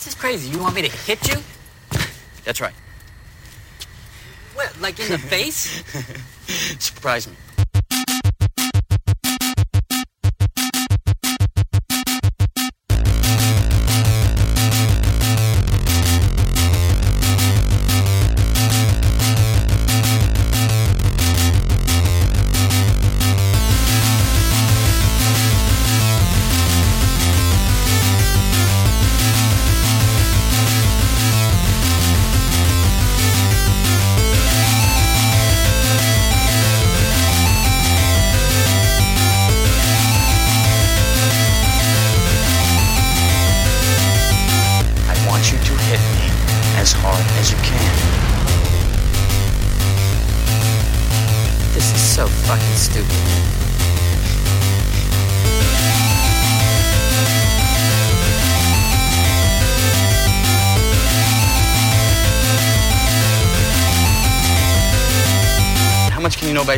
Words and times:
This 0.00 0.14
is 0.14 0.14
crazy. 0.14 0.48
You 0.48 0.60
want 0.60 0.74
me 0.74 0.80
to 0.80 0.88
hit 0.88 1.28
you? 1.28 1.36
That's 2.46 2.58
right. 2.58 2.72
What, 4.54 4.74
like 4.80 4.98
in 4.98 5.08
the 5.12 5.18
face? 5.18 5.84
Surprise 6.82 7.28
me. 7.28 7.34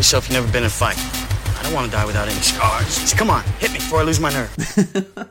Yourself? 0.03 0.29
You've 0.29 0.41
never 0.41 0.53
been 0.53 0.63
in 0.63 0.67
a 0.67 0.71
fight. 0.71 0.99
I 0.99 1.65
don't 1.65 1.75
want 1.75 1.91
to 1.93 1.97
die 1.99 2.07
without 2.07 2.29
any 2.29 2.41
scars. 2.43 2.89
So 3.11 3.17
come 3.17 3.31
on, 3.31 3.41
hit 3.61 3.71
me 3.73 3.79
before 3.79 4.03
I 4.03 4.07
lose 4.07 4.21
my 4.21 4.31
nerve. 4.31 4.51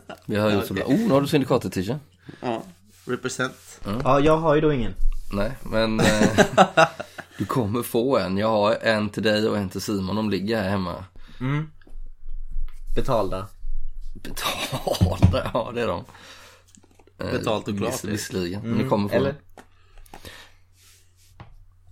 Vi 0.26 0.36
har 0.36 0.50
gjort 0.52 0.68
så 0.68 0.74
bra. 0.74 0.84
Oh, 0.86 1.00
nu 1.00 1.10
har 1.14 1.22
du 1.22 1.28
syndikatet 1.28 1.74
t 1.74 1.98
Ja, 2.42 2.64
represent. 3.06 3.80
Ja, 4.04 4.20
jag 4.20 4.38
har 4.38 4.56
ju 4.56 4.62
då 4.62 4.74
ingen. 4.74 4.94
Nej, 5.34 5.52
men 5.64 6.00
eh, 6.00 6.40
du 7.38 7.46
kommer 7.46 7.84
få 7.84 8.18
en. 8.18 8.38
Jag 8.38 8.48
har 8.50 8.76
en 8.82 9.10
till 9.10 9.24
dig 9.24 9.50
och 9.50 9.58
en 9.58 9.70
till 9.70 9.82
Simon. 9.82 10.16
De 10.16 10.30
ligger 10.30 10.62
här 10.64 10.70
hemma. 10.70 11.06
Betalda. 12.96 13.48
Betalda, 14.14 15.52
ja 15.54 15.72
det 15.76 15.82
är 15.82 15.88
de. 15.88 16.06
Eh, 17.20 17.32
Betalt 17.32 17.68
och 17.68 17.78
klart. 17.78 17.92
viss- 17.94 18.06
Visserligen, 18.06 18.62
men 18.62 18.78
ni 18.78 18.90
kommer 18.90 19.10
få 19.10 19.16
Eller? 19.16 19.28
den. 19.34 19.42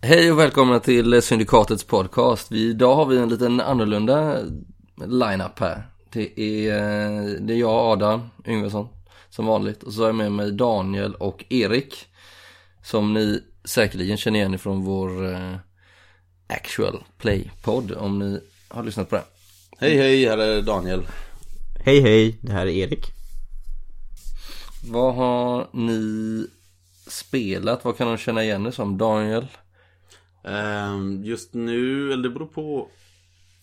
Hej 0.02 0.32
och 0.32 0.40
välkomna 0.40 0.80
till 0.80 1.22
Syndikatets 1.22 1.84
podcast. 1.84 2.52
Vi, 2.52 2.70
idag 2.70 2.96
har 2.96 3.06
vi 3.06 3.18
en 3.18 3.30
liten 3.30 3.62
annorlunda 3.62 4.38
line-up 5.06 5.60
här. 5.60 5.88
Det 6.12 6.40
är, 6.40 6.78
eh, 6.78 7.24
det 7.40 7.54
är 7.54 7.58
jag, 7.58 7.70
Adam 7.70 8.30
Yngvesson, 8.46 8.88
som 9.30 9.46
vanligt. 9.46 9.84
Och 9.84 9.94
så 9.94 10.02
jag 10.02 10.16
med 10.16 10.32
mig 10.32 10.52
Daniel 10.52 11.16
och 11.16 11.46
Erik. 11.50 12.06
Som 12.84 13.14
ni 13.14 13.44
säkerligen 13.64 14.18
känner 14.18 14.40
igen 14.40 14.54
ifrån 14.54 14.84
vår 14.84 15.34
eh, 15.34 15.56
actual 16.48 17.04
play-podd. 17.18 17.92
Om 17.92 18.20
ni 18.20 18.40
har 18.68 18.84
lyssnat 18.84 19.10
på 19.10 19.16
den. 19.16 19.26
Hej 19.78 19.98
hej, 19.98 20.26
här 20.26 20.38
är 20.38 20.62
Daniel. 20.62 21.08
Hej 21.86 22.02
hej, 22.02 22.38
det 22.42 22.52
här 22.52 22.68
är 22.68 22.72
Erik. 22.72 23.06
Vad 24.92 25.16
har 25.16 25.68
ni 25.74 26.48
spelat? 27.08 27.86
Vad 27.86 27.98
kan 27.98 28.08
de 28.08 28.18
känna 28.18 28.44
igen 28.44 28.66
er 28.66 28.72
som? 28.72 28.98
Daniel? 28.98 29.48
Ehm, 30.44 31.24
just 31.24 31.54
nu, 31.54 32.14
eller 32.14 32.24
det 32.24 32.30
beror 32.30 32.46
på 32.46 32.88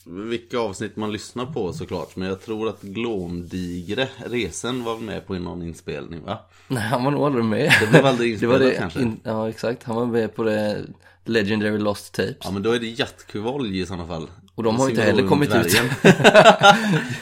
vilka 0.07 0.59
avsnitt 0.59 0.97
man 0.97 1.13
lyssnar 1.13 1.47
på 1.47 1.73
såklart. 1.73 2.17
Men 2.17 2.29
jag 2.29 2.41
tror 2.41 2.69
att 2.69 2.83
Glåmdigre, 2.83 4.09
Resen, 4.27 4.85
var 4.85 4.99
med 4.99 5.27
på 5.27 5.35
någon 5.35 5.63
inspelning 5.63 6.25
va? 6.25 6.39
Nej, 6.69 6.83
han 6.83 7.05
var 7.05 7.11
nog 7.11 7.23
aldrig 7.23 7.45
med. 7.45 7.73
Det 7.81 7.87
blev 7.87 8.07
aldrig 8.07 8.41
det 8.41 8.47
var 8.47 8.55
inspelat 8.55 8.73
det, 8.73 8.79
kanske. 8.79 9.01
in, 9.01 9.21
Ja, 9.23 9.49
exakt. 9.49 9.83
Han 9.83 9.97
var 9.97 10.07
med 10.07 10.35
på 10.35 10.43
det 10.43 10.85
Legendary 11.25 11.79
Lost 11.79 12.15
Tapes. 12.15 12.37
Ja 12.43 12.51
men 12.51 12.63
då 12.63 12.71
är 12.73 12.81
det 12.81 12.87
Jattkuvolj 12.87 13.81
i 13.81 13.87
sådana 13.87 14.07
fall. 14.07 14.29
Och 14.55 14.63
de 14.63 14.77
har 14.77 14.89
inte 14.91 15.03
heller 15.03 15.29
kommit 15.29 15.55
ut. 15.55 15.81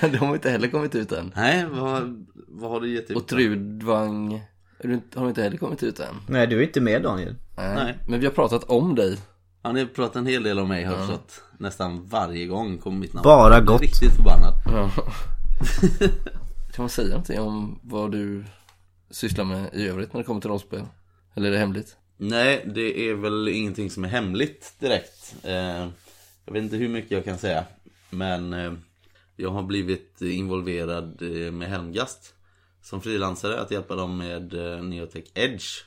de 0.12 0.16
har 0.16 0.34
inte 0.34 0.50
heller 0.50 0.68
kommit 0.68 0.94
ut 0.94 1.12
än. 1.12 1.32
Nej, 1.36 1.66
vad, 1.70 2.26
vad 2.48 2.70
har 2.70 2.80
du 2.80 2.94
gett 2.94 3.10
ut? 3.10 3.16
Och 3.16 3.26
Trudvang 3.26 4.42
du 4.82 5.00
har 5.14 5.28
inte 5.28 5.42
heller 5.42 5.56
kommit 5.56 5.82
ut 5.82 6.00
än. 6.00 6.14
Nej, 6.28 6.46
du 6.46 6.58
är 6.58 6.62
inte 6.62 6.80
med 6.80 7.02
Daniel. 7.02 7.34
Nej. 7.56 7.74
Nej. 7.74 7.98
Men 8.08 8.20
vi 8.20 8.26
har 8.26 8.32
pratat 8.32 8.64
om 8.64 8.94
dig. 8.94 9.18
Ja, 9.64 9.72
ni 9.72 9.80
har 9.80 9.86
pratat 9.86 10.16
en 10.16 10.26
hel 10.26 10.42
del 10.42 10.58
om 10.58 10.68
mig 10.68 10.84
har 10.84 10.94
jag 10.94 11.06
förstått. 11.06 11.42
Nästan 11.58 12.06
varje 12.06 12.46
gång 12.46 12.78
kommer 12.78 12.98
mitt 12.98 13.12
namn. 13.14 13.24
Bara 13.24 13.60
gott. 13.60 13.80
Riktigt 13.80 14.12
förbannad. 14.16 14.54
Ja. 14.66 14.90
kan 16.72 16.82
man 16.82 16.88
säga 16.88 17.08
någonting 17.08 17.40
om 17.40 17.80
vad 17.82 18.12
du 18.12 18.44
sysslar 19.10 19.44
med 19.44 19.70
i 19.74 19.88
övrigt 19.88 20.12
när 20.12 20.20
det 20.20 20.24
kommer 20.24 20.40
till 20.40 20.50
rollspel? 20.50 20.82
Eller 21.34 21.48
är 21.48 21.52
det 21.52 21.58
hemligt? 21.58 21.96
Nej, 22.16 22.64
det 22.74 23.08
är 23.08 23.14
väl 23.14 23.48
ingenting 23.48 23.90
som 23.90 24.04
är 24.04 24.08
hemligt 24.08 24.74
direkt. 24.78 25.34
Eh, 25.42 25.88
jag 26.44 26.52
vet 26.52 26.62
inte 26.62 26.76
hur 26.76 26.88
mycket 26.88 27.10
jag 27.10 27.24
kan 27.24 27.38
säga. 27.38 27.64
Men 28.10 28.52
eh, 28.52 28.72
jag 29.36 29.50
har 29.50 29.62
blivit 29.62 30.22
involverad 30.22 31.22
eh, 31.22 31.52
med 31.52 31.68
Helmgast 31.68 32.34
som 32.82 33.00
frilansare 33.00 33.60
att 33.60 33.70
hjälpa 33.70 33.96
dem 33.96 34.16
med 34.16 34.52
Neotech 34.84 35.24
Edge. 35.34 35.84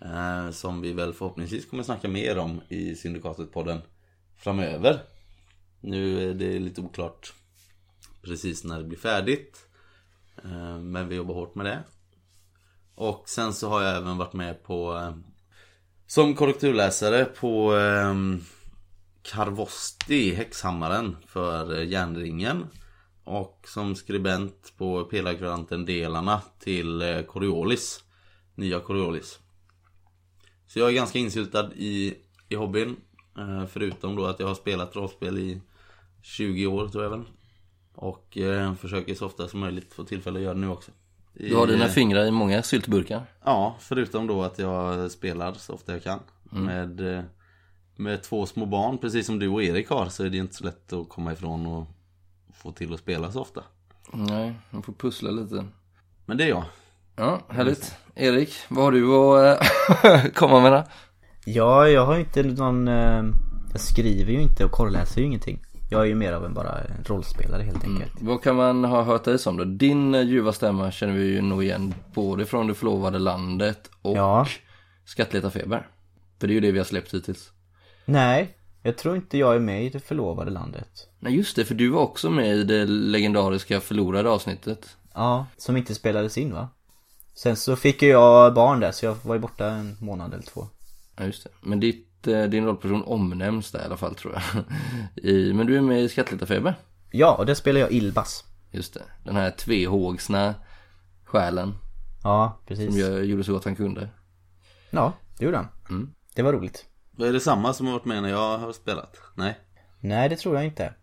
Eh, 0.00 0.50
som 0.50 0.80
vi 0.80 0.92
väl 0.92 1.12
förhoppningsvis 1.12 1.66
kommer 1.66 1.82
snacka 1.82 2.08
mer 2.08 2.38
om 2.38 2.60
i 2.68 2.94
Syndikatet-podden 2.94 3.80
framöver. 4.36 5.00
Nu 5.80 6.30
är 6.30 6.34
det 6.34 6.58
lite 6.58 6.80
oklart 6.80 7.32
precis 8.22 8.64
när 8.64 8.78
det 8.78 8.84
blir 8.84 8.98
färdigt. 8.98 9.66
Eh, 10.44 10.78
men 10.78 11.08
vi 11.08 11.16
jobbar 11.16 11.34
hårt 11.34 11.54
med 11.54 11.66
det. 11.66 11.82
Och 12.94 13.28
sen 13.28 13.52
så 13.52 13.68
har 13.68 13.82
jag 13.82 13.96
även 13.96 14.18
varit 14.18 14.32
med 14.32 14.62
på 14.62 14.96
eh, 14.96 15.16
som 16.06 16.34
korrekturläsare 16.34 17.24
på 17.24 17.76
eh, 17.76 18.14
Karvosti, 19.22 20.34
Häxhammaren 20.34 21.16
för 21.26 21.82
Järnringen. 21.82 22.66
Och 23.24 23.64
som 23.68 23.94
skribent 23.94 24.72
på 24.76 25.04
Pelarkvaranten 25.04 25.84
Delarna 25.84 26.42
till 26.58 27.02
eh, 27.02 27.22
Coriolis. 27.22 28.04
Nya 28.54 28.80
Coriolis. 28.80 29.38
Så 30.68 30.78
jag 30.78 30.88
är 30.88 30.92
ganska 30.92 31.18
insyltad 31.18 31.70
i, 31.76 32.14
i 32.48 32.54
hobbyn. 32.54 32.96
Eh, 33.38 33.66
förutom 33.66 34.16
då 34.16 34.26
att 34.26 34.40
jag 34.40 34.46
har 34.46 34.54
spelat 34.54 34.96
rollspel 34.96 35.38
i 35.38 35.60
20 36.22 36.66
år 36.66 36.88
tror 36.88 37.02
jag 37.04 37.10
väl. 37.10 37.24
Och 37.94 38.38
eh, 38.38 38.74
försöker 38.74 39.14
så 39.14 39.26
ofta 39.26 39.48
som 39.48 39.60
möjligt 39.60 39.94
få 39.94 40.04
tillfälle 40.04 40.38
att 40.38 40.42
göra 40.44 40.54
det 40.54 40.60
nu 40.60 40.68
också. 40.68 40.90
I, 41.34 41.48
Du 41.48 41.56
har 41.56 41.66
dina 41.66 41.84
eh, 41.84 41.90
fingrar 41.90 42.24
i 42.24 42.30
många 42.30 42.62
syltburkar. 42.62 43.22
Ja, 43.44 43.76
förutom 43.80 44.26
då 44.26 44.42
att 44.42 44.58
jag 44.58 45.10
spelar 45.10 45.52
så 45.52 45.74
ofta 45.74 45.92
jag 45.92 46.02
kan. 46.02 46.20
Med, 46.42 47.16
eh, 47.16 47.22
med 47.96 48.22
två 48.22 48.46
små 48.46 48.66
barn, 48.66 48.98
precis 48.98 49.26
som 49.26 49.38
du 49.38 49.48
och 49.48 49.62
Erik 49.62 49.88
har, 49.88 50.08
så 50.08 50.24
är 50.24 50.30
det 50.30 50.36
inte 50.36 50.54
så 50.54 50.64
lätt 50.64 50.92
att 50.92 51.08
komma 51.08 51.32
ifrån 51.32 51.66
och 51.66 51.86
få 52.54 52.72
till 52.72 52.94
att 52.94 53.00
spela 53.00 53.32
så 53.32 53.40
ofta. 53.40 53.62
Nej, 54.12 54.54
man 54.70 54.82
får 54.82 54.92
pussla 54.92 55.30
lite. 55.30 55.64
Men 56.26 56.36
det 56.36 56.44
är 56.44 56.48
jag. 56.48 56.64
Ja, 57.16 57.40
härligt. 57.48 57.94
Erik, 58.20 58.54
vad 58.68 58.84
har 58.84 58.92
du 58.92 59.14
att 59.14 59.64
eh, 60.04 60.30
komma 60.34 60.60
med 60.60 60.72
då? 60.72 60.84
Ja, 61.44 61.88
jag 61.88 62.06
har 62.06 62.14
ju 62.14 62.20
inte 62.20 62.42
någon... 62.42 62.88
Eh, 62.88 63.24
jag 63.72 63.80
skriver 63.80 64.32
ju 64.32 64.42
inte 64.42 64.64
och 64.64 64.70
korrläser 64.70 65.20
ju 65.20 65.26
ingenting. 65.26 65.60
Jag 65.90 66.00
är 66.00 66.04
ju 66.04 66.14
mer 66.14 66.32
av 66.32 66.44
en 66.44 66.54
bara 66.54 66.80
rollspelare 67.06 67.62
helt 67.62 67.84
enkelt. 67.84 68.12
Vad 68.20 68.42
kan 68.42 68.56
man 68.56 68.84
ha 68.84 69.02
hört 69.02 69.24
dig 69.24 69.38
som 69.38 69.56
då? 69.56 69.64
Din 69.64 70.14
eh, 70.14 70.22
ljuva 70.22 70.52
stämma 70.52 70.90
känner 70.90 71.12
vi 71.12 71.24
ju 71.24 71.42
nog 71.42 71.64
igen 71.64 71.94
både 72.14 72.46
från 72.46 72.66
Det 72.66 72.74
förlovade 72.74 73.18
landet 73.18 73.90
och 74.02 74.16
Ja. 74.16 74.46
Skattletarfeber. 75.04 75.86
För 76.40 76.46
det 76.46 76.52
är 76.52 76.54
ju 76.54 76.60
det 76.60 76.72
vi 76.72 76.78
har 76.78 76.84
släppt 76.84 77.14
hittills. 77.14 77.50
Nej, 78.04 78.56
jag 78.82 78.96
tror 78.96 79.16
inte 79.16 79.38
jag 79.38 79.54
är 79.54 79.60
med 79.60 79.84
i 79.84 79.88
det 79.90 80.00
förlovade 80.00 80.50
landet. 80.50 80.88
Nej 81.18 81.36
just 81.36 81.56
det, 81.56 81.64
för 81.64 81.74
du 81.74 81.88
var 81.88 82.00
också 82.00 82.30
med 82.30 82.56
i 82.56 82.64
det 82.64 82.86
legendariska 82.86 83.80
förlorade 83.80 84.30
avsnittet. 84.30 84.96
Ja, 85.14 85.46
som 85.56 85.76
inte 85.76 85.94
spelades 85.94 86.38
in 86.38 86.52
va? 86.52 86.68
Sen 87.38 87.56
så 87.56 87.76
fick 87.76 88.02
ju 88.02 88.08
jag 88.08 88.54
barn 88.54 88.80
där 88.80 88.92
så 88.92 89.06
jag 89.06 89.16
var 89.22 89.34
ju 89.34 89.40
borta 89.40 89.66
en 89.70 89.96
månad 90.00 90.34
eller 90.34 90.44
två. 90.44 90.66
Ja 91.16 91.24
just 91.24 91.44
det. 91.44 91.50
Men 91.60 91.80
ditt, 91.80 92.26
eh, 92.26 92.42
din 92.42 92.64
rollperson 92.66 93.02
omnämns 93.02 93.72
där 93.72 93.80
i 93.82 93.84
alla 93.84 93.96
fall 93.96 94.14
tror 94.14 94.34
jag. 94.34 94.64
I, 95.24 95.52
men 95.52 95.66
du 95.66 95.76
är 95.76 95.80
med 95.80 96.02
i 96.02 96.08
Skattletarfeber. 96.08 96.74
Ja, 97.10 97.34
och 97.34 97.46
där 97.46 97.54
spelar 97.54 97.80
jag 97.80 97.92
Ilbas. 97.92 98.44
Just 98.70 98.94
det. 98.94 99.02
Den 99.24 99.36
här 99.36 99.50
tvehågsna 99.50 100.54
själen 101.24 101.74
Ja, 102.22 102.60
precis. 102.66 102.86
som 102.90 102.98
gör, 102.98 103.22
gjorde 103.22 103.44
så 103.44 103.52
gott 103.52 103.64
han 103.64 103.76
kunde. 103.76 104.08
Ja, 104.90 105.12
det 105.38 105.44
gjorde 105.44 105.56
han. 105.56 105.68
Mm. 105.90 106.10
Det 106.34 106.42
var 106.42 106.52
roligt. 106.52 106.84
Är 107.18 107.32
det 107.32 107.40
samma 107.40 107.72
som 107.72 107.86
har 107.86 107.92
varit 107.92 108.04
med 108.04 108.22
när 108.22 108.30
jag 108.30 108.58
har 108.58 108.72
spelat? 108.72 109.16
Nej, 109.34 109.58
Nej, 110.00 110.28
det 110.28 110.36
tror 110.36 110.54
jag 110.54 110.64
inte. 110.64 110.94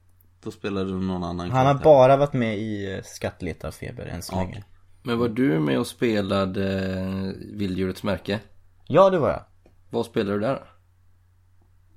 då 0.44 0.52
spelar 0.52 0.86
du 0.86 0.94
någon 0.94 1.24
annan 1.24 1.52
Han 1.52 1.66
har 1.66 1.74
bara 1.74 2.18
varit 2.18 2.34
med 2.34 2.58
i 2.58 2.94
eh, 2.94 3.04
Skattletarfeber 3.04 4.06
än 4.06 4.22
så 4.22 4.34
Ja, 4.36 4.40
länge. 4.40 4.64
Men 5.06 5.20
var 5.20 5.30
du 5.30 5.60
med 5.60 5.80
och 5.80 5.88
spelade 5.88 6.90
eh, 7.00 7.58
Vilddjurets 7.58 8.04
märke? 8.04 8.40
Ja 8.88 9.10
det 9.10 9.20
var 9.20 9.30
jag. 9.30 9.44
Vad 9.90 10.06
spelade 10.06 10.34
du 10.34 10.40
där? 10.40 10.64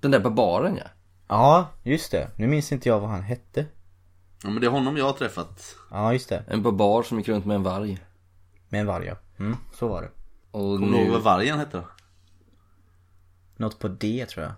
Den 0.01 0.11
där 0.11 0.21
barbaren 0.21 0.77
ja. 0.77 0.85
Ja, 1.29 1.69
just 1.83 2.11
det. 2.11 2.31
Nu 2.37 2.47
minns 2.47 2.73
inte 2.73 2.89
jag 2.89 3.01
vad 3.01 3.11
han 3.11 3.23
hette. 3.23 3.67
Ja 4.43 4.51
men 4.51 4.61
det 4.61 4.67
är 4.67 4.71
honom 4.71 4.97
jag 4.97 5.05
har 5.05 5.13
träffat. 5.13 5.77
Ja, 5.91 6.13
just 6.13 6.29
det. 6.29 6.45
En 6.49 6.63
barbar 6.63 7.03
som 7.03 7.19
gick 7.19 7.29
runt 7.29 7.45
med 7.45 7.55
en 7.55 7.63
varg. 7.63 7.99
Med 8.69 8.81
en 8.81 8.87
varg 8.87 9.07
ja. 9.07 9.17
Mm, 9.39 9.57
så 9.75 9.89
var 9.89 10.03
det. 10.03 10.11
Och 10.51 10.79
Kommer 10.79 10.93
du 10.93 10.99
ihåg 10.99 11.07
nu... 11.07 11.13
vad 11.13 11.23
vargen 11.23 11.59
hette 11.59 11.77
då? 11.77 11.85
Något 13.57 13.79
på 13.79 13.89
D 13.89 14.27
tror 14.29 14.45
jag. 14.47 14.55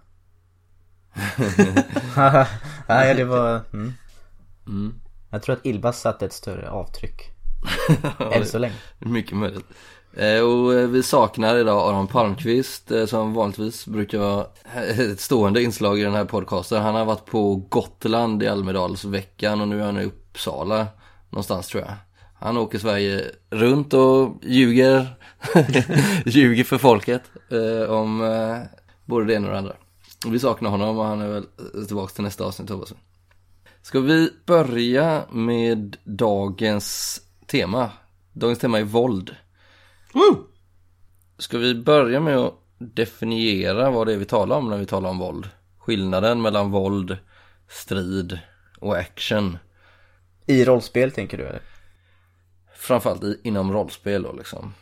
Nej, 2.89 3.15
det 3.15 3.25
var... 3.25 3.61
Mm. 3.73 4.95
Jag 5.31 5.43
tror 5.43 5.57
att 5.57 5.67
Ilbas 5.67 6.01
satte 6.01 6.27
ett 6.27 6.33
större 6.33 6.71
avtryck. 6.71 7.40
Än 8.33 8.47
så 8.47 8.59
länge. 8.59 8.75
Mycket 8.99 9.37
möjligt. 9.37 9.67
Eh, 10.15 10.41
och 10.41 10.75
eh, 10.75 10.89
vi 10.89 11.03
saknar 11.03 11.57
idag 11.57 11.89
Aron 11.89 12.07
Palmqvist 12.07 12.91
eh, 12.91 13.07
som 13.07 13.35
vanligtvis 13.35 13.87
brukar 13.87 14.19
vara 14.19 14.47
ett 15.13 15.21
stående 15.21 15.63
inslag 15.63 16.01
i 16.01 16.03
den 16.03 16.15
här 16.15 16.25
podcasten. 16.25 16.83
Han 16.83 16.95
har 16.95 17.05
varit 17.05 17.25
på 17.25 17.55
Gotland 17.55 18.43
i 18.43 18.49
Almedalsveckan 18.49 19.61
och 19.61 19.69
nu 19.69 19.81
är 19.81 19.85
han 19.85 20.01
i 20.01 20.05
Uppsala 20.05 20.87
någonstans 21.31 21.69
tror 21.69 21.83
jag. 21.83 21.93
Han 22.41 22.57
åker 22.57 22.79
Sverige 22.79 23.25
runt 23.51 23.95
och 23.95 24.35
ljuger, 24.43 25.17
ljuger 26.27 26.65
för 26.65 26.79
folket 26.79 27.23
eh, 27.51 27.91
om 27.91 28.23
eh, 28.23 28.59
både 29.05 29.27
det 29.27 29.35
ena 29.35 29.47
och 29.47 29.53
det 29.53 29.59
andra. 29.59 29.77
Vi 30.27 30.39
saknar 30.39 30.71
honom 30.71 30.99
och 30.99 31.05
han 31.05 31.21
är 31.21 31.29
väl 31.29 31.47
tillbaka 31.87 32.15
till 32.15 32.25
nästa 32.25 32.45
avsnitt 32.45 32.71
hoppas 32.71 32.93
vi. 32.93 32.97
Ska 33.83 34.01
vi 34.01 34.31
börja 34.47 35.23
med 35.31 35.97
dagens 36.05 37.21
tema? 37.51 37.91
Dagens 38.33 38.59
tema 38.59 38.79
är 38.79 38.85
våld. 38.85 39.37
Woo! 40.13 40.47
Ska 41.39 41.59
vi 41.59 41.75
börja 41.75 42.21
med 42.21 42.37
att 42.37 42.55
definiera 42.79 43.91
vad 43.91 44.07
det 44.07 44.13
är 44.13 44.17
vi 44.17 44.25
talar 44.25 44.57
om 44.57 44.71
när 44.71 44.77
vi 44.79 44.87
talar 44.87 45.11
om 45.11 45.19
våld? 45.19 45.49
Skillnaden 45.79 46.43
mellan 46.43 46.71
våld, 46.71 47.17
strid 47.69 48.39
och 48.79 48.97
action. 48.99 49.59
I 50.47 50.65
rollspel 50.65 51.11
tänker 51.11 51.39
du 51.39 51.47
eller? 51.47 51.63
Framförallt 52.75 53.25
i, 53.25 53.41
inom 53.45 53.73
rollspel 53.73 54.23
då 54.23 54.33
liksom. 54.33 54.75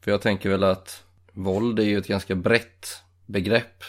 För 0.00 0.10
jag 0.10 0.20
tänker 0.22 0.50
väl 0.50 0.64
att 0.64 1.04
våld 1.32 1.78
är 1.78 1.84
ju 1.84 1.98
ett 1.98 2.06
ganska 2.06 2.34
brett 2.34 3.02
begrepp. 3.26 3.84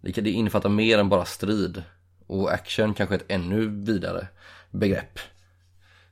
Det, 0.00 0.12
kan- 0.12 0.24
det 0.24 0.30
innefattar 0.30 0.68
mer 0.68 0.98
än 0.98 1.08
bara 1.08 1.24
strid. 1.24 1.82
Och 2.26 2.52
action 2.52 2.94
kanske 2.94 3.14
ett 3.14 3.24
ännu 3.28 3.66
vidare 3.84 4.26
begrepp. 4.70 5.18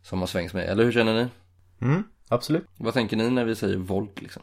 Som 0.04 0.20
har 0.20 0.26
svängs 0.26 0.54
med. 0.54 0.64
Eller 0.64 0.84
hur 0.84 0.92
känner 0.92 1.24
ni? 1.24 1.28
Mm, 1.86 2.02
absolut. 2.28 2.64
Vad 2.76 2.94
tänker 2.94 3.16
ni 3.16 3.30
när 3.30 3.44
vi 3.44 3.56
säger 3.56 3.76
våld 3.76 4.22
liksom? 4.22 4.42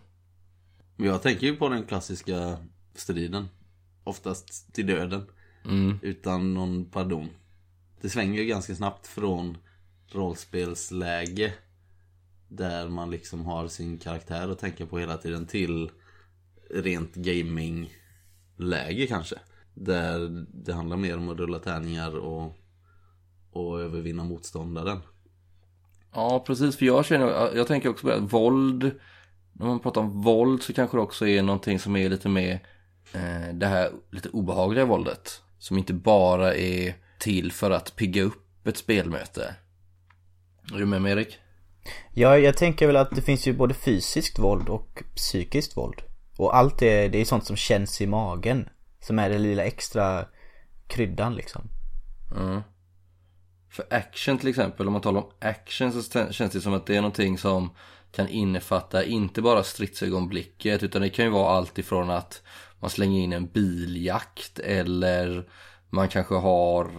Jag 0.97 1.21
tänker 1.21 1.47
ju 1.47 1.55
på 1.55 1.69
den 1.69 1.83
klassiska 1.83 2.57
striden. 2.95 3.47
Oftast 4.03 4.73
till 4.73 4.87
döden. 4.87 5.25
Mm. 5.65 5.99
Utan 6.01 6.53
någon 6.53 6.85
pardon. 6.85 7.29
Det 8.01 8.09
svänger 8.09 8.41
ju 8.41 8.47
ganska 8.47 8.75
snabbt 8.75 9.07
från 9.07 9.57
rollspelsläge. 10.07 11.53
Där 12.47 12.89
man 12.89 13.11
liksom 13.11 13.45
har 13.45 13.67
sin 13.67 13.97
karaktär 13.97 14.49
att 14.49 14.59
tänka 14.59 14.85
på 14.85 14.99
hela 14.99 15.17
tiden 15.17 15.47
till 15.47 15.91
rent 16.69 17.15
gaming-läge 17.15 19.07
kanske. 19.07 19.35
Där 19.73 20.45
det 20.53 20.73
handlar 20.73 20.97
mer 20.97 21.17
om 21.17 21.29
att 21.29 21.37
rulla 21.37 21.59
tärningar 21.59 22.17
och, 22.17 22.57
och 23.51 23.81
övervinna 23.81 24.23
motståndaren. 24.23 24.99
Ja, 26.13 26.43
precis. 26.47 26.77
För 26.77 26.85
jag 26.85 27.05
känner, 27.05 27.55
jag 27.55 27.67
tänker 27.67 27.89
också 27.89 28.07
på 28.07 28.09
det, 28.09 28.15
att 28.15 28.33
våld, 28.33 28.91
när 29.53 29.65
man 29.65 29.79
pratar 29.79 30.01
om 30.01 30.21
våld 30.21 30.63
så 30.63 30.73
kanske 30.73 30.97
det 30.97 31.01
också 31.01 31.27
är 31.27 31.41
någonting 31.41 31.79
som 31.79 31.95
är 31.95 32.09
lite 32.09 32.29
mer 32.29 32.59
eh, 33.13 33.53
det 33.53 33.67
här 33.67 33.91
lite 34.11 34.29
obehagliga 34.29 34.85
våldet. 34.85 35.41
Som 35.59 35.77
inte 35.77 35.93
bara 35.93 36.55
är 36.55 36.95
till 37.19 37.51
för 37.51 37.71
att 37.71 37.95
pigga 37.95 38.23
upp 38.23 38.67
ett 38.67 38.77
spelmöte. 38.77 39.55
Är 40.73 40.77
du 40.77 40.85
med 40.85 41.01
mig 41.01 41.11
Erik? 41.11 41.39
Ja, 42.13 42.37
jag 42.37 42.57
tänker 42.57 42.87
väl 42.87 42.95
att 42.95 43.15
det 43.15 43.21
finns 43.21 43.47
ju 43.47 43.53
både 43.53 43.73
fysiskt 43.73 44.39
våld 44.39 44.69
och 44.69 45.03
psykiskt 45.15 45.77
våld. 45.77 46.01
Och 46.37 46.57
allt 46.57 46.79
det, 46.79 47.07
det 47.07 47.17
är 47.17 47.25
sånt 47.25 47.45
som 47.45 47.55
känns 47.55 48.01
i 48.01 48.07
magen. 48.07 48.69
Som 48.99 49.19
är 49.19 49.29
den 49.29 49.43
lilla 49.43 49.63
extra 49.63 50.25
kryddan 50.87 51.35
liksom. 51.35 51.61
Ja. 52.35 52.63
För 53.71 53.85
action 53.89 54.37
till 54.37 54.49
exempel, 54.49 54.87
om 54.87 54.93
man 54.93 55.01
talar 55.01 55.21
om 55.21 55.31
action 55.39 55.91
så 56.03 56.31
känns 56.31 56.53
det 56.53 56.61
som 56.61 56.73
att 56.73 56.85
det 56.85 56.95
är 56.95 57.01
någonting 57.01 57.37
som 57.37 57.69
kan 58.11 58.27
innefatta 58.27 59.03
inte 59.03 59.41
bara 59.41 59.63
stridsögonblicket 59.63 60.83
utan 60.83 61.01
det 61.01 61.09
kan 61.09 61.25
ju 61.25 61.31
vara 61.31 61.57
allt 61.57 61.77
ifrån 61.77 62.09
att 62.09 62.41
man 62.79 62.89
slänger 62.89 63.21
in 63.21 63.33
en 63.33 63.47
biljakt 63.47 64.59
eller 64.59 65.49
man 65.89 66.07
kanske 66.07 66.35
har 66.35 66.91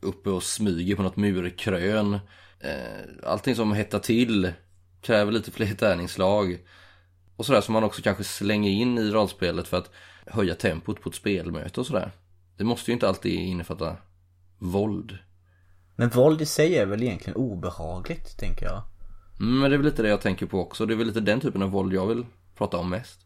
uppe 0.00 0.30
och 0.30 0.42
smyger 0.42 0.96
på 0.96 1.02
något 1.02 1.16
murkrön. 1.16 2.18
Eh, 2.60 3.30
allting 3.30 3.54
som 3.54 3.72
hettar 3.72 3.98
till 3.98 4.52
kräver 5.00 5.32
lite 5.32 5.50
fler 5.50 5.74
tärningslag. 5.74 6.58
Och 7.36 7.46
sådär 7.46 7.60
som 7.60 7.72
man 7.72 7.84
också 7.84 8.02
kanske 8.02 8.24
slänger 8.24 8.70
in 8.70 8.98
i 8.98 9.10
rollspelet 9.10 9.68
för 9.68 9.76
att 9.76 9.90
höja 10.26 10.54
tempot 10.54 11.00
på 11.00 11.08
ett 11.08 11.14
spelmöte 11.14 11.80
och 11.80 11.86
sådär. 11.86 12.10
Det 12.56 12.64
måste 12.64 12.90
ju 12.90 12.92
inte 12.92 13.08
alltid 13.08 13.32
innefatta 13.32 13.96
våld. 14.58 15.18
Men 15.96 16.08
våld 16.08 16.42
i 16.42 16.46
sig 16.46 16.78
är 16.78 16.86
väl 16.86 17.02
egentligen 17.02 17.36
obehagligt, 17.36 18.38
tänker 18.38 18.66
jag. 18.66 18.82
Mm, 19.40 19.60
Men 19.60 19.70
det 19.70 19.76
är 19.76 19.78
väl 19.78 19.86
lite 19.86 20.02
det 20.02 20.08
jag 20.08 20.20
tänker 20.20 20.46
på 20.46 20.60
också. 20.60 20.86
Det 20.86 20.94
är 20.94 20.96
väl 20.96 21.06
lite 21.06 21.20
den 21.20 21.40
typen 21.40 21.62
av 21.62 21.70
våld 21.70 21.92
jag 21.92 22.06
vill 22.06 22.26
prata 22.54 22.76
om 22.76 22.90
mest. 22.90 23.20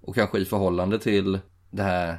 Och 0.00 0.14
kanske 0.14 0.38
i 0.38 0.44
förhållande 0.44 0.98
till 0.98 1.38
det 1.70 1.82
här, 1.82 2.18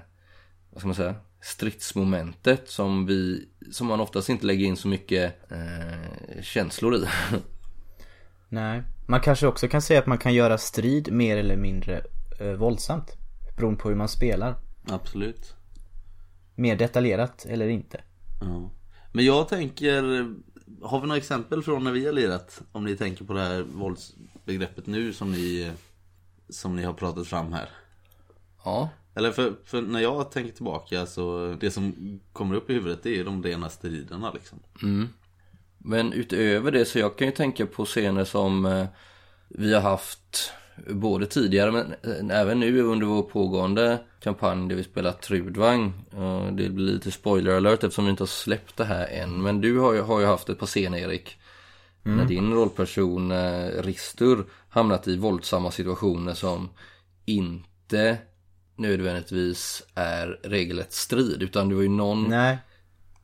vad 0.69 0.79
ska 0.79 0.87
man 0.87 0.95
säga, 0.95 1.15
stridsmomentet 1.41 2.69
som 2.69 3.05
vi, 3.05 3.49
som 3.71 3.87
man 3.87 3.99
oftast 3.99 4.29
inte 4.29 4.45
lägger 4.45 4.65
in 4.65 4.77
så 4.77 4.87
mycket 4.87 5.51
eh, 5.51 6.41
känslor 6.41 6.95
i. 6.95 7.05
Nej. 8.49 8.83
Man 9.07 9.21
kanske 9.21 9.47
också 9.47 9.67
kan 9.67 9.81
säga 9.81 9.99
att 9.99 10.05
man 10.05 10.17
kan 10.17 10.33
göra 10.33 10.57
strid 10.57 11.13
mer 11.13 11.37
eller 11.37 11.57
mindre 11.57 12.01
eh, 12.39 12.51
våldsamt. 12.51 13.17
Beroende 13.57 13.79
på 13.79 13.89
hur 13.89 13.95
man 13.95 14.07
spelar. 14.09 14.55
Absolut. 14.87 15.55
Mer 16.55 16.75
detaljerat 16.75 17.45
eller 17.49 17.67
inte. 17.67 18.01
Ja. 18.41 18.71
Men 19.15 19.25
jag 19.25 19.47
tänker, 19.47 20.01
har 20.81 21.01
vi 21.01 21.07
några 21.07 21.17
exempel 21.17 21.63
från 21.63 21.83
när 21.83 21.91
vi 21.91 22.05
har 22.05 22.13
lirat? 22.13 22.61
Om 22.71 22.85
ni 22.85 22.95
tänker 22.95 23.25
på 23.25 23.33
det 23.33 23.41
här 23.41 23.61
våldsbegreppet 23.61 24.87
nu 24.87 25.13
som 25.13 25.31
ni, 25.31 25.71
som 26.49 26.75
ni 26.75 26.83
har 26.83 26.93
pratat 26.93 27.27
fram 27.27 27.53
här. 27.53 27.69
ja, 28.63 28.89
Eller 29.13 29.31
för, 29.31 29.53
för 29.65 29.81
när 29.81 29.99
jag 29.99 30.31
tänker 30.31 30.51
tillbaka 30.53 31.05
så 31.05 31.55
det 31.59 31.71
som 31.71 32.19
kommer 32.33 32.55
upp 32.55 32.69
i 32.69 32.73
huvudet 32.73 33.03
det 33.03 33.09
är 33.09 33.15
ju 33.15 33.23
de 33.23 33.43
rena 33.43 33.69
striderna 33.69 34.31
liksom. 34.31 34.59
Men 35.77 36.13
utöver 36.13 36.71
det 36.71 36.85
så 36.85 36.99
jag 36.99 37.17
kan 37.17 37.27
ju 37.27 37.33
tänka 37.33 37.65
på 37.65 37.85
scener 37.85 38.23
som 38.23 38.65
eh, 38.65 38.87
vi 39.47 39.73
har 39.73 39.81
haft 39.81 40.51
både 40.89 41.25
tidigare 41.25 41.71
men 41.71 41.95
eh, 42.03 42.37
även 42.39 42.59
nu 42.59 42.81
under 42.81 43.07
vår 43.07 43.23
pågående 43.23 43.99
kampanj 44.19 44.69
där 44.69 44.75
vi 44.75 44.83
spelar 44.83 45.11
Trudvang. 45.11 45.93
Eh, 46.17 46.47
Det 46.51 46.69
blir 46.69 46.85
lite 46.85 47.11
spoiler 47.11 47.55
alert 47.57 47.83
eftersom 47.83 48.05
vi 48.05 48.11
inte 48.11 48.23
har 48.23 48.27
släppt 48.27 48.77
det 48.77 48.85
här 48.85 49.07
än. 49.07 49.41
Men 49.41 49.61
du 49.61 49.79
har 49.79 49.93
ju, 49.93 50.01
har 50.01 50.19
ju 50.19 50.25
haft 50.25 50.49
ett 50.49 50.59
par 50.59 50.67
scener 50.67 50.97
Erik. 50.97 51.37
När 52.03 52.25
din 52.25 52.53
rollperson 52.53 53.31
eh, 53.31 53.67
Ristur 53.83 54.45
hamnat 54.69 55.07
i 55.07 55.17
våldsamma 55.17 55.71
situationer 55.71 56.33
som 56.33 56.69
inte 57.25 58.17
nödvändigtvis 58.75 59.83
är 59.95 60.39
regelrätt 60.43 60.93
strid 60.93 61.43
utan 61.43 61.69
det 61.69 61.75
var 61.75 61.81
ju 61.81 61.89
någon 61.89 62.29
Nej. 62.29 62.57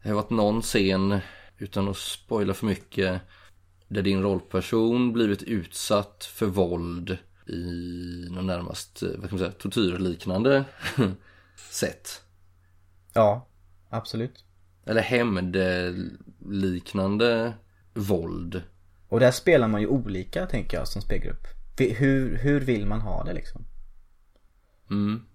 det 0.03 0.09
har 0.09 0.15
varit 0.15 0.29
någon 0.29 0.61
scen, 0.61 1.19
utan 1.57 1.87
att 1.89 1.97
spoila 1.97 2.53
för 2.53 2.65
mycket, 2.65 3.21
där 3.87 4.01
din 4.01 4.21
rollperson 4.21 5.13
blivit 5.13 5.43
utsatt 5.43 6.29
för 6.33 6.45
våld 6.45 7.17
i 7.47 8.27
någon 8.31 8.47
närmast, 8.47 9.03
eh, 9.03 9.09
vad 9.09 9.29
kan 9.29 9.31
man 9.31 9.39
säga, 9.39 9.51
tortyrliknande 9.51 10.65
sätt. 11.71 12.21
Ja, 13.13 13.47
absolut. 13.89 14.45
Eller 14.85 15.01
hämndliknande 15.01 17.53
våld. 17.93 18.63
Och 19.07 19.19
där 19.19 19.31
spelar 19.31 19.67
man 19.67 19.81
ju 19.81 19.87
olika 19.87 20.45
tänker 20.45 20.77
jag 20.77 20.87
som 20.87 21.01
spelgrupp. 21.01 21.47
Hur, 21.77 22.37
hur 22.37 22.61
vill 22.61 22.85
man 22.85 23.01
ha 23.01 23.23
det 23.23 23.33
liksom? 23.33 23.65
Mm. 24.89 25.25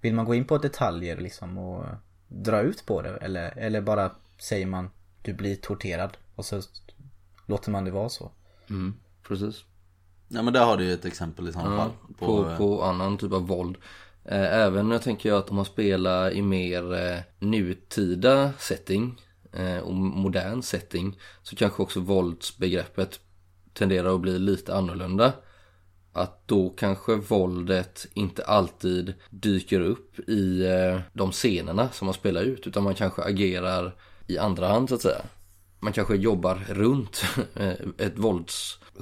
Vill 0.00 0.14
man 0.14 0.24
gå 0.24 0.34
in 0.34 0.44
på 0.44 0.58
detaljer 0.58 1.16
liksom 1.16 1.58
och 1.58 1.86
dra 2.28 2.60
ut 2.60 2.86
på 2.86 3.02
det? 3.02 3.16
Eller, 3.16 3.58
eller 3.58 3.80
bara 3.80 4.12
säger 4.38 4.66
man 4.66 4.90
du 5.22 5.34
blir 5.34 5.56
torterad 5.56 6.16
och 6.34 6.44
så 6.44 6.62
låter 7.46 7.70
man 7.70 7.84
det 7.84 7.90
vara 7.90 8.08
så? 8.08 8.30
Mm, 8.70 8.94
precis. 9.28 9.64
Ja 10.32 10.42
men 10.42 10.52
där 10.52 10.64
har 10.64 10.76
du 10.76 10.84
ju 10.84 10.92
ett 10.92 11.04
exempel 11.04 11.48
i 11.48 11.52
Ja, 11.54 11.60
fall. 11.60 11.90
på, 12.18 12.56
på 12.58 12.82
annan 12.82 13.18
typ 13.18 13.32
av 13.32 13.46
våld. 13.46 13.76
Eh, 14.24 14.54
Även 14.54 14.90
jag 14.90 15.02
tänker 15.02 15.28
jag 15.28 15.38
att 15.38 15.50
om 15.50 15.56
man 15.56 15.64
spelar 15.64 16.30
i 16.30 16.42
mer 16.42 16.94
eh, 16.94 17.18
nutida 17.38 18.52
setting 18.58 19.20
eh, 19.52 19.78
och 19.78 19.94
modern 19.94 20.62
setting 20.62 21.18
så 21.42 21.56
kanske 21.56 21.82
också 21.82 22.00
våldsbegreppet 22.00 23.20
tenderar 23.72 24.14
att 24.14 24.20
bli 24.20 24.38
lite 24.38 24.74
annorlunda. 24.74 25.32
Att 26.12 26.48
då 26.48 26.70
kanske 26.70 27.16
våldet 27.16 28.06
inte 28.14 28.44
alltid 28.44 29.14
dyker 29.30 29.80
upp 29.80 30.18
i 30.28 30.64
de 31.12 31.32
scenerna 31.32 31.88
som 31.92 32.06
man 32.06 32.14
spelar 32.14 32.42
ut. 32.42 32.66
Utan 32.66 32.82
man 32.82 32.94
kanske 32.94 33.22
agerar 33.22 33.94
i 34.26 34.38
andra 34.38 34.68
hand 34.68 34.88
så 34.88 34.94
att 34.94 35.00
säga. 35.02 35.22
Man 35.80 35.92
kanske 35.92 36.16
jobbar 36.16 36.64
runt 36.68 37.22
ett 37.98 38.18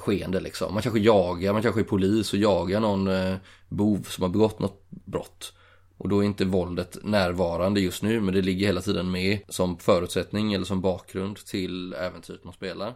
skeende, 0.01 0.41
liksom. 0.41 0.75
Man 0.75 0.83
kanske 0.83 1.01
jagar, 1.01 1.53
man 1.53 1.63
kanske 1.63 1.81
är 1.81 1.85
polis 1.85 2.33
och 2.33 2.39
jagar 2.39 2.81
någon 2.81 3.09
eh, 3.09 3.37
bov 3.69 4.07
som 4.09 4.23
har 4.23 4.29
begått 4.29 4.59
något 4.59 4.87
brott. 4.91 5.53
Och 5.99 6.09
då 6.09 6.21
är 6.21 6.27
inte 6.27 6.45
våldet 6.45 6.99
närvarande 7.03 7.81
just 7.81 8.03
nu 8.03 8.21
men 8.21 8.35
det 8.35 8.43
ligger 8.43 8.67
hela 8.67 8.81
tiden 8.81 9.11
med 9.11 9.39
som 9.49 9.79
förutsättning 9.79 10.53
eller 10.53 10.65
som 10.65 10.81
bakgrund 10.81 11.37
till 11.37 11.93
äventyret 11.93 12.45
man 12.45 12.55
spelar. 12.55 12.95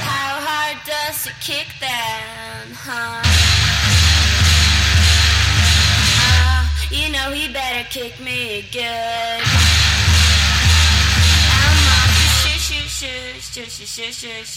How 0.00 0.40
hard 0.40 0.76
does 0.86 1.26
it 1.26 1.42
kick 1.42 1.80
then, 1.80 2.74
huh? 2.86 3.22
Uh, 6.22 6.64
you 6.92 7.12
know 7.12 7.32
he 7.32 7.52
better 7.52 7.84
kick 7.90 8.20
me 8.20 8.62
good. 8.72 9.79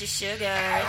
Sugar. 0.08 0.84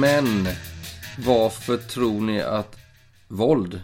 Men 0.00 0.48
varför 1.18 1.76
tror 1.76 2.20
ni 2.20 2.40
att 2.40 2.76
våld 3.28 3.80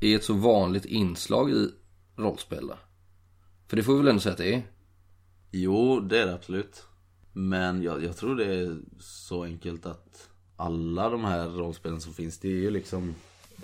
är 0.00 0.16
ett 0.16 0.24
så 0.24 0.34
vanligt 0.34 0.84
inslag 0.84 1.50
i 1.50 1.68
rollspel? 2.16 2.72
För 3.68 3.76
det 3.76 3.82
får 3.82 3.92
vi 3.92 3.98
väl 3.98 4.08
ändå 4.08 4.20
säga 4.20 4.32
att 4.32 4.38
det 4.38 4.54
är? 4.54 4.62
Jo, 5.50 6.00
det 6.00 6.18
är 6.18 6.26
det 6.26 6.34
absolut. 6.34 6.82
Men 7.32 7.82
jag, 7.82 8.04
jag 8.04 8.16
tror 8.16 8.36
det 8.36 8.54
är 8.54 8.78
så 9.00 9.44
enkelt 9.44 9.86
att 9.86 10.28
alla 10.56 11.10
de 11.10 11.24
här 11.24 11.48
rollspelen 11.48 12.00
som 12.00 12.14
finns, 12.14 12.38
det 12.38 12.48
är 12.48 12.52
ju 12.52 12.70
liksom 12.70 13.14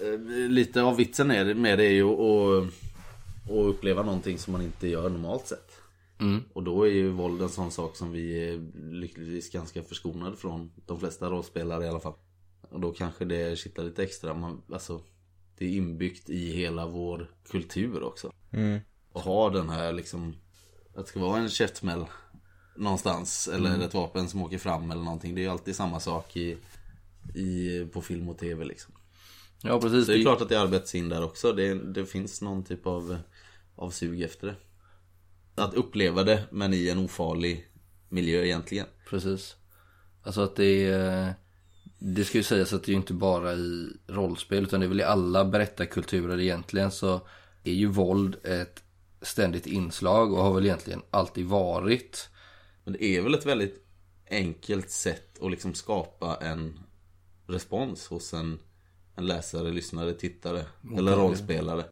eh, 0.02 0.18
Lite 0.48 0.82
av 0.82 0.96
vitsen 0.96 1.30
är, 1.30 1.54
med 1.54 1.78
det 1.78 1.84
är 1.84 1.92
ju 1.92 2.04
att, 2.04 2.72
att 3.46 3.74
uppleva 3.74 4.02
någonting 4.02 4.38
som 4.38 4.52
man 4.52 4.62
inte 4.62 4.88
gör 4.88 5.10
normalt 5.10 5.46
sett. 5.46 5.72
Mm. 6.20 6.44
Och 6.52 6.62
då 6.62 6.82
är 6.82 6.90
ju 6.90 7.10
våld 7.10 7.42
en 7.42 7.48
sån 7.48 7.70
sak 7.70 7.96
som 7.96 8.12
vi 8.12 8.48
är 8.48 8.58
lyckligtvis 8.92 9.50
ganska 9.50 9.82
förskonade 9.82 10.36
från. 10.36 10.72
De 10.86 11.00
flesta 11.00 11.30
rollspelare 11.30 11.84
i 11.84 11.88
alla 11.88 12.00
fall. 12.00 12.14
Och 12.70 12.80
då 12.80 12.92
kanske 12.92 13.24
det 13.24 13.58
kittlar 13.58 13.84
lite 13.84 14.02
extra. 14.02 14.34
Man, 14.34 14.62
alltså, 14.72 15.00
det 15.58 15.64
är 15.64 15.70
inbyggt 15.70 16.30
i 16.30 16.52
hela 16.52 16.86
vår 16.86 17.30
kultur 17.50 18.02
också. 18.02 18.32
Mm. 18.52 18.80
Och 19.12 19.22
ha 19.22 19.50
den 19.50 19.68
här 19.68 19.92
liksom 19.92 20.36
Att 20.94 21.04
det 21.04 21.10
ska 21.10 21.20
vara 21.20 21.38
en 21.38 21.48
käftsmäll 21.48 22.04
Någonstans 22.76 23.48
eller 23.48 23.80
ett 23.80 23.94
vapen 23.94 24.28
som 24.28 24.42
åker 24.42 24.58
fram 24.58 24.90
eller 24.90 25.02
någonting 25.02 25.34
Det 25.34 25.40
är 25.40 25.42
ju 25.42 25.48
alltid 25.48 25.76
samma 25.76 26.00
sak 26.00 26.36
i, 26.36 26.56
i 27.34 27.84
På 27.92 28.02
film 28.02 28.28
och 28.28 28.38
tv 28.38 28.64
liksom 28.64 28.94
Ja 29.62 29.80
precis. 29.80 30.06
Så 30.06 30.12
det 30.12 30.18
är 30.18 30.22
klart 30.22 30.40
att 30.40 30.48
det 30.48 30.60
arbetas 30.60 30.94
in 30.94 31.08
där 31.08 31.24
också 31.24 31.52
det, 31.52 31.74
det 31.74 32.06
finns 32.06 32.42
någon 32.42 32.64
typ 32.64 32.86
av 32.86 33.18
Av 33.76 33.90
sug 33.90 34.22
efter 34.22 34.46
det 34.46 34.56
Att 35.62 35.74
uppleva 35.74 36.22
det 36.22 36.44
men 36.50 36.74
i 36.74 36.88
en 36.88 36.98
ofarlig 36.98 37.68
Miljö 38.08 38.44
egentligen 38.44 38.86
Precis. 39.08 39.56
Alltså 40.22 40.40
att 40.40 40.56
det 40.56 40.86
är... 40.86 41.34
Det 41.98 42.24
ska 42.24 42.38
ju 42.38 42.44
sägas 42.44 42.72
att 42.72 42.84
det 42.84 42.88
är 42.90 42.92
ju 42.92 43.00
inte 43.00 43.14
bara 43.14 43.52
i 43.54 43.88
rollspel 44.06 44.64
utan 44.64 44.80
det 44.80 44.86
är 44.86 44.88
väl 44.88 45.00
i 45.00 45.04
alla 45.04 45.44
berättarkulturer 45.44 46.40
egentligen 46.40 46.90
så 46.90 47.20
är 47.64 47.72
ju 47.72 47.86
våld 47.86 48.36
ett 48.44 48.82
ständigt 49.22 49.66
inslag 49.66 50.32
och 50.32 50.44
har 50.44 50.54
väl 50.54 50.64
egentligen 50.64 51.02
alltid 51.10 51.46
varit. 51.46 52.28
Men 52.84 52.92
det 52.92 53.04
är 53.04 53.22
väl 53.22 53.34
ett 53.34 53.46
väldigt 53.46 53.86
enkelt 54.30 54.90
sätt 54.90 55.42
att 55.42 55.50
liksom 55.50 55.74
skapa 55.74 56.36
en 56.36 56.78
respons 57.46 58.06
hos 58.06 58.34
en, 58.34 58.58
en 59.16 59.26
läsare, 59.26 59.70
lyssnare, 59.70 60.12
tittare 60.12 60.64
eller 60.96 61.16
rollspelare. 61.16 61.84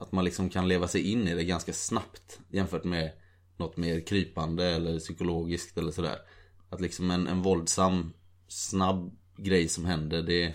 Att 0.00 0.12
man 0.12 0.24
liksom 0.24 0.48
kan 0.48 0.68
leva 0.68 0.88
sig 0.88 1.12
in 1.12 1.28
i 1.28 1.34
det 1.34 1.44
ganska 1.44 1.72
snabbt 1.72 2.40
jämfört 2.48 2.84
med 2.84 3.12
något 3.56 3.76
mer 3.76 4.00
krypande 4.00 4.64
eller 4.64 4.98
psykologiskt 4.98 5.78
eller 5.78 5.92
sådär. 5.92 6.18
Att 6.70 6.80
liksom 6.80 7.10
en, 7.10 7.26
en 7.26 7.42
våldsam, 7.42 8.12
snabb 8.48 9.16
grej 9.36 9.68
som 9.68 9.84
händer 9.84 10.22
det, 10.22 10.54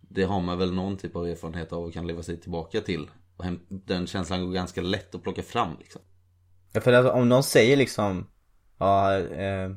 det 0.00 0.24
har 0.24 0.40
man 0.40 0.58
väl 0.58 0.72
någon 0.72 0.96
typ 0.96 1.16
av 1.16 1.28
erfarenhet 1.28 1.72
av 1.72 1.84
och 1.84 1.92
kan 1.92 2.06
leva 2.06 2.22
sig 2.22 2.40
tillbaka 2.40 2.80
till. 2.80 3.10
Och 3.36 3.44
den 3.68 4.06
känslan 4.06 4.46
går 4.46 4.52
ganska 4.52 4.82
lätt 4.82 5.14
att 5.14 5.22
plocka 5.22 5.42
fram 5.42 5.76
liksom. 5.78 6.02
Ja, 6.72 6.80
för 6.80 6.92
alltså, 6.92 7.12
om 7.12 7.28
någon 7.28 7.42
säger 7.42 7.76
liksom 7.76 8.26
Ja, 8.78 9.18
eh, 9.18 9.70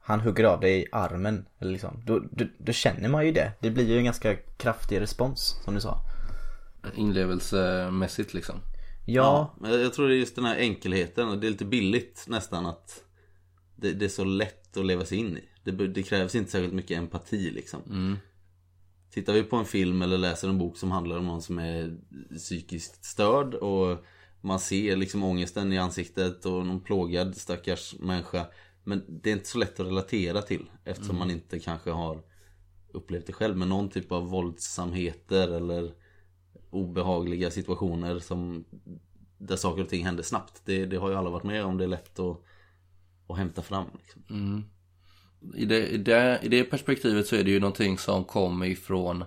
han 0.00 0.20
hugger 0.20 0.44
av 0.44 0.60
dig 0.60 0.82
i 0.82 0.86
armen 0.92 1.46
eller 1.58 1.72
liksom 1.72 2.02
då, 2.06 2.18
då, 2.30 2.44
då 2.58 2.72
känner 2.72 3.08
man 3.08 3.26
ju 3.26 3.32
det. 3.32 3.52
Det 3.60 3.70
blir 3.70 3.88
ju 3.88 3.98
en 3.98 4.04
ganska 4.04 4.36
kraftig 4.36 5.00
respons 5.00 5.60
som 5.64 5.74
du 5.74 5.80
sa. 5.80 6.09
Inlevelsemässigt 6.94 8.34
liksom. 8.34 8.56
Ja, 9.06 9.56
men 9.60 9.80
jag 9.80 9.94
tror 9.94 10.08
det 10.08 10.14
är 10.14 10.18
just 10.18 10.34
den 10.34 10.44
här 10.44 10.56
enkelheten 10.56 11.28
och 11.28 11.38
det 11.38 11.46
är 11.46 11.50
lite 11.50 11.64
billigt 11.64 12.24
nästan 12.28 12.66
att 12.66 13.04
det, 13.76 13.92
det 13.92 14.04
är 14.04 14.08
så 14.08 14.24
lätt 14.24 14.76
att 14.76 14.86
leva 14.86 15.04
sig 15.04 15.18
in 15.18 15.38
i. 15.38 15.48
Det, 15.64 15.88
det 15.88 16.02
krävs 16.02 16.34
inte 16.34 16.50
särskilt 16.50 16.74
mycket 16.74 16.98
empati 16.98 17.50
liksom. 17.50 17.82
Tittar 19.10 19.32
vi 19.32 19.42
på 19.42 19.56
en 19.56 19.64
film 19.64 20.02
eller 20.02 20.18
läser 20.18 20.48
en 20.48 20.58
bok 20.58 20.76
som 20.76 20.90
handlar 20.90 21.18
om 21.18 21.26
någon 21.26 21.42
som 21.42 21.58
är 21.58 21.98
psykiskt 22.36 23.04
störd 23.04 23.54
och 23.54 24.04
man 24.40 24.60
ser 24.60 24.96
liksom 24.96 25.24
ångesten 25.24 25.72
i 25.72 25.78
ansiktet 25.78 26.46
och 26.46 26.66
någon 26.66 26.80
plågad 26.80 27.36
stackars 27.36 27.94
människa. 27.98 28.46
Men 28.84 29.04
det 29.22 29.30
är 29.30 29.34
inte 29.34 29.48
så 29.48 29.58
lätt 29.58 29.80
att 29.80 29.86
relatera 29.86 30.42
till 30.42 30.70
eftersom 30.84 31.18
man 31.18 31.30
inte 31.30 31.58
kanske 31.58 31.90
har 31.90 32.22
upplevt 32.92 33.26
det 33.26 33.32
själv. 33.32 33.56
Men 33.56 33.68
någon 33.68 33.88
typ 33.88 34.12
av 34.12 34.28
våldsamheter 34.28 35.48
eller 35.48 35.94
obehagliga 36.70 37.50
situationer 37.50 38.18
som 38.18 38.64
där 39.38 39.56
saker 39.56 39.82
och 39.82 39.88
ting 39.88 40.04
händer 40.04 40.22
snabbt. 40.22 40.62
Det, 40.64 40.86
det 40.86 40.96
har 40.96 41.10
ju 41.10 41.16
alla 41.16 41.30
varit 41.30 41.44
med 41.44 41.64
om. 41.64 41.78
Det 41.78 41.84
är 41.84 41.88
lätt 41.88 42.18
att, 42.18 42.42
att 43.28 43.38
hämta 43.38 43.62
fram. 43.62 43.86
Liksom. 43.98 44.64
I 45.54 45.64
det, 45.64 45.88
i, 45.88 45.98
det, 45.98 46.40
I 46.42 46.48
det 46.48 46.64
perspektivet 46.64 47.26
så 47.26 47.36
är 47.36 47.44
det 47.44 47.50
ju 47.50 47.60
någonting 47.60 47.98
som 47.98 48.24
kommer 48.24 48.66
ifrån 48.66 49.24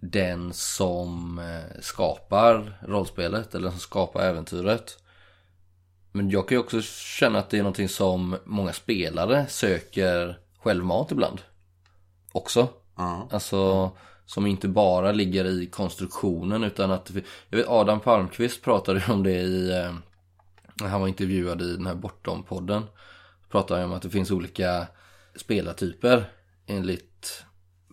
den 0.00 0.52
som 0.52 1.38
eh, 1.38 1.80
skapar 1.80 2.78
rollspelet 2.82 3.54
eller 3.54 3.70
som 3.70 3.78
skapar 3.78 4.20
äventyret. 4.20 4.98
Men 6.12 6.30
jag 6.30 6.48
kan 6.48 6.56
ju 6.56 6.60
också 6.60 6.82
känna 6.82 7.38
att 7.38 7.50
det 7.50 7.58
är 7.58 7.62
någonting 7.62 7.88
som 7.88 8.36
många 8.44 8.72
spelare 8.72 9.46
söker 9.48 10.38
självmant 10.58 11.10
ibland. 11.10 11.40
Också. 12.32 12.68
Ja. 12.96 13.28
Alltså 13.30 13.90
som 14.26 14.46
inte 14.46 14.68
bara 14.68 15.12
ligger 15.12 15.44
i 15.44 15.66
konstruktionen 15.66 16.64
utan 16.64 16.90
att 16.90 17.10
Jag 17.48 17.58
vet 17.58 17.68
Adam 17.68 18.00
Palmqvist 18.00 18.62
pratade 18.62 19.04
om 19.08 19.22
det 19.22 19.40
i 19.40 19.70
eh, 19.70 19.94
när 20.80 20.88
Han 20.88 21.00
var 21.00 21.08
intervjuad 21.08 21.62
i 21.62 21.76
den 21.76 21.86
här 21.86 21.94
Bortom-podden. 21.94 22.82
Pratade 23.50 23.80
han 23.80 23.90
om 23.90 23.96
att 23.96 24.02
det 24.02 24.10
finns 24.10 24.30
olika 24.30 24.86
spelartyper 25.36 26.24
Enligt 26.66 27.44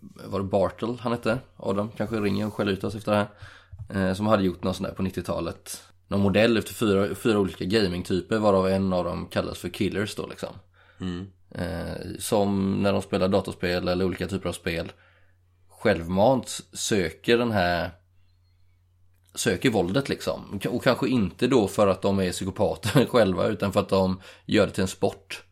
Var 0.02 0.40
det 0.40 0.46
Bartle 0.46 0.98
han 1.00 1.12
hette? 1.12 1.40
Adam 1.58 1.90
kanske 1.98 2.16
ringer 2.16 2.48
och 2.48 2.54
skäller 2.54 2.72
ut 2.72 2.84
oss 2.84 2.96
efter 2.96 3.12
det 3.12 3.18
här. 3.18 4.10
Eh, 4.10 4.14
Som 4.14 4.28
hade 4.28 4.44
gjort 4.44 4.64
någon 4.64 4.74
sån 4.74 4.84
där 4.84 4.94
på 4.94 5.04
90-talet 5.04 5.84
Någon 6.08 6.22
modell 6.22 6.58
efter 6.58 6.74
fyra, 6.74 7.16
fyra 7.16 7.40
olika 7.40 7.66
gamingtyper 7.66 8.38
varav 8.38 8.68
en 8.68 8.94
av 8.94 9.04
dem 9.06 9.28
kallas 9.32 9.58
för 9.58 9.70
killers 9.70 10.16
då 10.16 10.28
liksom. 10.28 10.56
Eh, 11.52 12.18
Som 12.20 12.82
när 12.82 12.94
de 12.94 13.02
spelar 13.02 13.28
datorspel 13.28 13.88
eller 13.88 14.06
olika 14.06 14.28
typer 14.28 14.50
av 14.50 14.54
spel 14.54 14.92
självmant 15.84 16.62
söker 16.74 17.38
den 17.38 17.52
här 17.52 17.92
söker 19.36 19.70
våldet 19.70 20.10
liksom. 20.10 20.60
Och 20.70 20.84
kanske 20.84 21.08
inte 21.08 21.48
då 21.48 21.68
för 21.68 21.88
att 21.88 22.02
de 22.02 22.20
är 22.20 22.32
psykopater 22.32 23.06
själva 23.10 23.48
utan 23.48 23.74
för 23.74 23.80
att 23.80 23.90
de 23.90 24.20
gör 24.46 24.68
det 24.68 24.74
till 24.74 24.82
en 24.82 24.88
sport. 24.88 25.44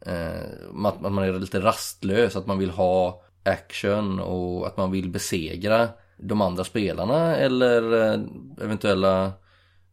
Eh, 0.00 0.84
att 0.84 1.00
man 1.00 1.18
är 1.18 1.38
lite 1.38 1.60
rastlös, 1.60 2.36
att 2.36 2.46
man 2.46 2.58
vill 2.58 2.70
ha 2.70 3.22
action 3.44 4.20
och 4.20 4.66
att 4.66 4.76
man 4.76 4.90
vill 4.90 5.10
besegra 5.10 5.88
de 6.16 6.40
andra 6.40 6.64
spelarna 6.64 7.36
eller 7.36 8.12
eh, 8.12 8.20
eventuella 8.60 9.32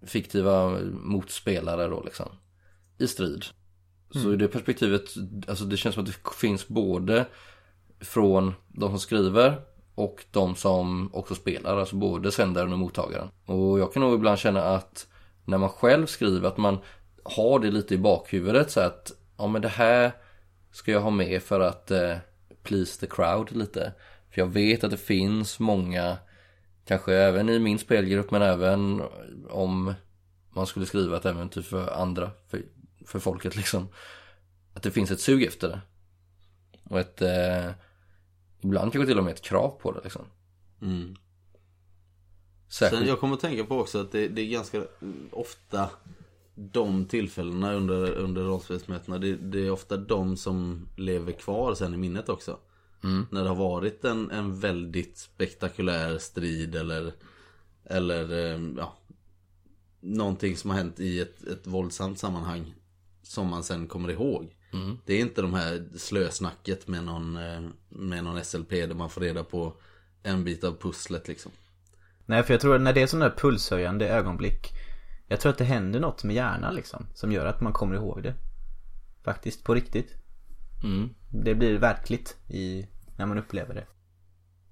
fiktiva 0.05 0.79
motspelare 0.91 1.87
då 1.87 2.03
liksom. 2.03 2.29
I 2.97 3.07
strid. 3.07 3.45
Så 4.11 4.33
i 4.33 4.35
det 4.35 4.47
perspektivet, 4.47 5.03
alltså 5.47 5.65
det 5.65 5.77
känns 5.77 5.95
som 5.95 6.03
att 6.03 6.09
det 6.09 6.35
finns 6.39 6.67
både 6.67 7.25
från 8.05 8.53
de 8.67 8.89
som 8.89 8.99
skriver 8.99 9.61
och 9.95 10.25
de 10.31 10.55
som 10.55 11.09
också 11.15 11.35
spelar, 11.35 11.77
alltså 11.77 11.95
både 11.95 12.31
sändaren 12.31 12.73
och 12.73 12.79
mottagaren. 12.79 13.29
Och 13.45 13.79
jag 13.79 13.93
kan 13.93 14.01
nog 14.01 14.13
ibland 14.13 14.39
känna 14.39 14.63
att 14.63 15.07
när 15.45 15.57
man 15.57 15.69
själv 15.69 16.05
skriver 16.05 16.47
att 16.47 16.57
man 16.57 16.77
har 17.23 17.59
det 17.59 17.71
lite 17.71 17.93
i 17.93 17.97
bakhuvudet 17.97 18.71
så 18.71 18.79
att 18.79 19.11
ja 19.37 19.47
men 19.47 19.61
det 19.61 19.67
här 19.67 20.11
ska 20.71 20.91
jag 20.91 21.01
ha 21.01 21.09
med 21.09 21.43
för 21.43 21.59
att 21.59 21.91
eh, 21.91 22.17
please 22.63 22.99
the 22.99 23.07
crowd 23.15 23.51
lite. 23.51 23.93
För 24.29 24.41
jag 24.41 24.47
vet 24.47 24.83
att 24.83 24.91
det 24.91 24.97
finns 24.97 25.59
många, 25.59 26.17
kanske 26.85 27.13
även 27.13 27.49
i 27.49 27.59
min 27.59 27.79
spelgrupp 27.79 28.31
men 28.31 28.41
även 28.41 29.01
om 29.49 29.93
man 30.49 30.67
skulle 30.67 30.85
skriva 30.85 31.17
ett 31.17 31.25
äventyr 31.25 31.61
för 31.61 31.93
andra, 32.01 32.31
för, 32.47 32.61
för 33.05 33.19
folket 33.19 33.55
liksom. 33.55 33.87
Att 34.73 34.83
det 34.83 34.91
finns 34.91 35.11
ett 35.11 35.19
sug 35.19 35.43
efter 35.43 35.67
det. 35.67 35.81
Och 36.83 36.99
ett, 36.99 37.21
eh, 37.21 37.71
ibland 38.65 38.91
kanske 38.91 39.07
till 39.07 39.17
och 39.17 39.23
med 39.23 39.33
ett 39.33 39.41
krav 39.41 39.69
på 39.81 39.91
det 39.91 39.99
liksom. 40.03 40.25
Mm. 40.81 41.15
Särskilt, 42.69 42.99
Sen 42.99 43.07
jag 43.07 43.19
kommer 43.19 43.33
att 43.33 43.41
tänka 43.41 43.63
på 43.63 43.79
också 43.79 44.01
att 44.01 44.11
det, 44.11 44.27
det 44.27 44.41
är 44.41 44.49
ganska 44.49 44.83
ofta 45.31 45.89
de 46.55 47.05
tillfällena 47.05 47.73
under, 47.73 48.11
under 48.11 48.41
rollspelsmötena. 48.41 49.17
Det, 49.17 49.35
det 49.35 49.59
är 49.59 49.71
ofta 49.71 49.97
de 49.97 50.37
som 50.37 50.87
lever 50.97 51.31
kvar 51.31 51.75
sen 51.75 51.93
i 51.93 51.97
minnet 51.97 52.29
också. 52.29 52.59
När 53.31 53.43
det 53.43 53.49
har 53.49 53.55
varit 53.55 54.05
en, 54.05 54.31
en 54.31 54.59
väldigt 54.59 55.17
spektakulär 55.17 56.17
strid 56.17 56.75
eller 56.75 57.13
Eller 57.83 58.31
eh, 58.31 58.61
ja 58.77 58.97
Någonting 59.99 60.57
som 60.57 60.69
har 60.69 60.77
hänt 60.77 60.99
i 60.99 61.19
ett, 61.19 61.43
ett 61.43 61.67
våldsamt 61.67 62.19
sammanhang 62.19 62.73
Som 63.21 63.47
man 63.47 63.63
sen 63.63 63.87
kommer 63.87 64.11
ihåg 64.11 64.55
Det 65.05 65.13
är 65.13 65.19
inte 65.19 65.41
de 65.41 65.53
här 65.53 65.85
slösnacket 65.97 66.87
med 66.87 67.03
någon 67.03 67.37
eh, 67.37 67.61
Med 67.89 68.23
någon 68.23 68.43
SLP 68.43 68.69
där 68.69 68.93
man 68.93 69.09
får 69.09 69.21
reda 69.21 69.43
på 69.43 69.73
En 70.23 70.43
bit 70.43 70.63
av 70.63 70.77
pusslet 70.81 71.27
liksom. 71.27 71.51
Nej 72.25 72.43
för 72.43 72.53
jag 72.53 72.61
tror 72.61 72.75
att 72.75 72.81
när 72.81 72.93
det 72.93 73.01
är 73.01 73.07
sådana 73.07 73.29
där 73.29 73.35
pulshöjande 73.35 74.09
ögonblick 74.09 74.73
Jag 75.27 75.39
tror 75.39 75.51
att 75.51 75.57
det 75.57 75.63
händer 75.63 75.99
något 75.99 76.23
med 76.23 76.35
hjärnan 76.35 76.75
liksom 76.75 77.07
Som 77.13 77.31
gör 77.31 77.45
att 77.45 77.61
man 77.61 77.73
kommer 77.73 77.95
ihåg 77.95 78.23
det. 78.23 78.33
Faktiskt, 79.23 79.63
på 79.63 79.73
riktigt. 79.73 80.15
Mm, 80.83 81.09
Det 81.29 81.55
blir 81.55 81.77
verkligt 81.77 82.37
i, 82.47 82.87
när 83.17 83.25
man 83.25 83.37
upplever 83.37 83.73
det. 83.73 83.85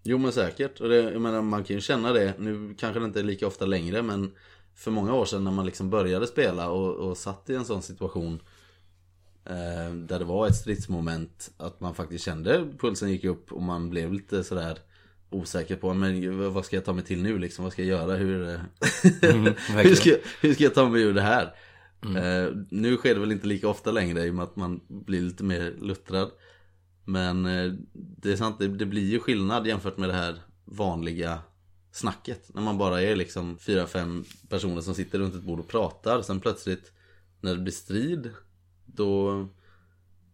Jo 0.04 0.18
men 0.18 0.32
säkert. 0.32 0.82
Och 0.82 0.90
det, 0.90 0.96
jag 0.96 1.22
menar, 1.22 1.42
man 1.42 1.64
kan 1.64 1.76
ju 1.76 1.82
känna 1.82 2.14
det. 2.14 2.34
Nu 2.40 2.76
kanske 2.80 3.00
det 3.00 3.06
inte 3.06 3.20
är 3.20 3.24
lika 3.24 3.48
ofta 3.48 3.66
längre 3.66 4.02
men 4.02 4.32
för 4.76 4.92
många 4.92 5.14
år 5.14 5.26
sedan 5.26 5.44
när 5.44 5.52
man 5.52 5.66
liksom 5.66 5.90
började 5.90 6.28
spela 6.28 6.70
och, 6.70 6.96
och 6.96 7.18
satt 7.18 7.50
i 7.50 7.56
en 7.56 7.66
sån 7.66 7.82
situation 7.82 8.40
där 9.94 10.20
det 10.20 10.26
var 10.26 10.48
ett 10.48 10.56
stridsmoment 10.56 11.52
att 11.58 11.80
man 11.80 11.96
faktiskt 11.96 12.26
kände 12.26 12.68
pulsen 12.80 13.12
gick 13.12 13.24
upp 13.24 13.52
och 13.52 13.62
man 13.62 13.90
blev 13.90 14.14
lite 14.14 14.44
sådär 14.44 14.78
osäker 15.30 15.76
på 15.76 15.94
men 15.94 16.54
vad 16.54 16.66
ska 16.66 16.76
jag 16.76 16.86
ta 16.86 16.94
mig 16.94 17.04
till 17.04 17.22
nu 17.22 17.38
liksom? 17.38 17.64
Vad 17.64 17.74
ska 17.74 17.84
jag 17.84 18.00
göra? 18.00 18.16
Hur, 18.16 18.50
eh, 18.50 18.60
hur, 19.78 19.96
ska, 19.96 20.16
hur 20.42 20.54
ska 20.54 20.64
jag 20.64 20.74
ta 20.74 20.90
mig 20.90 21.02
ur 21.02 21.14
det 21.14 21.22
här? 21.22 21.56
Eh, 22.04 22.56
nu 22.70 22.98
sker 22.98 23.14
det 23.14 23.20
väl 23.20 23.32
inte 23.32 23.48
lika 23.48 23.68
ofta 23.68 23.92
längre 23.92 24.26
i 24.26 24.30
och 24.30 24.36
med 24.36 24.44
att 24.44 24.56
man 24.56 24.82
blir 24.88 25.22
lite 25.22 25.44
mer 25.44 25.74
luttrad. 25.82 26.32
Men 27.06 27.46
eh, 27.46 27.74
det 27.94 28.32
är 28.32 28.36
sant, 28.36 28.60
det, 28.60 28.68
det 28.68 28.86
blir 28.86 29.12
ju 29.12 29.20
skillnad 29.20 29.68
jämfört 29.68 29.98
med 29.98 30.10
det 30.10 30.16
här 30.16 30.36
vanliga 30.66 31.40
snacket. 31.92 32.54
När 32.54 32.62
man 32.62 32.78
bara 32.78 33.02
är 33.02 33.16
liksom 33.16 33.58
fyra, 33.58 33.88
fem 33.88 34.26
personer 34.50 34.82
som 34.82 34.96
sitter 34.96 35.20
runt 35.20 35.36
ett 35.36 35.44
bord 35.44 35.60
och 35.60 35.68
pratar. 35.68 36.22
Sen 36.22 36.40
plötsligt 36.40 36.92
när 37.42 37.56
det 37.56 37.62
blir 37.62 37.74
strid, 37.74 38.30
då, 38.96 39.46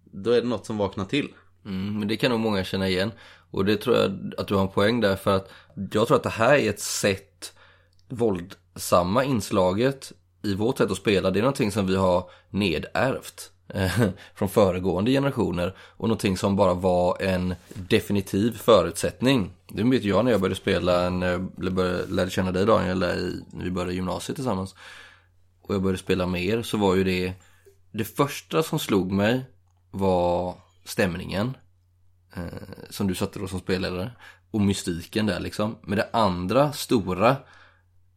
då 0.03 0.31
är 0.31 0.41
det 0.41 0.47
något 0.47 0.65
som 0.65 0.77
vaknar 0.77 1.05
till. 1.05 1.33
mm, 1.65 1.99
men 1.99 2.07
det 2.07 2.17
kan 2.17 2.31
nog 2.31 2.39
många 2.39 2.63
känna 2.63 2.89
igen. 2.89 3.11
Och 3.51 3.65
det 3.65 3.77
tror 3.77 3.97
jag 3.97 4.33
att 4.37 4.47
du 4.47 4.55
har 4.55 4.61
en 4.61 4.67
poäng 4.67 5.01
där 5.01 5.15
för 5.15 5.35
att 5.35 5.49
jag 5.91 6.07
tror 6.07 6.15
att 6.17 6.23
det 6.23 6.29
här 6.29 6.55
är 6.57 6.69
ett 6.69 6.79
sätt 6.79 7.53
våldsamma 8.07 9.23
inslaget 9.23 10.11
i 10.43 10.55
vårt 10.55 10.77
sätt 10.77 10.91
att 10.91 10.97
spela. 10.97 11.31
Det 11.31 11.39
är 11.39 11.41
någonting 11.41 11.71
som 11.71 11.87
vi 11.87 11.95
har 11.95 12.29
nedärvt 12.49 13.51
eh, 13.67 14.01
från 14.35 14.49
föregående 14.49 15.11
generationer 15.11 15.75
och 15.79 16.07
någonting 16.07 16.37
som 16.37 16.55
bara 16.55 16.73
var 16.73 17.21
en 17.21 17.55
definitiv 17.73 18.57
förutsättning. 18.57 19.51
Det 19.67 19.83
vet 19.83 20.03
jag 20.03 20.25
när 20.25 20.31
jag 20.31 20.41
började 20.41 20.55
spela, 20.55 21.05
en, 21.05 21.21
jag 21.21 21.51
eller 21.59 21.71
började, 21.71 22.05
lärde 22.05 22.31
känna 22.31 22.51
dig 22.51 22.65
Daniel, 22.65 22.99
när 22.99 23.63
vi 23.63 23.71
började 23.71 23.93
gymnasiet 23.93 24.35
tillsammans. 24.35 24.75
Och 25.61 25.75
jag 25.75 25.81
började 25.81 25.99
spela 25.99 26.25
mer 26.25 26.61
så 26.61 26.77
var 26.77 26.95
ju 26.95 27.03
det, 27.03 27.33
det 27.99 28.05
första 28.05 28.63
som 28.63 28.79
slog 28.79 29.11
mig 29.11 29.45
var 29.91 30.55
stämningen. 30.83 31.57
Eh, 32.33 32.43
som 32.89 33.07
du 33.07 33.15
satte 33.15 33.39
då 33.39 33.47
som 33.47 33.59
spelare. 33.59 34.11
Och 34.51 34.61
mystiken 34.61 35.25
där 35.25 35.39
liksom. 35.39 35.77
Men 35.81 35.97
det 35.97 36.09
andra 36.13 36.71
stora 36.71 37.37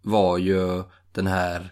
var 0.02 0.38
ju 0.38 0.83
den 1.12 1.26
här 1.26 1.70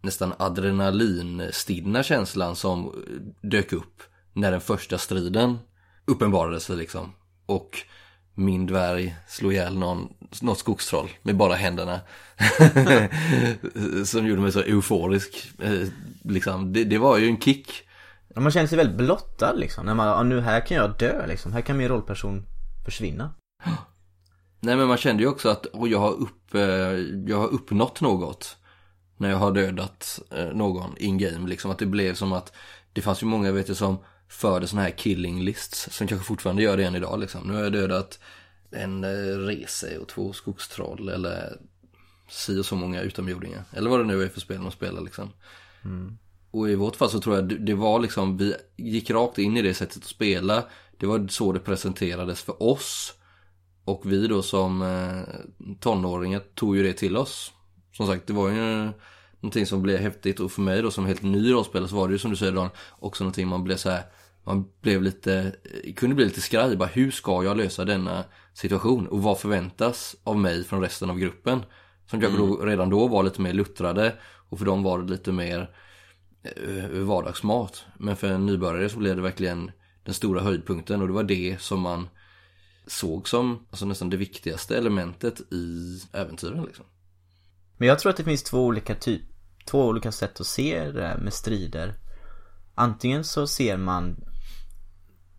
nästan 0.00 0.34
adrenalinstinna 0.38 2.02
känslan 2.02 2.56
som 2.56 2.86
eh, 2.86 3.48
dök 3.48 3.72
upp 3.72 4.02
när 4.32 4.50
den 4.50 4.60
första 4.60 4.98
striden 4.98 5.58
uppenbarade 6.04 6.60
sig 6.60 6.76
liksom. 6.76 7.12
Och 7.46 7.78
min 8.34 8.66
dvärg 8.66 9.16
slog 9.28 9.52
ihjäl 9.52 9.78
någon, 9.78 10.08
något 10.40 10.58
skogstroll 10.58 11.10
med 11.22 11.36
bara 11.36 11.54
händerna. 11.54 12.00
som 14.04 14.26
gjorde 14.26 14.42
mig 14.42 14.52
så 14.52 14.60
euforisk. 14.60 15.52
Eh, 15.62 15.88
Liksom. 16.24 16.72
Det, 16.72 16.84
det 16.84 16.98
var 16.98 17.18
ju 17.18 17.26
en 17.26 17.40
kick. 17.40 17.88
Man 18.36 18.50
känner 18.50 18.66
sig 18.66 18.78
väldigt 18.78 18.96
blottad 18.96 19.52
liksom 19.52 19.86
När 19.86 19.94
man, 19.94 20.06
ja, 20.06 20.22
nu 20.22 20.40
här 20.40 20.66
kan 20.66 20.76
jag 20.76 20.98
dö 20.98 21.26
liksom 21.26 21.52
Här 21.52 21.60
kan 21.60 21.76
min 21.76 21.88
rollperson 21.88 22.46
försvinna 22.84 23.34
Nej 24.60 24.76
men 24.76 24.88
man 24.88 24.96
kände 24.96 25.22
ju 25.22 25.28
också 25.28 25.48
att 25.48 25.66
och 25.66 25.88
jag, 25.88 25.98
har 25.98 26.12
upp, 26.12 26.54
eh, 26.54 26.60
jag 27.26 27.36
har 27.36 27.48
uppnått 27.48 28.00
något 28.00 28.56
när 29.16 29.30
jag 29.30 29.36
har 29.36 29.52
dödat 29.52 30.20
eh, 30.30 30.44
någon 30.44 30.96
in 30.96 31.18
game 31.18 31.48
liksom. 31.48 31.70
Att 31.70 31.78
det 31.78 31.86
blev 31.86 32.14
som 32.14 32.32
att 32.32 32.52
det 32.92 33.00
fanns 33.00 33.22
ju 33.22 33.26
många 33.26 33.52
vet 33.52 33.68
jag 33.68 33.76
som 33.76 33.98
förde 34.32 34.66
sådana 34.66 34.82
här 34.88 34.94
killing 34.96 35.42
lists 35.44 35.88
som 35.96 36.06
kanske 36.06 36.26
fortfarande 36.26 36.62
gör 36.62 36.76
det 36.76 36.84
än 36.84 36.94
idag 36.94 37.20
liksom. 37.20 37.46
Nu 37.46 37.54
har 37.54 37.62
jag 37.62 37.72
dödat 37.72 38.18
en 38.70 39.04
eh, 39.04 39.38
rese 39.38 39.98
och 39.98 40.08
två 40.08 40.32
skogstroll 40.32 41.08
eller 41.08 41.56
si 42.30 42.58
och 42.60 42.66
så 42.66 42.76
många 42.76 43.00
utomjordingar. 43.02 43.64
Eller 43.72 43.90
vad 43.90 44.00
det 44.00 44.04
nu 44.04 44.22
är 44.22 44.28
för 44.28 44.40
spel 44.40 44.58
man 44.60 44.72
spelar 44.72 45.00
liksom. 45.00 45.32
Och 46.50 46.70
i 46.70 46.74
vårt 46.74 46.96
fall 46.96 47.10
så 47.10 47.20
tror 47.20 47.36
jag 47.36 47.44
det- 47.66 47.74
var 47.74 48.00
liksom, 48.00 48.36
vi 48.36 48.54
gick 48.76 49.10
rakt 49.10 49.38
in 49.38 49.56
i 49.56 49.62
det 49.62 49.74
sättet 49.74 49.96
att 49.96 50.04
spela. 50.04 50.64
Det 50.98 51.06
var 51.06 51.28
så 51.28 51.52
det 51.52 51.60
presenterades 51.60 52.42
för 52.42 52.62
oss. 52.62 53.14
Och 53.84 54.12
vi 54.12 54.26
då 54.26 54.42
som 54.42 54.82
eh, 54.82 55.22
tonåringar 55.80 56.42
tog 56.54 56.76
ju 56.76 56.82
det 56.82 56.92
till 56.92 57.16
oss. 57.16 57.52
Som 57.96 58.06
sagt, 58.06 58.26
det 58.26 58.32
var 58.32 58.48
ju 58.50 58.90
någonting 59.40 59.66
som 59.66 59.82
blev 59.82 59.98
häftigt 59.98 60.40
och 60.40 60.52
för 60.52 60.62
mig 60.62 60.82
då 60.82 60.90
som 60.90 61.06
helt 61.06 61.22
ny 61.22 61.52
rollspelare 61.52 61.88
så 61.88 61.96
var 61.96 62.08
det 62.08 62.12
ju 62.12 62.18
som 62.18 62.30
du 62.30 62.36
säger 62.36 62.52
Dan, 62.52 62.68
också 62.98 63.24
någonting 63.24 63.48
man 63.48 63.64
blev 63.64 63.76
så 63.76 63.90
här, 63.90 64.02
man 64.44 64.68
blev 64.80 65.02
lite, 65.02 65.56
kunde 65.96 66.16
bli 66.16 66.24
lite 66.24 66.40
skraj 66.40 66.76
bara 66.76 66.88
hur 66.88 67.10
ska 67.10 67.44
jag 67.44 67.56
lösa 67.56 67.84
denna 67.84 68.24
situation 68.54 69.06
och 69.06 69.22
vad 69.22 69.38
förväntas 69.38 70.16
av 70.24 70.38
mig 70.38 70.64
från 70.64 70.80
resten 70.80 71.10
av 71.10 71.18
gruppen? 71.18 71.64
Som 72.06 72.20
kanske 72.20 72.38
då, 72.38 72.56
redan 72.56 72.90
då 72.90 73.08
var 73.08 73.22
lite 73.22 73.40
mer 73.40 73.52
luttrade 73.52 74.14
och 74.48 74.58
för 74.58 74.66
dem 74.66 74.82
var 74.82 74.98
det 74.98 75.10
lite 75.10 75.32
mer 75.32 75.70
eh, 76.42 76.98
vardagsmat. 76.98 77.84
Men 77.98 78.16
för 78.16 78.28
en 78.28 78.46
nybörjare 78.46 78.88
så 78.88 78.98
blev 78.98 79.16
det 79.16 79.22
verkligen 79.22 79.70
den 80.04 80.14
stora 80.14 80.40
höjdpunkten 80.40 81.00
och 81.00 81.06
det 81.06 81.14
var 81.14 81.22
det 81.22 81.56
som 81.60 81.80
man 81.80 82.08
såg 82.86 83.28
som 83.28 83.66
alltså 83.70 83.86
nästan 83.86 84.10
det 84.10 84.16
viktigaste 84.16 84.76
elementet 84.76 85.40
i 85.52 86.00
äventyren 86.12 86.64
liksom. 86.64 86.84
Men 87.76 87.88
jag 87.88 87.98
tror 87.98 88.10
att 88.10 88.16
det 88.16 88.24
finns 88.24 88.42
två 88.42 88.66
olika 88.66 88.94
typ 88.94 89.22
Två 89.64 89.86
olika 89.86 90.12
sätt 90.12 90.40
att 90.40 90.46
se 90.46 90.90
det 90.90 91.06
här 91.06 91.18
med 91.18 91.32
strider 91.32 91.94
Antingen 92.74 93.24
så 93.24 93.46
ser 93.46 93.76
man 93.76 94.24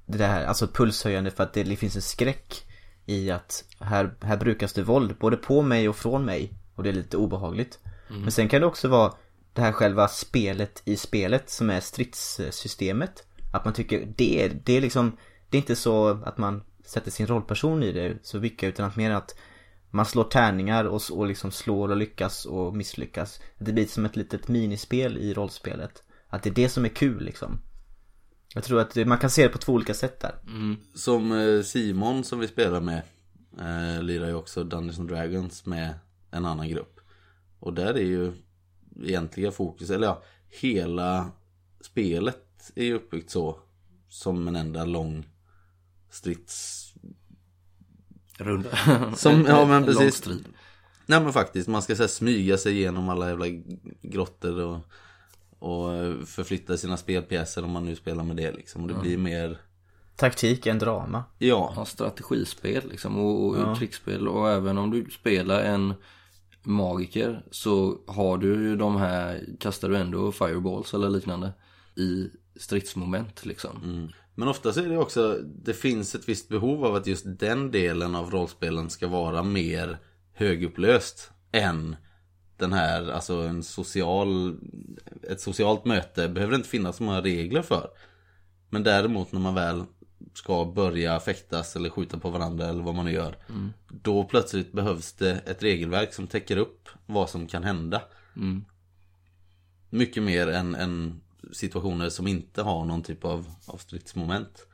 Det 0.05 0.17
där, 0.17 0.45
alltså 0.45 0.67
pulshöjande 0.67 1.31
för 1.31 1.43
att 1.43 1.53
det 1.53 1.75
finns 1.75 1.95
en 1.95 2.01
skräck 2.01 2.65
I 3.05 3.31
att 3.31 3.63
här, 3.79 4.15
här 4.21 4.37
brukas 4.37 4.73
det 4.73 4.83
våld 4.83 5.15
både 5.19 5.37
på 5.37 5.61
mig 5.61 5.89
och 5.89 5.95
från 5.95 6.25
mig 6.25 6.53
Och 6.75 6.83
det 6.83 6.89
är 6.89 6.93
lite 6.93 7.17
obehagligt 7.17 7.79
Men 8.09 8.31
sen 8.31 8.49
kan 8.49 8.61
det 8.61 8.67
också 8.67 8.87
vara 8.87 9.13
Det 9.53 9.61
här 9.61 9.71
själva 9.71 10.07
spelet 10.07 10.81
i 10.85 10.97
spelet 10.97 11.49
som 11.49 11.69
är 11.69 11.79
stridssystemet 11.79 13.27
Att 13.53 13.65
man 13.65 13.73
tycker 13.73 14.13
det 14.15 14.51
det 14.63 14.77
är 14.77 14.81
liksom 14.81 15.17
Det 15.49 15.57
är 15.57 15.61
inte 15.61 15.75
så 15.75 16.07
att 16.09 16.37
man 16.37 16.63
sätter 16.85 17.11
sin 17.11 17.27
rollperson 17.27 17.83
i 17.83 17.91
det 17.91 18.17
så 18.23 18.39
mycket 18.39 18.67
utan 18.67 18.85
att 18.85 18.95
mer 18.95 19.11
att 19.11 19.35
man 19.89 20.05
slår 20.05 20.23
tärningar 20.23 20.85
och, 20.85 21.01
och 21.11 21.27
liksom 21.27 21.51
slår 21.51 21.89
och 21.89 21.97
lyckas 21.97 22.45
och 22.45 22.75
misslyckas. 22.75 23.39
Det 23.57 23.73
blir 23.73 23.85
som 23.85 24.05
ett 24.05 24.15
litet 24.15 24.47
minispel 24.47 25.17
i 25.17 25.33
rollspelet. 25.33 26.03
Att 26.33 26.43
det 26.43 26.49
är 26.49 26.53
det 26.53 26.69
som 26.69 26.85
är 26.85 26.89
kul 26.89 27.23
liksom. 27.23 27.59
Jag 28.53 28.63
tror 28.63 28.79
att 28.79 28.91
det, 28.93 29.05
man 29.05 29.17
kan 29.17 29.29
se 29.29 29.43
det 29.43 29.49
på 29.49 29.57
två 29.57 29.73
olika 29.73 29.93
sätt 29.93 30.19
där. 30.19 30.35
Som 30.95 31.31
eh, 31.31 31.61
Simon 31.61 32.23
som 32.23 32.39
vi 32.39 32.47
spelar 32.47 32.81
med 32.81 33.01
eh, 33.59 34.03
lirar 34.03 34.27
ju 34.27 34.33
också 34.33 34.63
Dungeons 34.63 34.99
and 34.99 35.09
Dragons 35.09 35.65
med 35.65 35.93
en 36.31 36.45
annan 36.45 36.69
grupp. 36.69 36.99
Och 37.59 37.73
där 37.73 37.93
är 37.93 38.03
ju 38.03 38.33
egentliga 39.03 39.51
fokus, 39.51 39.89
eller 39.89 40.07
ja, 40.07 40.23
hela 40.49 41.31
spelet 41.81 42.71
är 42.75 42.83
ju 42.83 42.93
uppbyggt 42.93 43.29
så. 43.29 43.59
Som 44.09 44.47
en 44.47 44.55
enda 44.55 44.85
lång 44.85 45.25
strids... 46.09 46.79
Runda. 48.37 48.69
Som- 49.15 49.45
ja, 49.45 49.65
men 49.65 49.85
precis. 49.85 50.25
Nej 51.05 51.21
men 51.21 51.33
faktiskt, 51.33 51.67
man 51.67 51.81
ska 51.81 51.95
så 51.95 52.03
här, 52.03 52.07
smyga 52.07 52.57
sig 52.57 52.73
igenom 52.73 53.09
alla 53.09 53.29
jävla 53.29 53.45
grottor 54.01 54.59
och, 54.59 54.79
och 55.63 56.28
förflytta 56.28 56.78
sina 56.78 56.97
spelpjäser 56.97 57.63
om 57.63 57.71
man 57.71 57.86
nu 57.86 57.95
spelar 57.95 58.23
med 58.23 58.36
det 58.36 58.52
liksom. 58.52 58.82
Och 58.82 58.88
det 58.88 58.93
blir 58.93 59.17
mer, 59.17 59.58
Taktik 60.15 60.65
är 60.65 60.71
en 60.71 60.80
drama. 60.80 61.23
ja, 61.38 61.73
Ja, 61.76 61.86
strategispel 61.86 62.89
liksom 62.89 63.17
och, 63.17 63.56
och 63.56 63.78
krigsspel 63.78 64.28
och 64.28 64.49
även 64.49 64.78
om 64.78 64.91
du 64.91 65.06
spelar 65.12 65.62
en 65.62 65.93
magiker 66.63 67.45
så 67.52 67.97
har 68.08 68.38
du 68.38 68.47
ju 68.47 68.76
de 68.76 68.95
här, 68.95 69.43
kastar 69.60 69.89
du 69.89 69.97
ändå 69.97 70.32
fireballs 70.32 70.93
eller 70.93 71.10
liknande 71.10 71.54
i 71.95 72.30
stridsmoment 72.56 73.45
liksom. 73.45 74.10
Men 74.36 74.47
ofta 74.47 74.73
så 74.73 74.80
är 74.80 74.89
det 74.89 74.97
också, 74.97 75.39
det 75.43 75.73
finns 75.73 76.15
ett 76.15 76.30
visst 76.30 76.49
behov 76.49 76.86
av 76.86 76.95
att 76.95 77.08
just 77.08 77.39
den 77.39 77.71
delen 77.71 78.15
av 78.15 78.32
rollspelen 78.32 78.89
ska 78.89 79.08
vara 79.08 79.43
mer 79.43 79.97
högupplöst 80.34 81.32
än 81.52 81.95
den 82.57 82.73
här, 82.73 83.11
alltså 83.11 83.33
en 83.33 83.63
social, 83.63 84.57
ett 85.29 85.41
socialt 85.41 85.85
möte 85.85 86.29
behöver 86.29 86.51
det 86.51 86.57
inte 86.57 86.69
finnas 86.69 86.97
så 86.97 87.03
många 87.03 87.21
regler 87.21 87.61
för. 87.61 87.89
Men 88.69 88.83
däremot 88.83 89.31
när 89.31 89.39
man 89.39 89.55
väl 89.55 89.83
ska 90.33 90.65
börja 90.65 91.19
fäktas 91.19 91.75
eller 91.75 91.89
skjuta 91.89 92.19
på 92.19 92.29
varandra 92.29 92.65
eller 92.65 92.83
vad 92.83 92.95
man 92.95 93.05
nu 93.05 93.11
gör. 93.11 93.37
Då 93.89 94.23
plötsligt 94.23 94.71
behövs 94.71 95.13
det 95.13 95.31
ett 95.31 95.63
regelverk 95.63 96.13
som 96.13 96.27
täcker 96.27 96.57
upp 96.57 96.89
vad 97.05 97.29
som 97.29 97.47
kan 97.47 97.63
hända. 97.63 98.01
Mycket 99.89 100.23
mer 100.23 100.47
än, 100.47 100.75
än 100.75 101.21
situationer 101.51 102.09
som 102.09 102.27
inte 102.27 102.61
har 102.61 102.85
någon 102.85 103.03
typ 103.03 103.25
av, 103.25 103.51
av 103.65 103.77
stridsmoment. 103.77 104.67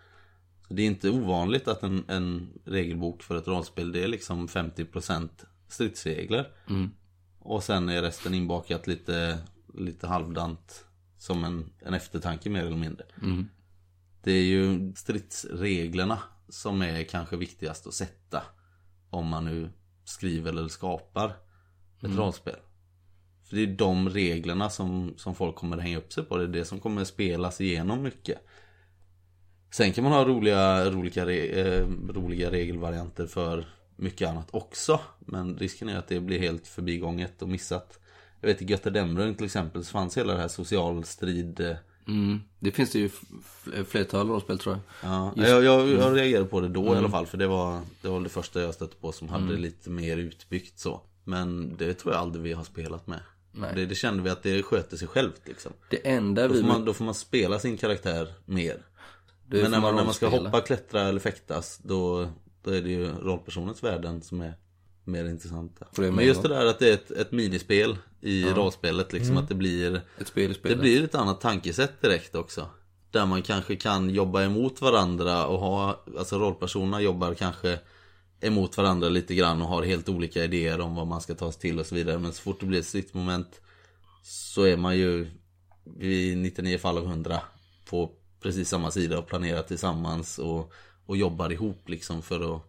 Det 0.70 0.82
är 0.82 0.86
inte 0.86 1.10
ovanligt 1.10 1.68
att 1.68 1.84
en, 1.84 2.04
en 2.08 2.50
regelbok 2.66 3.24
för 3.24 3.36
ett 3.36 3.48
rollspel 3.48 3.92
det 3.92 4.04
är 4.04 4.08
liksom 4.08 4.48
50% 4.48 5.30
stridsregler. 5.68 6.48
Och 7.40 7.64
sen 7.64 7.90
är 7.90 8.02
resten 8.02 8.34
inbakat 8.34 8.88
lite, 8.88 9.38
lite 9.74 10.08
halvdant 10.08 10.86
som 11.18 11.44
en, 11.44 11.70
en 11.80 11.94
eftertanke 11.94 12.50
mer 12.50 12.64
eller 12.66 12.78
mindre. 12.78 13.06
Det 14.24 14.32
är 14.32 14.44
ju 14.44 14.94
stridsreglerna 14.96 16.20
som 16.50 16.82
är 16.82 17.04
kanske 17.04 17.38
viktigast 17.38 17.88
att 17.88 17.94
sätta. 17.94 18.44
Om 19.10 19.28
man 19.28 19.46
nu 19.46 19.70
skriver 20.04 20.50
eller 20.50 20.68
skapar 20.68 21.28
ett 22.02 22.16
rollspel. 22.18 22.56
För 23.44 23.56
det 23.56 23.62
är 23.62 23.68
de 23.68 24.10
reglerna 24.10 24.70
som, 24.70 25.14
som 25.18 25.36
folk 25.36 25.56
kommer 25.56 25.78
hänga 25.78 25.98
upp 25.98 26.14
sig 26.14 26.24
på. 26.24 26.38
Det 26.38 26.44
är 26.44 26.48
det 26.48 26.66
som 26.66 26.80
kommer 26.80 27.04
spelas 27.04 27.62
igenom 27.62 28.02
mycket. 28.02 28.38
Sen 29.72 29.94
kan 29.94 30.04
man 30.04 30.14
ha 30.14 30.26
roliga, 30.26 30.92
roliga, 30.92 31.32
eh, 31.32 31.88
roliga 32.10 32.52
regelvarianter 32.52 33.28
för 33.28 33.66
mycket 34.00 34.30
annat 34.30 34.48
också. 34.52 35.00
Men 35.20 35.58
risken 35.58 35.90
är 35.90 35.98
att 35.98 36.08
det 36.08 36.20
blir 36.20 36.40
helt 36.40 36.68
förbigånget 36.68 37.42
och 37.42 37.50
missat. 37.50 38.00
Jag 38.42 38.48
vet 38.48 38.62
i 38.62 38.66
Götterdämrung 38.66 39.36
till 39.36 39.46
exempel 39.46 39.86
så 39.86 39.92
fanns 39.92 40.18
hela 40.18 40.34
det 40.34 40.40
här 40.40 40.48
social 40.48 41.04
strid 41.04 41.60
eh, 41.60 41.76
Mm. 42.08 42.42
Det 42.60 42.72
finns 42.72 42.92
det 42.92 43.00
ju 43.00 43.10
flertal 43.86 44.28
rollspel 44.28 44.60
tror 44.60 44.76
jag. 44.76 45.12
Ja, 45.12 45.34
Just- 45.36 45.50
jag, 45.50 45.64
jag, 45.64 45.90
jag 45.90 46.16
reagerade 46.16 46.46
på 46.46 46.62
det 46.62 46.68
då 46.70 46.86
i 46.86 46.98
alla 46.98 47.10
fall 47.10 47.26
för 47.26 47.38
det 47.38 47.48
var, 47.48 47.82
det 48.02 48.10
var 48.10 48.22
det 48.22 48.30
första 48.30 48.62
jag 48.62 48.74
stötte 48.74 48.96
på 48.96 49.12
som 49.12 49.30
hade 49.30 49.58
lite 49.58 49.90
mer 49.90 50.18
utbyggt 50.18 50.80
så. 50.80 51.02
Men 51.24 51.76
det 51.78 51.94
tror 51.94 52.14
jag 52.14 52.22
aldrig 52.22 52.44
vi 52.44 52.54
har 52.54 52.64
spelat 52.64 53.08
med. 53.08 53.20
Nej. 53.52 53.72
Det, 53.76 53.86
det 53.86 53.96
kände 53.96 54.24
vi 54.24 54.30
att 54.30 54.44
det 54.44 54.64
sköter 54.64 54.98
sig 54.98 55.08
självt 55.08 55.42
liksom. 55.46 55.72
Det 55.90 56.08
enda 56.10 56.48
Då 56.48 56.54
vi... 56.54 56.62
får 56.62 56.68
man, 56.68 56.86
då 56.86 56.94
får 56.94 57.06
man 57.06 57.14
spela 57.14 57.60
sin 57.60 57.78
karaktär 57.78 58.34
mer. 58.46 58.86
Men 59.46 59.62
när 59.62 59.72
får 59.72 59.82
man, 59.82 59.96
när 59.96 60.06
man 60.06 60.14
ska 60.14 60.28
hoppa, 60.28 60.62
klättra 60.62 61.02
eller 61.02 61.20
fäktas 61.20 61.80
då, 61.84 62.30
då 62.64 62.72
är 62.72 62.82
det 62.82 62.90
ju 62.90 63.08
rollpersonens 63.08 63.84
värden 63.84 64.22
som 64.22 64.42
är 64.42 64.54
mer 65.04 65.26
intressanta. 65.26 65.86
För 65.92 66.02
det 66.02 66.08
är 66.08 66.12
Men 66.12 66.26
just 66.26 66.42
det 66.42 66.48
där 66.48 66.66
att 66.66 66.80
det 66.80 66.90
är 66.90 66.94
ett, 66.94 67.12
ett 67.12 67.32
minispel 67.32 67.98
i 68.22 68.46
rollspelet 68.46 69.14
liksom 69.14 69.38
att 69.38 69.50
det 69.50 69.56
blir 69.56 70.02
Ett 70.18 70.28
spel 70.28 70.56
det 70.62 70.76
blir 70.76 71.04
ett 71.04 71.16
annat 71.16 71.42
tankesätt 71.42 72.02
direkt 72.02 72.36
också. 72.36 72.70
Där 73.12 73.26
man 73.26 73.42
kanske 73.42 73.76
kan 73.76 74.10
jobba 74.10 74.44
emot 74.44 74.82
varandra 74.82 75.48
och 75.48 75.60
ha, 75.60 76.04
alltså 76.18 76.40
rollpersonerna 76.40 77.02
jobbar 77.02 77.34
kanske 77.34 77.80
emot 78.42 78.78
varandra 78.78 79.10
lite 79.10 79.36
grann 79.36 79.62
och 79.62 79.68
har 79.68 79.84
helt 79.84 80.10
olika 80.10 80.44
idéer 80.44 80.82
om 80.82 80.96
vad 80.96 81.08
man 81.08 81.22
ska 81.22 81.36
ta 81.36 81.52
sig 81.52 81.62
till 81.62 81.80
och 81.80 81.86
så 81.86 81.96
vidare. 81.96 82.20
Men 82.20 82.34
så 82.34 82.42
fort 82.42 82.60
det 82.60 82.66
blir 82.66 82.80
ett 82.80 82.86
stridsmoment 82.86 83.62
så 84.24 84.64
är 84.64 84.78
man 84.78 84.98
ju 84.98 85.28
i 86.00 86.36
99 86.36 86.78
fall 86.78 86.98
av 86.98 87.06
100 87.06 87.42
på 87.90 88.12
precis 88.42 88.70
samma 88.70 88.92
sida 88.92 89.20
och 89.20 89.28
planerar 89.28 89.62
tillsammans 89.62 90.40
och, 90.40 90.74
och 91.10 91.18
jobbar 91.18 91.52
ihop 91.52 91.90
liksom 91.90 92.22
för 92.22 92.56
att, 92.56 92.62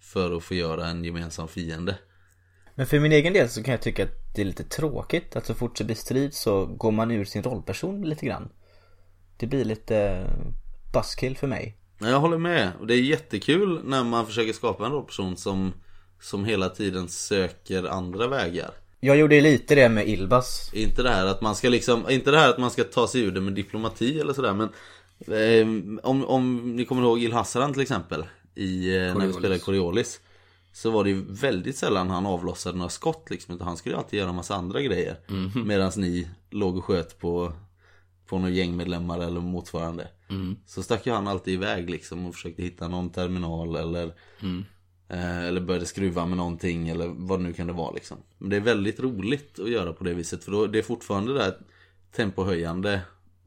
för 0.00 0.36
att 0.36 0.42
få 0.42 0.54
göra 0.54 0.86
en 0.86 1.04
gemensam 1.04 1.48
fiende. 1.48 1.98
Men 2.74 2.86
för 2.86 3.00
min 3.00 3.12
egen 3.12 3.32
del 3.32 3.48
så 3.48 3.62
kan 3.62 3.72
jag 3.72 3.82
tycka 3.82 4.04
att 4.04 4.34
det 4.34 4.40
är 4.40 4.44
lite 4.44 4.64
tråkigt 4.64 5.36
att 5.36 5.46
så 5.46 5.54
fort 5.54 5.78
det 5.78 5.84
blir 5.84 5.96
strid 5.96 6.34
så 6.34 6.66
går 6.66 6.90
man 6.90 7.10
ur 7.10 7.24
sin 7.24 7.42
rollperson 7.42 8.02
lite 8.02 8.26
grann. 8.26 8.48
Det 9.36 9.46
blir 9.46 9.64
lite 9.64 10.26
buskill 10.92 11.36
för 11.36 11.46
mig. 11.46 11.76
Ja, 11.98 12.08
Jag 12.08 12.20
håller 12.20 12.38
med. 12.38 12.72
Och 12.80 12.86
det 12.86 12.94
är 12.94 13.00
jättekul 13.00 13.80
när 13.84 14.04
man 14.04 14.26
försöker 14.26 14.52
skapa 14.52 14.86
en 14.86 14.92
rollperson 14.92 15.36
som, 15.36 15.72
som 16.20 16.44
hela 16.44 16.68
tiden 16.68 17.08
söker 17.08 17.84
andra 17.84 18.28
vägar. 18.28 18.70
Jag 19.00 19.16
gjorde 19.16 19.40
lite 19.40 19.74
det 19.74 19.88
med 19.88 20.08
Ilbas. 20.08 20.70
Inte 20.74 21.02
det 21.02 21.10
här 21.10 21.26
att 21.26 21.40
man 21.40 21.54
ska 21.54 21.68
liksom, 21.68 22.10
inte 22.10 22.30
det 22.30 22.38
här 22.38 22.50
att 22.50 22.58
man 22.58 22.70
ska 22.70 22.84
ta 22.84 23.08
sig 23.08 23.20
ur 23.20 23.32
det 23.32 23.40
med 23.40 23.52
diplomati 23.52 24.20
eller 24.20 24.32
sådär 24.32 24.54
men 24.54 24.68
eh, 24.68 24.70
om, 26.02 26.24
om 26.24 26.76
ni 26.76 26.84
kommer 26.84 27.02
ihåg 27.02 27.22
Il 27.22 27.32
Hassaran 27.32 27.72
till 27.72 27.82
exempel 27.82 28.24
i, 28.54 28.96
eh, 28.96 29.14
när 29.18 29.26
vi 29.26 29.32
spelade 29.32 29.58
Coriolis 29.58 30.20
Så 30.72 30.90
var 30.90 31.04
det 31.04 31.10
ju 31.10 31.24
väldigt 31.28 31.76
sällan 31.76 32.10
han 32.10 32.26
avlossade 32.26 32.78
några 32.78 32.90
skott 32.90 33.30
liksom 33.30 33.54
utan 33.54 33.66
han 33.66 33.76
skulle 33.76 33.96
alltid 33.96 34.18
göra 34.18 34.28
en 34.30 34.36
massa 34.36 34.54
andra 34.54 34.82
grejer. 34.82 35.16
Medan 35.64 35.92
ni 35.96 36.28
låg 36.50 36.76
och 36.76 36.84
sköt 36.84 37.18
på 37.18 37.52
på 38.26 38.38
några 38.38 38.50
gängmedlemmar 38.50 39.18
eller 39.18 39.40
motsvarande. 39.40 40.08
Så 40.66 40.82
stack 40.82 41.06
ju 41.06 41.12
han 41.12 41.28
alltid 41.28 41.54
iväg 41.54 41.90
liksom 41.90 42.26
och 42.26 42.34
försökte 42.34 42.62
hitta 42.62 42.88
någon 42.88 43.10
terminal 43.10 43.76
eller 43.76 44.14
eh, 45.08 45.38
Eller 45.38 45.60
började 45.60 45.86
skruva 45.86 46.26
med 46.26 46.36
någonting 46.36 46.88
eller 46.88 47.06
vad 47.08 47.38
det 47.38 47.42
nu 47.42 47.52
kan 47.52 47.66
det 47.66 47.72
vara 47.72 47.92
liksom. 47.92 48.18
Men 48.38 48.50
det 48.50 48.56
är 48.56 48.60
väldigt 48.60 49.00
roligt 49.00 49.58
att 49.58 49.70
göra 49.70 49.92
på 49.92 50.04
det 50.04 50.14
viset 50.14 50.44
för 50.44 50.52
då, 50.52 50.66
det 50.66 50.78
är 50.78 50.82
fortfarande 50.82 51.32
det 51.32 51.38
där 51.38 51.56
tempohöjande 52.16 53.00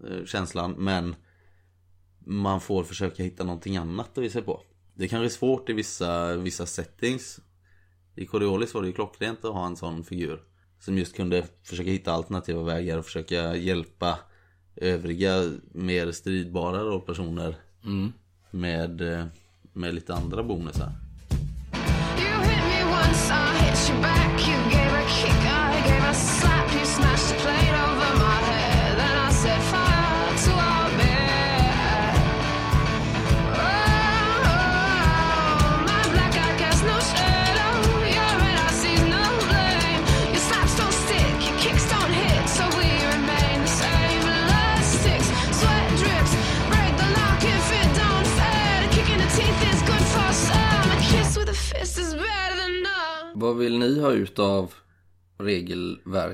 eh, 0.09 0.25
känslan 0.25 0.75
men 0.77 1.15
Man 2.25 2.61
får 2.61 2.83
försöka 2.83 3.23
hitta 3.23 3.43
någonting 3.43 3.77
annat 3.77 4.17
att 4.17 4.23
ge 4.23 4.29
sig 4.29 4.41
på. 4.41 4.61
Det 4.93 5.07
kanske 5.07 5.25
är 5.25 5.37
svårt 5.37 5.69
i 5.69 5.73
vissa, 5.73 6.35
vissa 6.35 6.65
settings. 6.65 7.39
I 8.15 8.25
Coriolis 8.25 8.73
var 8.73 8.81
det 8.81 8.87
ju 8.87 8.93
klockrent 8.93 9.45
att 9.45 9.53
ha 9.53 9.65
en 9.65 9.75
sån 9.75 10.03
figur 10.03 10.39
Som 10.79 10.97
just 10.97 11.15
kunde 11.15 11.45
försöka 11.63 11.89
hitta 11.89 12.11
alternativa 12.11 12.63
vägar 12.63 12.97
och 12.97 13.05
försöka 13.05 13.55
hjälpa 13.55 14.19
Övriga 14.75 15.51
mer 15.71 16.11
stridbara 16.11 16.83
rollpersoner 16.83 17.55
med, 18.51 19.01
eh, 19.01 19.25
med 19.73 19.95
lite 19.95 20.13
andra 20.13 20.43
bonusar. 20.43 20.91
You 22.17 22.43
hit 22.43 22.63
me 22.63 22.83
once, 22.83 23.33
I 23.33 23.63
hit 23.63 23.89
you 23.89 24.01
back. 24.01 24.24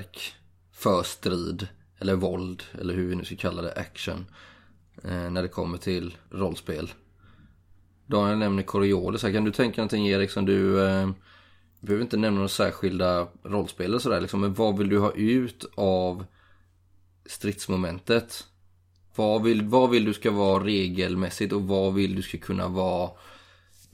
Regelverk 0.02 0.34
för 0.72 1.02
strid 1.02 1.68
eller 1.98 2.14
våld 2.14 2.62
eller 2.80 2.94
hur 2.94 3.08
vi 3.08 3.14
nu 3.14 3.24
ska 3.24 3.36
kalla 3.36 3.62
det, 3.62 3.72
action 3.72 4.26
eh, 5.04 5.30
när 5.30 5.42
det 5.42 5.48
kommer 5.48 5.78
till 5.78 6.16
rollspel? 6.30 6.92
Daniel 8.06 8.38
nämner 8.38 8.62
Coriolis 8.62 9.22
här. 9.22 9.32
Kan 9.32 9.44
du 9.44 9.52
tänka 9.52 9.80
någonting 9.80 10.08
Erik 10.08 10.30
som 10.30 10.46
du 10.46 10.86
eh, 10.86 11.10
behöver 11.80 12.02
inte 12.02 12.16
nämna 12.16 12.36
några 12.36 12.48
särskilda 12.48 13.28
rollspel 13.44 13.86
eller 13.86 13.98
sådär 13.98 14.20
liksom, 14.20 14.40
men 14.40 14.54
vad 14.54 14.78
vill 14.78 14.88
du 14.88 14.98
ha 14.98 15.12
ut 15.12 15.64
av 15.76 16.24
stridsmomentet? 17.26 18.44
Vad 19.16 19.42
vill, 19.42 19.62
vad 19.62 19.90
vill 19.90 20.04
du 20.04 20.14
ska 20.14 20.30
vara 20.30 20.64
regelmässigt 20.64 21.52
och 21.52 21.62
vad 21.62 21.94
vill 21.94 22.16
du 22.16 22.22
ska 22.22 22.38
kunna 22.38 22.68
vara 22.68 23.10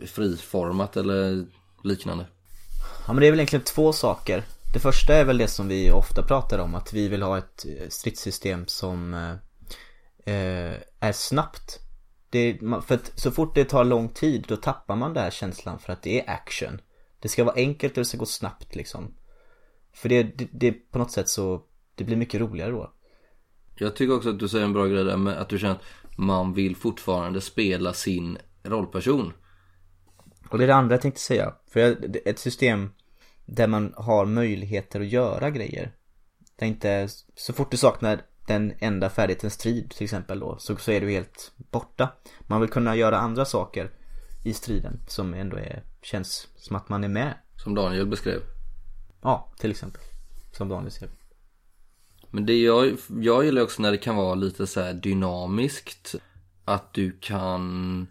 friformat 0.07 0.97
eller 0.97 1.47
liknande? 1.85 2.27
Ja 3.07 3.13
men 3.13 3.21
det 3.21 3.27
är 3.27 3.31
väl 3.31 3.41
egentligen 3.41 3.65
två 3.65 3.93
saker. 3.93 4.45
Det 4.73 4.79
första 4.79 5.15
är 5.15 5.25
väl 5.25 5.39
det 5.39 5.49
som 5.49 5.69
vi 5.69 5.91
ofta 5.91 6.23
pratar 6.23 6.59
om, 6.59 6.75
att 6.75 6.93
vi 6.93 7.09
vill 7.09 7.23
ha 7.23 7.39
ett 7.39 7.67
eh, 7.67 7.89
stridssystem 7.89 8.67
som 8.67 9.15
eh, 9.15 9.31
eh, 10.35 10.75
är 11.01 11.13
snabbt. 11.13 11.81
Det 12.31 12.59
för 12.87 12.95
att 12.95 13.13
så 13.15 13.31
fort 13.31 13.55
det 13.55 13.65
tar 13.65 13.85
lång 13.85 14.09
tid 14.09 14.45
då 14.49 14.57
tappar 14.57 14.97
man 14.97 15.15
den 15.15 15.23
här 15.23 15.31
känslan 15.31 15.79
för 15.79 15.93
att 15.93 16.03
det 16.03 16.21
är 16.21 16.31
action. 16.31 16.81
Det 17.21 17.29
ska 17.29 17.45
vara 17.45 17.55
enkelt 17.55 17.93
och 17.93 18.01
det 18.01 18.05
ska 18.05 18.19
gå 18.19 18.27
snabbt 18.27 18.75
liksom. 18.75 19.15
För 19.93 20.09
det, 20.09 20.23
det, 20.23 20.49
det 20.53 20.73
på 20.73 20.99
något 20.99 21.13
sätt 21.13 21.29
så, 21.29 21.63
det 21.95 22.05
blir 22.05 22.17
mycket 22.17 22.41
roligare 22.41 22.71
då. 22.71 22.93
Jag 23.75 23.97
tycker 23.97 24.17
också 24.17 24.31
att 24.31 24.39
du 24.39 24.49
säger 24.49 24.65
en 24.65 24.73
bra 24.73 24.87
grej 24.87 25.05
där 25.05 25.17
med 25.17 25.39
att 25.39 25.49
du 25.49 25.59
känner 25.59 25.75
att 25.75 26.19
man 26.19 26.55
vill 26.55 26.77
fortfarande 26.77 27.41
spela 27.41 27.93
sin 27.93 28.39
rollperson. 28.63 29.33
Och 30.51 30.59
det 30.59 30.65
är 30.65 30.69
det 30.69 30.75
andra 30.75 30.95
jag 30.95 31.03
tänkte 31.03 31.21
säga. 31.21 31.55
För 31.67 31.97
ett 32.29 32.39
system 32.39 32.91
där 33.49 33.67
man 33.67 33.95
har 33.97 34.27
möjligheter 34.27 35.01
att 35.01 35.07
göra 35.07 35.51
grejer. 35.51 35.93
Det 36.57 36.65
är 36.65 36.69
inte, 36.69 37.09
så 37.35 37.53
fort 37.53 37.71
du 37.71 37.77
saknar 37.77 38.23
den 38.47 38.73
enda 38.79 39.11
färdigheten 39.11 39.51
strid 39.51 39.91
till 39.91 40.05
exempel 40.05 40.41
då, 40.41 40.57
så, 40.59 40.77
så 40.77 40.93
är 40.93 41.01
du 41.01 41.11
helt 41.11 41.53
borta. 41.57 42.13
Man 42.41 42.61
vill 42.61 42.71
kunna 42.71 42.97
göra 42.97 43.19
andra 43.19 43.45
saker 43.45 43.91
i 44.45 44.53
striden 44.53 45.01
som 45.07 45.35
ändå 45.35 45.57
är, 45.57 45.83
känns 46.03 46.49
som 46.57 46.77
att 46.77 46.89
man 46.89 47.05
är 47.05 47.09
med. 47.09 47.35
Som 47.57 47.75
Daniel 47.75 48.07
beskrev. 48.07 48.41
Ja, 49.23 49.53
till 49.59 49.71
exempel. 49.71 50.03
Som 50.53 50.69
Daniel 50.69 50.91
säger. 50.91 51.11
Men 52.31 52.47
det 52.47 52.61
jag, 52.63 52.97
jag 53.21 53.45
gillar 53.45 53.63
också 53.63 53.83
när 53.83 53.91
det 53.91 53.99
kan 53.99 54.17
vara 54.17 54.35
lite 54.35 54.67
så 54.67 54.81
här 54.81 54.95
dynamiskt. 54.95 56.15
Att 56.65 56.93
du 56.93 57.19
kan, 57.21 58.07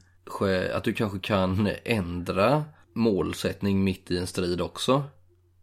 att 0.74 0.84
du 0.84 0.94
kanske 0.94 1.20
kan 1.20 1.70
ändra 1.84 2.66
målsättning 2.94 3.84
mitt 3.84 4.12
i 4.12 4.18
en 4.18 4.28
strid 4.28 4.62
också. 4.62 5.04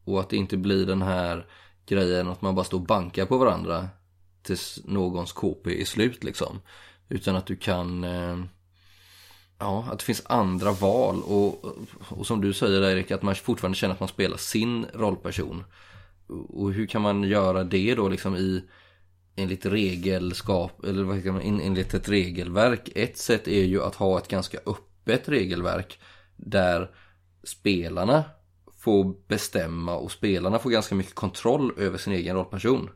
Och 0.05 0.21
att 0.21 0.31
det 0.31 0.37
inte 0.37 0.57
blir 0.57 0.87
den 0.87 1.03
här 1.03 1.47
grejen 1.87 2.29
att 2.29 2.43
man 2.43 2.55
bara 2.55 2.65
står 2.65 2.79
och 2.79 2.87
bankar 2.87 3.27
på 3.27 3.39
varandra 3.39 3.89
tills 4.43 4.81
någons 4.85 5.33
KP 5.33 5.81
är 5.81 5.85
slut 5.85 6.25
liksom. 6.25 6.61
Utan 7.09 7.37
att 7.37 7.47
du 7.47 7.57
kan, 7.57 8.05
eh, 8.05 8.39
ja, 9.59 9.89
att 9.93 9.99
det 9.99 10.05
finns 10.05 10.23
andra 10.27 10.73
val. 10.73 11.23
Och, 11.23 11.65
och 12.09 12.27
som 12.27 12.41
du 12.41 12.53
säger 12.53 12.83
Erik, 12.83 13.11
att 13.11 13.23
man 13.23 13.35
fortfarande 13.35 13.79
känner 13.79 13.95
att 13.95 14.01
man 14.01 14.09
spelar 14.09 14.37
sin 14.37 14.87
rollperson. 14.95 15.65
Och 16.49 16.73
hur 16.73 16.87
kan 16.87 17.03
man 17.03 17.23
göra 17.23 17.65
det 17.65 17.95
då 17.95 18.09
liksom 18.09 18.37
i 18.37 18.65
enligt 19.37 19.67
regelskap 19.67 20.85
eller 20.85 21.03
vad 21.03 21.25
man, 21.25 21.61
enligt 21.61 21.95
ett 21.95 22.09
regelverk. 22.09 22.89
Ett 22.95 23.19
sätt 23.19 23.49
är 23.49 23.65
ju 23.65 23.83
att 23.83 23.95
ha 23.95 24.19
ett 24.19 24.29
ganska 24.29 24.59
öppet 24.67 25.29
regelverk 25.29 25.99
där 26.37 26.91
spelarna 27.43 28.25
får 28.85 29.29
bestämma 29.29 29.95
och 29.95 30.13
spelarna 30.13 30.59
får 30.59 30.71
ganska 30.71 30.95
mycket 30.95 31.15
kontroll 31.15 31.73
över 31.77 31.99
sin 31.99 32.13
egen 32.13 32.37
rollperson. 32.37 32.91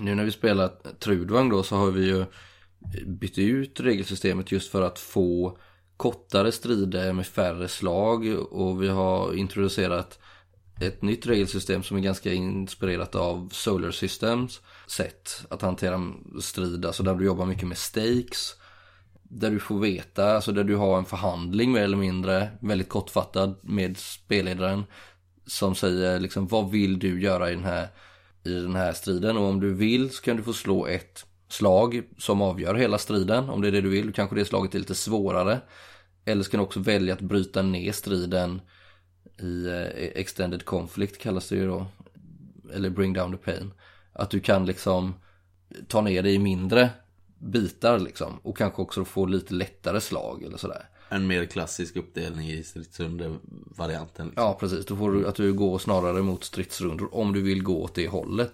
Nu 0.00 0.14
när 0.14 0.24
vi 0.24 0.30
spelar 0.30 0.72
Trudvang 0.98 1.48
då 1.48 1.62
så 1.62 1.76
har 1.76 1.90
vi 1.90 2.06
ju 2.06 2.24
bytt 3.06 3.38
ut 3.38 3.80
regelsystemet 3.80 4.52
just 4.52 4.70
för 4.70 4.82
att 4.82 4.98
få 4.98 5.58
kortare 5.96 6.52
strider 6.52 7.12
med 7.12 7.26
färre 7.26 7.68
slag 7.68 8.26
och 8.50 8.82
vi 8.82 8.88
har 8.88 9.34
introducerat 9.34 10.18
ett 10.80 11.02
nytt 11.02 11.26
regelsystem 11.26 11.82
som 11.82 11.96
är 11.96 12.00
ganska 12.00 12.32
inspirerat 12.32 13.14
av 13.14 13.48
Solar 13.52 13.90
Systems 13.90 14.60
sätt 14.86 15.46
att 15.50 15.62
hantera 15.62 16.12
strid, 16.40 16.86
alltså 16.86 17.02
där 17.02 17.14
du 17.14 17.24
jobbar 17.24 17.46
mycket 17.46 17.68
med 17.68 17.78
stakes. 17.78 18.54
Där 19.28 19.50
du 19.50 19.60
får 19.60 19.78
veta, 19.78 20.32
alltså 20.32 20.52
där 20.52 20.64
du 20.64 20.76
har 20.76 20.98
en 20.98 21.04
förhandling 21.04 21.72
mer 21.72 21.82
eller 21.82 21.96
mindre, 21.96 22.48
väldigt 22.60 22.88
kortfattad 22.88 23.56
med 23.62 23.98
spelledaren. 23.98 24.84
Som 25.46 25.74
säger 25.74 26.20
liksom 26.20 26.46
vad 26.46 26.70
vill 26.70 26.98
du 26.98 27.22
göra 27.22 27.50
i 27.50 27.54
den 27.54 27.64
här, 27.64 27.88
i 28.44 28.52
den 28.52 28.76
här 28.76 28.92
striden 28.92 29.36
och 29.36 29.44
om 29.44 29.60
du 29.60 29.74
vill 29.74 30.10
så 30.10 30.22
kan 30.22 30.36
du 30.36 30.42
få 30.42 30.52
slå 30.52 30.86
ett 30.86 31.26
slag 31.48 32.02
som 32.18 32.42
avgör 32.42 32.74
hela 32.74 32.98
striden 32.98 33.50
om 33.50 33.60
det 33.60 33.68
är 33.68 33.72
det 33.72 33.80
du 33.80 33.88
vill. 33.88 34.12
Kanske 34.12 34.36
det 34.36 34.44
slaget 34.44 34.74
är 34.74 34.78
lite 34.78 34.94
svårare. 34.94 35.60
Eller 36.24 36.42
så 36.42 36.50
kan 36.50 36.58
du 36.58 36.64
också 36.64 36.80
välja 36.80 37.14
att 37.14 37.20
bryta 37.20 37.62
ner 37.62 37.92
striden 37.92 38.60
i 39.38 39.66
eh, 39.66 39.82
extended 39.96 40.64
conflict 40.64 41.18
kallas 41.20 41.48
det 41.48 41.56
ju 41.56 41.66
då. 41.66 41.86
Eller 42.74 42.90
bring 42.90 43.12
down 43.12 43.32
the 43.32 43.52
pain. 43.52 43.72
Att 44.12 44.30
du 44.30 44.40
kan 44.40 44.66
liksom 44.66 45.14
ta 45.88 46.00
ner 46.00 46.22
det 46.22 46.30
i 46.30 46.38
mindre 46.38 46.90
bitar 47.38 47.98
liksom. 47.98 48.40
Och 48.42 48.56
kanske 48.56 48.82
också 48.82 49.04
få 49.04 49.26
lite 49.26 49.54
lättare 49.54 50.00
slag 50.00 50.42
eller 50.42 50.56
sådär. 50.56 50.88
En 51.08 51.26
mer 51.26 51.44
klassisk 51.44 51.96
uppdelning 51.96 52.50
i 52.50 52.64
stridsrunde-varianten. 52.64 54.26
Liksom. 54.26 54.44
Ja 54.44 54.56
precis, 54.60 54.86
då 54.86 54.96
får 54.96 55.12
du 55.12 55.28
att 55.28 55.34
du 55.34 55.52
går 55.52 55.78
snarare 55.78 56.22
mot 56.22 56.44
stridsrundor 56.44 57.14
om 57.14 57.32
du 57.32 57.42
vill 57.42 57.62
gå 57.62 57.82
åt 57.82 57.94
det 57.94 58.08
hållet. 58.08 58.52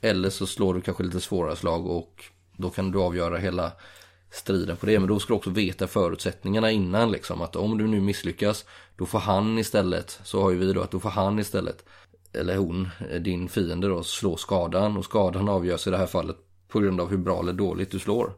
Eller 0.00 0.30
så 0.30 0.46
slår 0.46 0.74
du 0.74 0.80
kanske 0.80 1.02
lite 1.02 1.20
svårare 1.20 1.56
slag 1.56 1.86
och 1.86 2.24
då 2.56 2.70
kan 2.70 2.90
du 2.90 2.98
avgöra 2.98 3.38
hela 3.38 3.72
striden 4.30 4.76
på 4.76 4.86
det. 4.86 4.98
Men 4.98 5.08
då 5.08 5.18
ska 5.18 5.32
du 5.32 5.36
också 5.36 5.50
veta 5.50 5.86
förutsättningarna 5.86 6.70
innan 6.70 7.10
liksom. 7.10 7.42
Att 7.42 7.56
om 7.56 7.78
du 7.78 7.86
nu 7.86 8.00
misslyckas 8.00 8.64
då 8.96 9.06
får 9.06 9.18
han 9.18 9.58
istället, 9.58 10.20
så 10.24 10.42
har 10.42 10.50
ju 10.50 10.58
vi 10.58 10.72
då 10.72 10.82
att 10.82 10.90
då 10.90 11.00
får 11.00 11.10
han 11.10 11.38
istället, 11.38 11.84
eller 12.32 12.56
hon, 12.56 12.88
din 13.20 13.48
fiende 13.48 13.88
då, 13.88 14.02
slå 14.02 14.36
skadan. 14.36 14.96
Och 14.96 15.04
skadan 15.04 15.48
avgörs 15.48 15.86
i 15.86 15.90
det 15.90 15.96
här 15.96 16.06
fallet 16.06 16.36
på 16.76 16.80
grund 16.80 17.00
av 17.00 17.10
hur 17.10 17.16
bra 17.16 17.40
eller 17.40 17.52
dåligt 17.52 17.90
du 17.90 17.98
slår. 17.98 18.32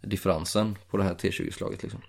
Differensen 0.00 0.78
på 0.90 0.96
det 0.96 1.04
här 1.04 1.14
T20-slaget 1.14 1.82
liksom. 1.82 2.00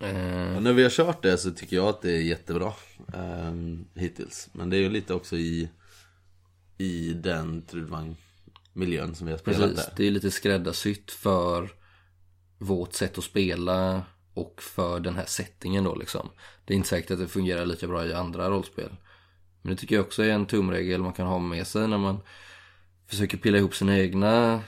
Eh, 0.00 0.60
när 0.60 0.72
vi 0.72 0.82
har 0.82 0.90
kört 0.90 1.22
det 1.22 1.38
så 1.38 1.50
tycker 1.50 1.76
jag 1.76 1.88
att 1.88 2.02
det 2.02 2.12
är 2.12 2.20
jättebra 2.20 2.72
ehm, 3.14 3.84
hittills. 3.94 4.48
Men 4.52 4.70
det 4.70 4.76
är 4.76 4.80
ju 4.80 4.88
lite 4.88 5.14
också 5.14 5.36
i, 5.36 5.68
i 6.78 7.12
den 7.12 7.62
Trudvang-miljön 7.62 9.14
som 9.14 9.26
vi 9.26 9.32
har 9.32 9.38
spelat 9.38 9.60
Precis, 9.60 9.76
där. 9.76 9.92
det 9.96 10.06
är 10.06 10.10
lite 10.10 10.30
skräddarsytt 10.30 11.10
för 11.10 11.70
vårt 12.58 12.92
sätt 12.92 13.18
att 13.18 13.24
spela 13.24 14.02
och 14.34 14.62
för 14.62 15.00
den 15.00 15.16
här 15.16 15.26
settingen 15.26 15.84
då 15.84 15.94
liksom. 15.94 16.28
Det 16.64 16.74
är 16.74 16.76
inte 16.76 16.88
säkert 16.88 17.10
att 17.10 17.18
det 17.18 17.28
fungerar 17.28 17.66
lika 17.66 17.86
bra 17.86 18.06
i 18.06 18.14
andra 18.14 18.50
rollspel. 18.50 18.90
Men 19.62 19.74
det 19.74 19.80
tycker 19.80 19.94
jag 19.94 20.04
också 20.04 20.22
är 20.22 20.30
en 20.30 20.46
tumregel 20.46 21.02
man 21.02 21.12
kan 21.12 21.26
ha 21.26 21.38
med 21.38 21.66
sig 21.66 21.88
när 21.88 21.98
man 21.98 22.20
försöker 23.08 23.38
pilla 23.38 23.58
ihop 23.58 23.74
sina 23.74 23.98
egna 23.98 24.62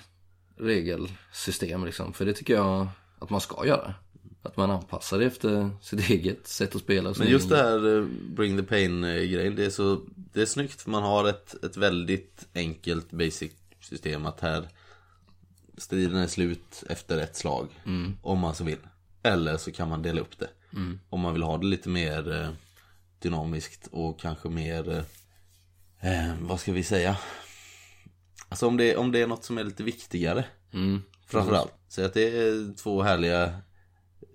regelsystem 0.56 1.84
liksom. 1.84 2.12
För 2.12 2.24
det 2.26 2.32
tycker 2.32 2.54
jag 2.54 2.88
att 3.18 3.30
man 3.30 3.40
ska 3.40 3.66
göra. 3.66 3.94
Att 4.42 4.56
man 4.56 4.70
anpassar 4.70 5.18
det 5.18 5.24
efter 5.26 5.70
sitt 5.82 6.10
eget 6.10 6.46
sätt 6.46 6.74
att 6.74 6.82
spela. 6.82 7.14
Men 7.18 7.28
just 7.28 7.48
det 7.48 7.56
här 7.56 7.96
eh, 7.96 8.04
Bring 8.36 8.56
the 8.56 8.62
Pain-grejen, 8.62 9.56
det 9.56 9.64
är 9.64 9.70
så 9.70 10.00
Det 10.14 10.42
är 10.42 10.46
snyggt 10.46 10.82
för 10.82 10.90
man 10.90 11.02
har 11.02 11.28
ett, 11.28 11.64
ett 11.64 11.76
väldigt 11.76 12.48
enkelt 12.54 13.10
basic 13.10 13.52
system 13.80 14.26
att 14.26 14.40
här 14.40 14.68
Striden 15.76 16.16
är 16.16 16.26
slut 16.26 16.84
efter 16.88 17.18
ett 17.18 17.36
slag 17.36 17.68
Om 18.22 18.38
man 18.38 18.54
så 18.54 18.64
vill 18.64 18.78
Eller 19.22 19.56
så 19.56 19.72
kan 19.72 19.88
man 19.88 20.02
dela 20.02 20.20
upp 20.20 20.38
det 20.38 20.48
Om 21.10 21.20
man 21.20 21.32
vill 21.32 21.42
ha 21.42 21.58
det 21.58 21.66
lite 21.66 21.88
mer 21.88 22.32
eh, 22.32 22.48
Dynamiskt 23.18 23.88
och 23.90 24.20
kanske 24.20 24.48
mer 24.48 25.04
eh, 26.00 26.28
eh, 26.28 26.34
Vad 26.40 26.60
ska 26.60 26.72
vi 26.72 26.82
säga 26.82 27.16
Alltså 28.50 28.66
om 28.66 28.76
det, 28.76 28.96
om 28.96 29.12
det 29.12 29.22
är 29.22 29.26
något 29.26 29.44
som 29.44 29.58
är 29.58 29.64
lite 29.64 29.82
viktigare 29.82 30.44
Mm. 30.72 31.02
Framförallt 31.26 31.72
Så 31.88 32.04
att 32.04 32.14
det 32.14 32.38
är 32.38 32.76
två 32.76 33.02
härliga 33.02 33.54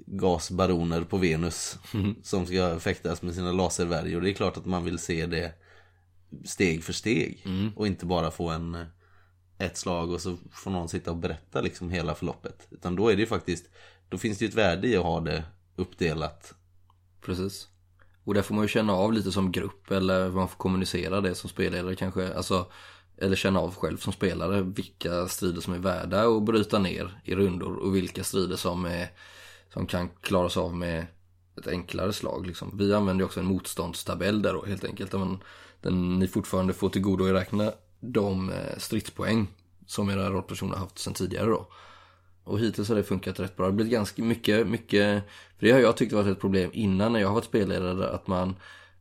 gasbaroner 0.06 1.02
på 1.02 1.18
Venus 1.18 1.78
som 2.24 2.46
ska 2.46 2.80
fäktas 2.80 3.22
med 3.22 3.36
sina 3.36 3.52
laservärjor. 3.52 4.22
Det 4.22 4.30
är 4.30 4.34
klart 4.34 4.58
att 4.58 4.66
man 4.66 4.84
vill 4.84 5.00
se 5.00 5.26
det 5.26 5.54
steg 6.46 6.84
för 6.84 6.94
steg 6.94 7.46
och 7.76 7.88
inte 7.88 8.06
bara 8.06 8.32
få 8.32 8.50
en 8.50 8.86
ett 9.58 9.78
slag 9.78 10.12
och 10.12 10.22
så 10.22 10.38
får 10.52 10.72
någon 10.72 10.90
sitta 10.90 11.12
och 11.12 11.18
berätta 11.18 11.62
liksom 11.62 11.90
hela 11.90 12.16
förloppet. 12.16 12.68
Utan 12.72 12.96
då 12.96 13.10
är 13.10 13.16
det 13.16 13.20
ju 13.22 13.28
faktiskt, 13.28 13.66
då 14.10 14.18
finns 14.18 14.38
det 14.38 14.46
ju 14.46 14.50
ett 14.50 14.56
värde 14.56 14.88
i 14.88 14.98
att 14.98 15.04
ha 15.04 15.20
det 15.20 15.44
uppdelat. 15.76 16.54
Precis. 17.22 17.68
Och 18.24 18.34
där 18.34 18.42
får 18.42 18.56
man 18.56 18.64
ju 18.64 18.68
känna 18.68 18.94
av 18.94 19.14
lite 19.14 19.32
som 19.32 19.52
grupp 19.52 19.92
eller 19.92 20.30
man 20.30 20.48
får 20.48 20.58
kommunicera 20.58 21.22
det 21.22 21.36
som 21.36 21.50
spelare 21.50 21.96
kanske. 21.96 22.34
Alltså, 22.34 22.72
eller 23.18 23.36
känna 23.36 23.60
av 23.60 23.76
själv 23.76 23.98
som 23.98 24.14
spelare 24.14 24.62
vilka 24.62 25.28
strider 25.28 25.62
som 25.62 25.74
är 25.74 25.80
värda 25.80 26.28
att 26.28 26.44
bryta 26.44 26.80
ner 26.80 27.20
i 27.24 27.36
rundor 27.36 27.76
och 27.76 27.96
vilka 27.96 28.24
strider 28.24 28.56
som, 28.56 28.86
är, 28.86 29.08
som 29.74 29.88
kan 29.88 30.10
klaras 30.22 30.58
av 30.58 30.76
med 30.76 31.06
ett 31.58 31.68
enklare 31.68 32.14
slag. 32.14 32.48
Liksom. 32.48 32.78
Vi 32.78 32.94
använder 32.94 33.22
ju 33.22 33.26
också 33.26 33.40
en 33.40 33.46
motståndstabell 33.46 34.42
där 34.42 34.54
då 34.54 34.66
helt 34.66 34.86
enkelt. 34.86 35.12
Där 35.12 35.18
man, 35.18 35.40
den 35.82 36.20
ni 36.20 36.28
fortfarande 36.28 36.74
får 36.74 36.90
tillgodoräkna 36.90 37.64
räkna 37.64 37.74
de 38.00 38.50
eh, 38.50 38.78
stridspoäng 38.78 39.48
som 39.88 40.10
era 40.10 40.30
rollpersoner 40.30 40.76
haft 40.76 41.00
sedan 41.00 41.14
tidigare 41.14 41.50
då. 41.50 41.68
Och 42.44 42.60
hittills 42.60 42.90
har 42.90 42.96
det 42.96 43.04
funkat 43.04 43.40
rätt 43.40 43.56
bra. 43.56 43.66
Det 43.66 43.72
har 43.72 43.76
blivit 43.76 43.94
ganska 43.94 44.24
mycket, 44.24 44.68
mycket, 44.68 45.24
för 45.58 45.66
det 45.66 45.72
har 45.72 45.80
jag 45.80 45.98
tyckt 45.98 46.14
varit 46.14 46.28
ett 46.28 46.40
problem 46.40 46.70
innan 46.74 47.14
när 47.14 47.20
jag 47.20 47.28
har 47.28 47.36
varit 47.36 47.46
spelledare, 47.46 48.10
att 48.10 48.28
man 48.28 48.56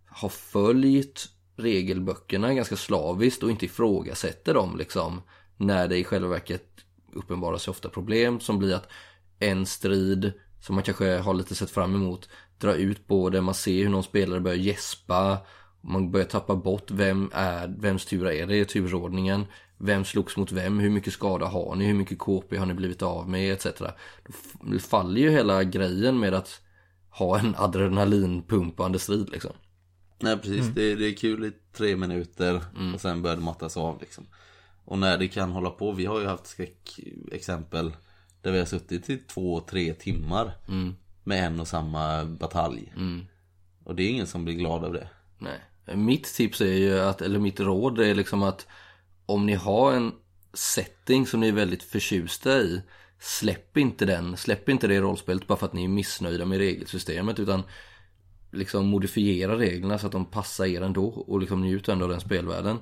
har 0.06 0.28
följt 0.28 1.28
regelböckerna 1.56 2.54
ganska 2.54 2.76
slaviskt 2.76 3.42
och 3.42 3.50
inte 3.50 3.64
ifrågasätter 3.64 4.54
dem 4.54 4.76
liksom. 4.78 5.22
När 5.56 5.88
det 5.88 5.96
i 5.96 6.04
själva 6.04 6.28
verket 6.28 6.68
uppenbarar 7.12 7.58
sig 7.58 7.70
ofta 7.70 7.88
problem 7.88 8.40
som 8.40 8.58
blir 8.58 8.74
att 8.74 8.88
en 9.38 9.66
strid 9.66 10.32
som 10.60 10.74
man 10.74 10.84
kanske 10.84 11.16
har 11.16 11.34
lite 11.34 11.54
sett 11.54 11.70
fram 11.70 11.94
emot 11.94 12.28
drar 12.58 12.74
ut 12.74 13.06
på 13.06 13.30
det, 13.30 13.40
man 13.40 13.54
ser 13.54 13.82
hur 13.82 13.88
någon 13.88 14.02
spelare 14.02 14.40
börjar 14.40 14.58
gäspa 14.58 15.38
man 15.80 16.10
börjar 16.10 16.26
tappa 16.26 16.56
bort 16.56 16.90
vem 16.90 17.30
är, 17.32 17.68
vems 17.78 18.06
tur 18.06 18.26
är 18.26 18.46
det 18.46 18.56
i 18.56 18.64
turordningen 18.64 19.46
Vem 19.78 20.04
slogs 20.04 20.36
mot 20.36 20.52
vem, 20.52 20.78
hur 20.78 20.90
mycket 20.90 21.12
skada 21.12 21.46
har 21.46 21.74
ni, 21.74 21.86
hur 21.86 21.94
mycket 21.94 22.18
KP 22.18 22.56
har 22.56 22.66
ni 22.66 22.74
blivit 22.74 23.02
av 23.02 23.28
med 23.28 23.52
etc. 23.52 23.66
Då 24.60 24.78
faller 24.78 25.20
ju 25.20 25.30
hela 25.30 25.64
grejen 25.64 26.20
med 26.20 26.34
att 26.34 26.60
ha 27.10 27.38
en 27.38 27.54
adrenalinpumpande 27.58 28.98
strid 28.98 29.30
liksom. 29.30 29.52
Nej 30.24 30.36
precis, 30.36 30.66
det, 30.66 30.94
det 30.94 31.06
är 31.06 31.16
kul 31.16 31.44
i 31.44 31.52
tre 31.72 31.96
minuter 31.96 32.60
och 32.94 33.00
sen 33.00 33.22
börjar 33.22 33.36
det 33.36 33.42
mattas 33.42 33.76
av 33.76 34.00
liksom. 34.00 34.26
Och 34.84 34.98
när 34.98 35.18
det 35.18 35.28
kan 35.28 35.50
hålla 35.50 35.70
på, 35.70 35.92
vi 35.92 36.06
har 36.06 36.20
ju 36.20 36.26
haft 36.26 36.46
skräckexempel 36.46 37.92
där 38.42 38.52
vi 38.52 38.58
har 38.58 38.66
suttit 38.66 39.10
i 39.10 39.16
två, 39.16 39.60
tre 39.60 39.94
timmar 39.94 40.52
med 41.24 41.46
en 41.46 41.60
och 41.60 41.68
samma 41.68 42.24
batalj. 42.24 42.92
Och 43.84 43.94
det 43.94 44.02
är 44.02 44.10
ingen 44.10 44.26
som 44.26 44.44
blir 44.44 44.54
glad 44.54 44.84
av 44.84 44.92
det. 44.92 45.08
Nej. 45.38 45.60
Mitt 45.96 46.34
tips 46.34 46.60
är 46.60 46.74
ju 46.74 47.00
att, 47.00 47.22
eller 47.22 47.38
mitt 47.38 47.60
råd 47.60 48.00
är 48.00 48.14
liksom 48.14 48.42
att 48.42 48.66
om 49.26 49.46
ni 49.46 49.54
har 49.54 49.92
en 49.92 50.12
setting 50.52 51.26
som 51.26 51.40
ni 51.40 51.48
är 51.48 51.52
väldigt 51.52 51.82
förtjusta 51.82 52.60
i 52.60 52.82
Släpp 53.18 53.76
inte 53.76 54.04
den, 54.04 54.36
släpp 54.36 54.68
inte 54.68 54.86
det 54.86 55.00
rollspelet 55.00 55.46
bara 55.46 55.58
för 55.58 55.66
att 55.66 55.72
ni 55.72 55.84
är 55.84 55.88
missnöjda 55.88 56.44
med 56.44 56.58
regelsystemet 56.58 57.38
utan 57.38 57.62
liksom 58.54 58.86
modifiera 58.86 59.58
reglerna 59.58 59.98
så 59.98 60.06
att 60.06 60.12
de 60.12 60.24
passar 60.24 60.64
er 60.64 60.82
ändå 60.82 61.06
och 61.06 61.40
liksom 61.40 61.60
njut 61.60 61.88
ändå 61.88 62.04
av 62.04 62.10
den 62.10 62.20
spelvärlden. 62.20 62.78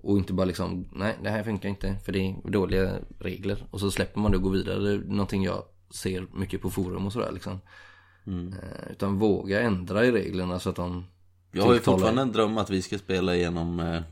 Och 0.00 0.18
inte 0.18 0.32
bara 0.32 0.44
liksom, 0.44 0.88
nej 0.92 1.18
det 1.22 1.30
här 1.30 1.42
funkar 1.42 1.68
inte 1.68 1.96
för 2.04 2.12
det 2.12 2.18
är 2.18 2.50
dåliga 2.50 2.92
regler. 3.18 3.66
Och 3.70 3.80
så 3.80 3.90
släpper 3.90 4.20
man 4.20 4.30
det 4.30 4.36
och 4.36 4.42
går 4.42 4.50
vidare. 4.50 4.78
Det 4.78 4.90
är 4.90 4.98
någonting 4.98 5.44
jag 5.44 5.62
ser 5.90 6.26
mycket 6.34 6.62
på 6.62 6.70
forum 6.70 7.06
och 7.06 7.12
sådär 7.12 7.32
liksom. 7.32 7.60
Eh, 8.26 8.90
Utan 8.92 9.18
våga 9.18 9.60
ändra 9.60 10.04
i 10.04 10.12
reglerna 10.12 10.58
så 10.58 10.70
att 10.70 10.76
de 10.76 11.04
Jag 11.52 11.64
har 11.64 11.74
ju 11.74 11.80
fortfarande 11.80 12.22
en 12.22 12.32
dröm 12.32 12.58
att 12.58 12.70
vi 12.70 12.82
ska 12.82 12.98
spela 12.98 13.34
igenom 13.34 13.80
eh, 13.80 14.02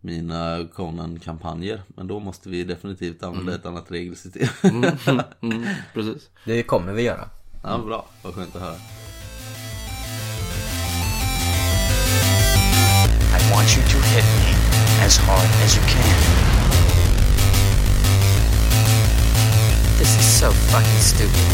mina 0.00 0.68
Conan-kampanjer. 0.74 1.82
Men 1.88 2.06
då 2.06 2.20
måste 2.20 2.48
vi 2.48 2.64
definitivt 2.64 3.22
använda 3.22 3.54
ett 3.54 3.66
annat 3.66 3.90
regelsystem. 3.90 4.48
Mm, 5.42 5.64
precis. 5.94 6.30
Det 6.44 6.62
kommer 6.62 6.92
vi 6.92 7.02
göra. 7.02 7.28
ja, 7.62 7.78
bra. 7.78 8.06
Vad 8.22 8.34
skönt 8.34 8.56
att 8.56 8.62
höra. 8.62 8.76
Want 13.52 13.76
you 13.76 13.82
to 13.82 13.98
hit 14.12 14.24
me 14.38 14.48
as 15.04 15.16
hard 15.16 15.50
as 15.64 15.76
you 15.76 15.82
can. 15.82 16.18
This 19.98 20.16
is 20.16 20.24
so 20.40 20.50
fucking 20.72 21.00
stupid. 21.00 21.46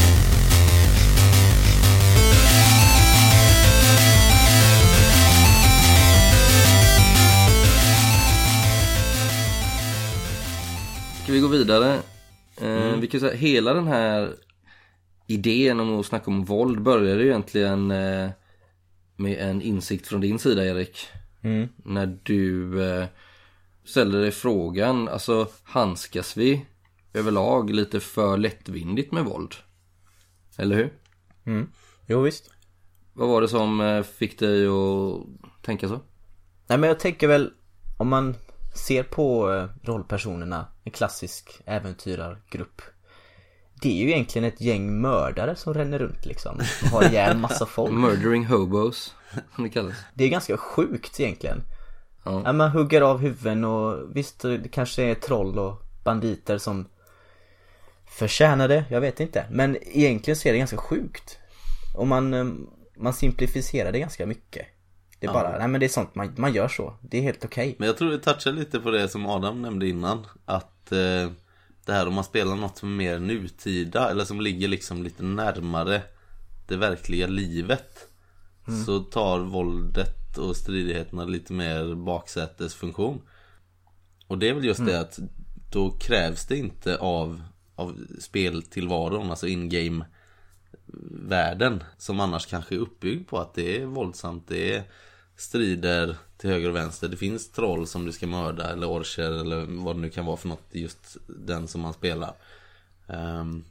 Ska 11.23 11.33
vi 11.33 11.39
gå 11.39 11.47
vidare? 11.47 11.99
Eh, 12.61 12.95
Vi 12.99 13.07
kan 13.07 13.19
säga 13.19 13.35
hela 13.35 13.73
den 13.73 13.87
här 13.87 14.33
idén 15.27 15.79
om 15.79 15.99
att 15.99 16.05
snacka 16.05 16.31
om 16.31 16.43
våld 16.45 16.81
började 16.81 17.21
ju 17.23 17.27
egentligen 17.29 17.91
eh, 17.91 18.29
med 19.15 19.37
en 19.49 19.61
insikt 19.61 20.07
från 20.07 20.21
din 20.21 20.39
sida 20.39 20.65
Erik. 20.65 21.07
När 21.83 22.19
du 22.23 22.81
eh, 22.83 23.07
ställde 23.85 24.21
dig 24.21 24.31
frågan, 24.31 25.07
alltså 25.07 25.47
handskas 25.63 26.37
vi 26.37 26.65
överlag 27.13 27.69
lite 27.69 27.99
för 27.99 28.37
lättvindigt 28.37 29.11
med 29.11 29.25
våld? 29.25 29.55
Eller 30.57 30.75
hur? 30.75 30.93
Jo 32.07 32.21
visst. 32.21 32.51
Vad 33.13 33.29
var 33.29 33.41
det 33.41 33.47
som 33.47 33.81
eh, 33.81 34.03
fick 34.03 34.39
dig 34.39 34.67
att 34.67 35.23
tänka 35.61 35.87
så? 35.87 35.99
Nej 36.67 36.77
men 36.77 36.87
jag 36.87 36.99
tänker 36.99 37.27
väl 37.27 37.51
om 37.97 38.07
man 38.07 38.35
ser 38.77 39.03
på 39.03 39.53
eh, 39.53 39.65
rollpersonerna, 39.83 40.67
en 40.83 40.91
klassisk 40.91 41.61
äventyrargrupp. 41.65 42.81
Det 43.81 43.89
är 43.89 44.05
ju 44.05 44.11
egentligen 44.11 44.47
ett 44.47 44.61
gäng 44.61 45.01
mördare 45.01 45.55
som 45.55 45.73
ränner 45.73 45.99
runt 45.99 46.25
liksom. 46.25 46.59
Och 46.83 46.89
har 46.89 47.03
ihjäl 47.03 47.37
massa 47.37 47.65
folk. 47.65 47.91
Murdering 47.93 48.45
hobos, 48.45 49.15
det 49.57 49.69
kallas. 49.69 49.95
Det 50.13 50.23
är 50.23 50.29
ganska 50.29 50.57
sjukt 50.57 51.19
egentligen. 51.19 51.63
Ja. 52.23 52.41
Ja. 52.45 52.53
man 52.53 52.69
hugger 52.69 53.01
av 53.01 53.19
huvuden 53.19 53.63
och 53.63 54.15
visst 54.15 54.41
det 54.41 54.71
kanske 54.71 55.03
är 55.03 55.15
troll 55.15 55.59
och 55.59 55.81
banditer 56.03 56.57
som 56.57 56.85
förtjänar 58.05 58.67
det, 58.67 58.85
jag 58.89 59.01
vet 59.01 59.19
inte. 59.19 59.45
Men 59.51 59.77
egentligen 59.81 60.35
så 60.35 60.47
är 60.47 60.53
det 60.53 60.59
ganska 60.59 60.77
sjukt. 60.77 61.37
Och 61.95 62.07
man, 62.07 62.33
eh, 62.33 62.45
man 62.95 63.13
simplifierar 63.13 63.91
det 63.91 63.99
ganska 63.99 64.25
mycket. 64.25 64.65
Det 65.19 65.27
är 65.27 65.33
bara, 65.33 65.57
nej 65.57 65.67
men 65.67 65.79
det 65.79 65.85
är 65.85 65.89
sånt, 65.89 66.15
man, 66.15 66.33
man 66.37 66.53
gör 66.53 66.67
så. 66.67 66.93
Det 67.01 67.17
är 67.17 67.21
helt 67.21 67.45
okej. 67.45 67.75
Men 67.79 67.87
jag 67.87 67.97
tror 67.97 68.09
vi 68.09 68.19
touchar 68.19 68.51
lite 68.51 68.79
på 68.79 68.91
det 68.91 69.09
som 69.09 69.25
Adam 69.25 69.61
nämnde 69.61 69.87
innan. 69.87 70.25
Att 70.45 70.91
eh, 70.91 71.31
det 71.85 71.93
här 71.93 72.07
om 72.07 72.13
man 72.13 72.23
spelar 72.23 72.55
något 72.55 72.77
som 72.77 72.89
är 72.89 72.95
mer 72.97 73.19
nutida 73.19 74.11
eller 74.11 74.25
som 74.25 74.41
ligger 74.41 74.67
liksom 74.67 75.03
lite 75.03 75.23
närmare 75.23 76.01
det 76.67 76.77
verkliga 76.77 77.27
livet. 77.27 78.06
Så 78.85 78.99
tar 78.99 79.39
våldet 79.39 80.37
och 80.37 80.55
stridigheterna 80.55 81.25
lite 81.25 81.53
mer 81.53 81.95
baksätesfunktion. 81.95 83.21
Och 84.27 84.37
det 84.37 84.49
är 84.49 84.53
väl 84.53 84.65
just 84.65 84.85
det 84.85 84.99
att 84.99 85.19
då 85.71 85.89
krävs 85.89 86.45
det 86.45 86.57
inte 86.57 86.97
av, 86.97 87.41
av 87.75 87.97
speltillvaron, 88.19 89.29
alltså 89.29 89.47
in-game 89.47 90.05
världen 91.11 91.83
som 91.97 92.19
annars 92.19 92.45
kanske 92.45 92.75
är 92.75 92.79
uppbyggd 92.79 93.29
på 93.29 93.39
att 93.39 93.53
det 93.53 93.81
är 93.81 93.85
våldsamt, 93.85 94.47
det 94.47 94.75
är 94.75 94.83
strider 95.35 96.17
till 96.37 96.49
höger 96.49 96.69
och 96.69 96.75
vänster. 96.75 97.07
Det 97.07 97.17
finns 97.17 97.51
troll 97.51 97.87
som 97.87 98.05
du 98.05 98.11
ska 98.11 98.27
mörda 98.27 98.71
eller 98.71 98.89
orcher 98.89 99.31
eller 99.31 99.83
vad 99.83 99.95
det 99.95 100.01
nu 100.01 100.09
kan 100.09 100.25
vara 100.25 100.37
för 100.37 100.47
något 100.47 100.67
just 100.71 101.17
den 101.27 101.67
som 101.67 101.81
man 101.81 101.93
spelar. 101.93 102.33
Ehm, 103.07 103.63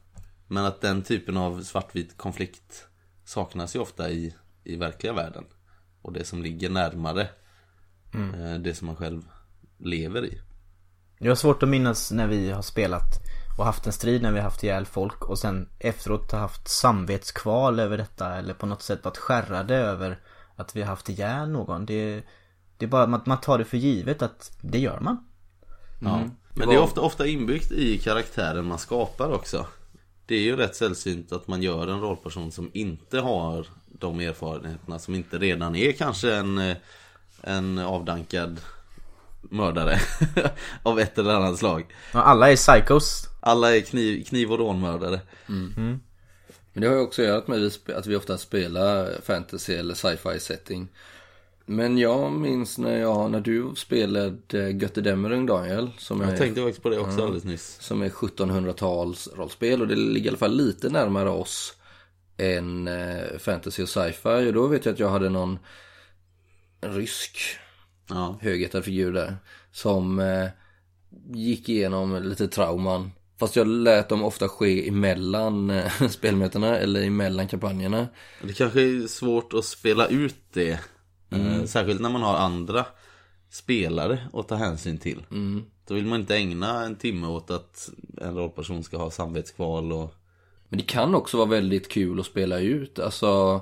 men 0.49 0.65
att 0.65 0.81
den 0.81 1.03
typen 1.03 1.37
av 1.37 1.63
svartvit 1.63 2.17
konflikt 2.17 2.87
saknas 3.25 3.77
ju 3.77 3.81
ofta 3.81 4.11
i, 4.11 4.35
i 4.67 4.77
verkliga 4.77 5.13
världen. 5.13 5.45
Och 6.03 6.13
det 6.13 6.25
som 6.25 6.43
ligger 6.43 6.71
närmare 6.71 7.29
eh, 8.15 8.61
det 8.61 8.75
som 8.75 8.87
man 8.87 8.97
själv 8.97 9.23
lever 9.79 10.25
i. 10.25 10.41
Jag 11.19 11.31
har 11.31 11.37
svårt 11.37 11.63
att 11.63 11.69
minnas 11.69 12.13
när 12.13 12.27
vi 12.27 12.51
har 12.51 12.63
spelat 12.63 13.21
och 13.59 13.65
haft 13.65 13.87
en 13.87 13.93
strid 13.93 14.23
när 14.23 14.33
vi 14.33 14.39
har 14.39 14.45
haft 14.45 14.65
ihjäl 14.65 14.87
folk 14.87 15.25
och 15.25 15.39
sen 15.39 15.69
efteråt 15.79 16.33
har 16.33 16.39
haft 16.39 16.69
samvetskval 16.69 17.81
över 17.81 17.99
detta 17.99 18.37
eller 18.37 18.55
på 18.55 18.67
något 18.67 18.83
sätt 18.83 19.05
varit 19.05 19.17
skärrade 19.17 19.77
över 19.77 20.21
att 20.57 20.77
vi 20.77 20.81
har 20.81 20.89
haft 20.89 21.09
ihjäl 21.09 21.51
någon. 21.51 21.87
Det, 21.87 22.23
det 22.77 22.85
är 22.85 22.89
bara 22.89 23.17
att 23.17 23.27
man 23.27 23.41
tar 23.41 23.59
det 23.59 23.65
för 23.65 23.77
givet 23.77 24.23
att 24.23 24.59
det 24.61 24.79
gör 24.79 25.01
man. 25.01 25.29
Ja. 26.01 26.25
Men 26.55 26.69
det 26.69 26.75
är 26.75 26.81
ofta, 26.81 27.01
ofta 27.01 27.27
inbyggt 27.27 27.73
i 27.73 27.99
karaktären 27.99 28.65
man 28.65 28.79
skapar 28.79 29.33
också. 29.33 29.67
Det 30.27 30.35
är 30.35 30.41
ju 30.41 30.57
rätt 30.57 30.77
sällsynt 30.77 31.33
att 31.33 31.49
man 31.49 31.63
gör 31.63 31.89
en 31.89 32.01
rollperson 32.01 32.53
som 32.53 32.71
inte 32.75 33.21
har 33.21 33.67
de 33.99 34.21
erfarenheterna. 34.21 34.99
Som 34.99 35.15
inte 35.15 35.39
redan 35.39 35.77
är 35.77 35.93
kanske 35.93 36.35
en, 36.35 36.59
eh, 36.59 36.77
en 37.43 37.79
avdankad 37.79 38.61
mördare 39.51 40.01
av 40.83 41.01
ett 41.01 41.19
eller 41.19 41.35
annat 41.35 41.59
slag. 41.59 41.85
Ja, 42.13 42.23
Alla 42.23 42.51
är 42.53 42.57
psychos. 42.57 43.29
Alla 43.41 43.77
är 43.77 43.81
kniv, 43.81 44.25
kniv 44.25 44.53
och 44.53 44.59
rånmördare. 44.59 45.21
Men 45.47 46.01
det 46.83 46.87
har 46.87 46.95
ju 46.95 47.01
också 47.01 47.23
att 47.23 47.29
göra 47.29 47.43
med 47.47 47.71
att 47.97 48.07
vi 48.07 48.17
ofta 48.17 48.39
spelar 48.39 49.21
fantasy 49.23 49.75
eller 49.75 49.95
sci-fi 49.95 50.41
setting. 50.41 50.89
Men 51.69 51.99
jag 51.99 52.33
minns 52.33 52.79
när, 52.79 52.99
jag, 52.99 53.31
när 53.31 53.41
du 53.41 53.73
spelade 53.77 54.71
Götterdämmerung 54.71 55.47
Daniel. 55.47 55.91
Som 55.99 56.21
är, 56.21 56.29
Jag 56.29 56.39
tänkte 56.39 56.61
faktiskt 56.63 56.83
på 56.83 56.89
det 56.89 56.99
också 56.99 57.23
alldeles 57.23 57.45
nyss. 57.45 57.77
som 57.81 58.03
är 58.03 58.09
1700-tals 58.09 59.29
rollspel 59.37 59.81
och 59.83 59.89
det 59.89 59.97
ligger 59.97 60.27
i 60.27 60.29
alla 60.29 60.39
fall 60.39 60.57
lite 60.57 60.89
närmare 60.89 61.31
oss 61.31 61.75
än 62.37 62.89
eh, 62.89 63.39
fantasy 63.39 63.83
och 63.83 63.89
sci-fi. 63.89 64.49
Och 64.49 64.53
då 64.53 64.67
vet 64.67 64.85
jag 64.87 64.93
att 64.93 64.99
jag 64.99 65.11
hade 65.11 65.29
någon 65.29 65.59
rysk 66.81 67.39
Ja. 68.09 68.39
högättad 68.43 68.85
figur 68.85 69.13
där. 69.13 69.37
Som 69.73 70.19
eh, 70.19 70.49
gick 71.35 71.69
igenom 71.69 72.23
lite 72.23 72.49
trauman. 72.49 73.11
Fast 73.39 73.57
jag 73.57 73.67
lät 73.67 74.09
dem 74.09 74.25
ofta 74.25 74.49
ske 74.49 74.89
emellan 74.89 75.71
eh, 75.71 75.93
spelmötena 76.09 76.77
eller 76.79 77.03
emellan 77.03 77.49
kampanjerna. 77.49 78.09
Det 78.43 78.53
kanske 78.53 78.81
är 78.81 79.07
svårt 79.07 79.53
att 79.55 79.65
spela 79.65 80.07
ut 80.07 80.37
det. 80.53 80.81
Eh, 81.31 81.65
särskilt 81.65 82.01
när 82.01 82.11
man 82.11 82.23
har 82.23 82.35
andra 82.35 82.87
spelare 83.51 84.29
att 84.33 84.49
ta 84.49 84.55
hänsyn 84.55 84.99
till. 84.99 85.25
Då 85.87 85.95
vill 85.95 86.07
man 86.07 86.21
inte 86.21 86.37
ägna 86.37 86.85
en 86.85 86.97
timme 86.97 87.27
åt 87.27 87.51
att 87.51 87.91
en 88.21 88.35
rollperson 88.37 88.83
ska 88.85 88.97
ha 88.97 89.11
samvetskval 89.11 89.93
och 89.93 90.15
men 90.69 90.79
det 90.79 90.85
kan 90.85 91.15
också 91.15 91.37
vara 91.37 91.49
väldigt 91.49 91.89
kul 91.89 92.21
att 92.21 92.27
spela 92.27 92.59
ut. 92.59 92.99
Alltså, 92.99 93.61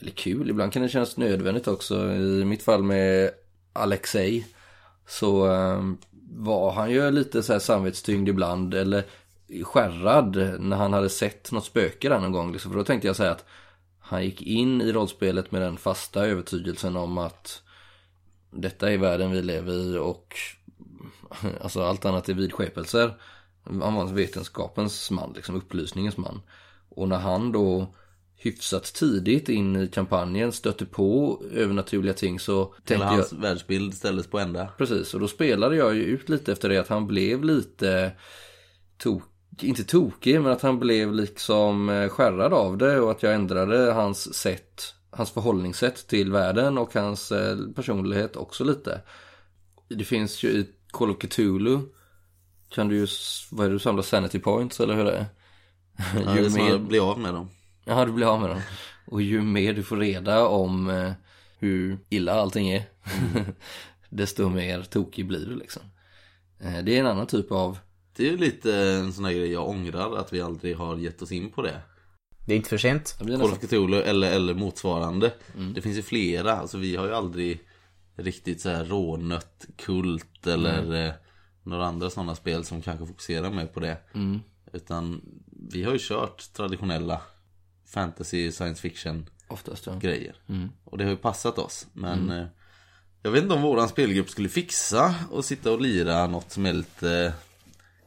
eller 0.00 0.10
kul, 0.10 0.50
ibland 0.50 0.72
kan 0.72 0.82
det 0.82 0.88
kännas 0.88 1.16
nödvändigt 1.16 1.68
också. 1.68 2.12
I 2.12 2.44
mitt 2.44 2.62
fall 2.62 2.82
med 2.82 3.30
Alexei 3.72 4.46
så 5.06 5.52
eh, 5.52 5.82
var 6.36 6.72
han 6.72 6.90
ju 6.90 7.10
lite 7.10 7.42
så 7.42 7.52
här 7.52 7.60
samvetstyngd 7.60 8.28
ibland. 8.28 8.74
Eller 8.74 9.04
skärrad 9.64 10.60
när 10.60 10.76
han 10.76 10.92
hade 10.92 11.08
sett 11.08 11.52
något 11.52 11.64
spöke 11.64 12.08
där 12.08 12.20
någon 12.20 12.32
gång. 12.32 12.52
Liksom. 12.52 12.70
För 12.70 12.78
då 12.78 12.84
tänkte 12.84 13.06
jag 13.06 13.16
säga 13.16 13.30
att 13.30 13.44
han 13.98 14.24
gick 14.24 14.42
in 14.42 14.80
i 14.80 14.92
rollspelet 14.92 15.52
med 15.52 15.62
den 15.62 15.76
fasta 15.76 16.26
övertygelsen 16.26 16.96
om 16.96 17.18
att 17.18 17.62
detta 18.50 18.92
är 18.92 18.98
världen 18.98 19.30
vi 19.30 19.42
lever 19.42 19.72
i 19.72 19.98
och 19.98 20.36
alltså 21.62 21.82
allt 21.82 22.04
annat 22.04 22.28
är 22.28 22.34
vidskepelser. 22.34 23.14
Han 23.64 23.94
var 23.94 24.06
vetenskapens 24.06 25.10
man, 25.10 25.32
liksom 25.32 25.56
upplysningens 25.56 26.16
man. 26.16 26.40
Och 26.88 27.08
när 27.08 27.18
han 27.18 27.52
då 27.52 27.94
hyfsat 28.36 28.84
tidigt 28.84 29.48
in 29.48 29.76
i 29.76 29.88
kampanjen 29.88 30.52
stötte 30.52 30.86
på 30.86 31.42
övernaturliga 31.52 32.14
ting 32.14 32.40
så 32.40 32.64
tänkte 32.64 32.94
Hela 32.94 33.04
jag... 33.04 33.12
hans 33.12 33.32
världsbild 33.32 33.94
ställdes 33.94 34.26
på 34.26 34.38
ända. 34.38 34.68
Precis, 34.78 35.14
och 35.14 35.20
då 35.20 35.28
spelade 35.28 35.76
jag 35.76 35.94
ju 35.94 36.02
ut 36.02 36.28
lite 36.28 36.52
efter 36.52 36.68
det 36.68 36.78
att 36.78 36.88
han 36.88 37.06
blev 37.06 37.44
lite 37.44 38.12
tok, 38.98 39.22
inte 39.60 39.84
tokig, 39.84 40.40
men 40.40 40.52
att 40.52 40.62
han 40.62 40.78
blev 40.78 41.14
liksom 41.14 41.88
eh, 41.88 42.08
skärrad 42.08 42.52
av 42.52 42.78
det 42.78 43.00
och 43.00 43.10
att 43.10 43.22
jag 43.22 43.34
ändrade 43.34 43.92
hans 43.92 44.34
sätt 44.34 44.94
hans 45.16 45.30
förhållningssätt 45.30 46.06
till 46.06 46.32
världen 46.32 46.78
och 46.78 46.94
hans 46.94 47.32
eh, 47.32 47.56
personlighet 47.74 48.36
också 48.36 48.64
lite. 48.64 49.00
Det 49.88 50.04
finns 50.04 50.42
ju 50.42 50.48
i 50.48 50.68
Call 50.90 51.10
of 51.10 51.18
Cthulhu 51.18 51.78
kan 52.74 52.88
du 52.88 52.96
ju, 52.96 53.06
vad 53.50 53.66
är 53.66 53.70
det 53.70 53.74
du 53.74 53.78
samlar 53.78 54.02
sanity 54.02 54.38
points 54.38 54.80
eller 54.80 54.94
hur 54.94 55.04
det 55.04 55.16
är? 55.16 55.26
Ja, 56.14 56.32
det 56.34 56.40
är 56.46 56.50
snarare 56.50 56.78
bli 56.78 56.98
av 56.98 57.18
med 57.18 57.34
dem. 57.34 57.50
Ja, 57.84 58.04
du 58.04 58.12
blir 58.12 58.26
av 58.26 58.40
med 58.40 58.50
dem. 58.50 58.60
Och 59.06 59.22
ju 59.22 59.42
mer 59.42 59.72
du 59.72 59.82
får 59.82 59.96
reda 59.96 60.46
om 60.46 60.90
eh, 60.90 61.12
hur 61.58 61.98
illa 62.08 62.32
allting 62.32 62.68
är, 62.68 62.82
desto 64.10 64.48
mer 64.48 64.82
tokig 64.82 65.26
blir 65.26 65.46
du 65.46 65.56
liksom. 65.56 65.82
Eh, 66.60 66.84
det 66.84 66.96
är 66.96 67.00
en 67.00 67.06
annan 67.06 67.26
typ 67.26 67.52
av, 67.52 67.78
Det 68.16 68.26
är 68.26 68.30
ju 68.30 68.36
lite 68.36 68.76
en 68.76 69.12
sån 69.12 69.24
här 69.24 69.32
grej 69.32 69.52
jag 69.52 69.68
ångrar 69.68 70.16
att 70.16 70.32
vi 70.32 70.40
aldrig 70.40 70.76
har 70.76 70.96
gett 70.96 71.22
oss 71.22 71.32
in 71.32 71.50
på 71.50 71.62
det. 71.62 71.80
Det 72.46 72.52
är 72.52 72.56
inte 72.56 72.68
för 72.68 72.78
sent. 72.78 73.16
Call 73.70 73.94
eller, 73.94 74.32
eller 74.32 74.54
motsvarande. 74.54 75.32
Det 75.74 75.82
finns 75.82 75.98
ju 75.98 76.02
flera, 76.02 76.52
alltså 76.52 76.78
vi 76.78 76.96
har 76.96 77.06
ju 77.06 77.14
aldrig 77.14 77.60
riktigt 78.16 78.60
så 78.60 78.68
här 78.68 78.84
rånött 78.84 79.66
kult 79.76 80.46
eller 80.46 81.06
eh, 81.06 81.12
några 81.64 81.86
andra 81.86 82.10
sådana 82.10 82.34
spel 82.34 82.64
som 82.64 82.82
kanske 82.82 83.06
fokuserar 83.06 83.50
mer 83.50 83.66
på 83.66 83.80
det. 83.80 83.96
Utan 84.72 85.20
vi 85.70 85.84
har 85.84 85.92
ju 85.92 85.98
kört 86.00 86.52
traditionella 86.52 87.20
fantasy, 87.86 88.52
science 88.52 88.82
fiction 88.82 89.30
oftast 89.48 89.86
ja. 89.86 89.94
grejer. 89.94 90.36
Och 90.84 90.98
det 90.98 91.04
har 91.04 91.10
ju 91.10 91.16
passat 91.16 91.58
oss. 91.58 91.86
Men 91.92 92.30
eh, 92.30 92.46
jag 93.22 93.30
vet 93.30 93.42
inte 93.42 93.54
om 93.54 93.62
våran 93.62 93.88
spelgrupp 93.88 94.30
skulle 94.30 94.48
fixa 94.48 95.14
och 95.30 95.44
sitta 95.44 95.72
och 95.72 95.80
lira 95.80 96.26
något 96.26 96.50
som 96.50 96.66
är 96.66 96.72
lite, 96.72 97.34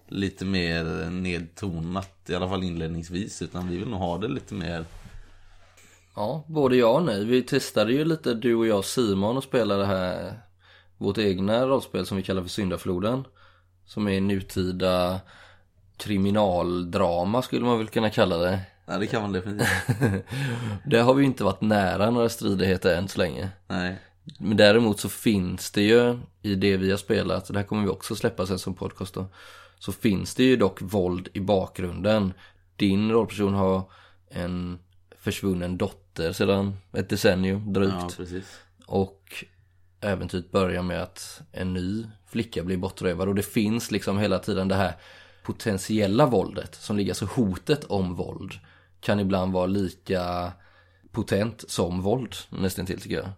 lite 0.08 0.45
mer 0.45 1.10
nedtonat. 1.10 2.30
I 2.30 2.36
alla 2.36 2.49
fall 2.49 2.64
inledningsvis. 2.64 3.41
Utan 3.41 3.70
vi 3.70 3.78
vill 3.78 3.89
nog 3.89 3.99
ha 3.99 4.18
det 4.18 4.28
lite 4.28 4.53
mer 4.53 4.86
Ja, 6.18 6.43
både 6.47 6.76
ja 6.76 6.88
och 6.88 7.03
nej. 7.03 7.26
Vi 7.26 7.43
testade 7.43 7.93
ju 7.93 8.05
lite, 8.05 8.34
du 8.34 8.55
och 8.55 8.68
jag 8.68 8.86
Simon, 8.86 9.38
och 9.38 9.43
spelade 9.43 9.86
här 9.86 10.41
vårt 10.97 11.18
egna 11.18 11.68
rollspel 11.68 12.05
som 12.05 12.18
vi 12.18 12.24
kallar 12.24 12.41
för 12.41 12.49
Syndafloden. 12.49 13.24
Som 13.88 14.08
är 14.08 14.22
nutida 14.22 15.20
kriminaldrama 15.98 17.42
skulle 17.42 17.66
man 17.66 17.78
väl 17.78 17.88
kunna 17.88 18.10
kalla 18.10 18.38
det. 18.38 18.60
Nej 18.86 19.00
det 19.00 19.08
kan 19.08 19.22
man 19.22 19.32
definitivt 19.32 19.70
Det 20.86 21.00
har 21.00 21.14
vi 21.14 21.26
inte 21.26 21.44
varit 21.44 21.62
nära 21.62 22.10
några 22.10 22.30
stridigheter 22.30 22.98
än 22.98 23.08
så 23.08 23.20
länge. 23.20 23.50
Nej 23.68 23.96
Men 24.40 24.58
däremot 24.58 25.00
så 25.00 25.10
finns 25.10 25.72
det 25.72 25.82
ju 25.82 26.20
i 26.42 26.56
det 26.56 26.78
vi 26.78 26.92
har 26.92 26.98
spelat, 26.98 27.48
det 27.48 27.60
här 27.60 27.66
kommer 27.66 27.84
vi 27.84 27.90
också 27.90 28.16
släppa 28.16 28.46
sen 28.46 28.60
som 28.60 28.74
podcast 28.74 29.14
då. 29.14 29.26
Så 29.80 29.92
finns 29.92 30.36
det 30.36 30.44
ju 30.44 30.56
dock 30.56 30.82
våld 30.82 31.30
i 31.34 31.40
bakgrunden. 31.40 32.34
Din 32.76 33.12
rollperson 33.12 33.54
har 33.54 33.84
en 34.30 34.80
försvunnen 35.18 35.78
dotter 35.78 36.32
sedan 36.32 36.78
ett 36.94 37.10
decennium 37.10 37.74
drygt. 37.74 37.94
Ja 38.00 38.10
precis 38.18 38.60
Och 38.86 39.46
äventyret 40.02 40.52
börjar 40.52 40.84
med 40.84 41.04
att 41.04 41.41
en 41.52 41.74
ny 41.74 42.06
flicka 42.26 42.64
blir 42.64 42.78
bortrövad 42.78 43.28
och 43.28 43.36
det 43.36 43.43
finns 43.43 43.91
liksom 43.91 44.18
hela 44.18 44.39
tiden 44.39 44.68
det 44.68 44.76
här 44.76 44.93
potentiella 45.43 46.26
våldet 46.26 46.76
som 46.76 46.98
ligger, 46.98 47.12
alltså 47.12 47.26
hotet 47.26 47.84
om 47.84 48.16
våld 48.16 48.54
kan 49.00 49.20
ibland 49.20 49.54
vara 49.54 49.66
lika 49.66 50.52
potent 51.12 51.64
som 51.68 52.02
våld 52.02 52.36
nästan 52.50 52.86
till 52.86 53.02
tycker 53.02 53.16
jag. 53.16 53.30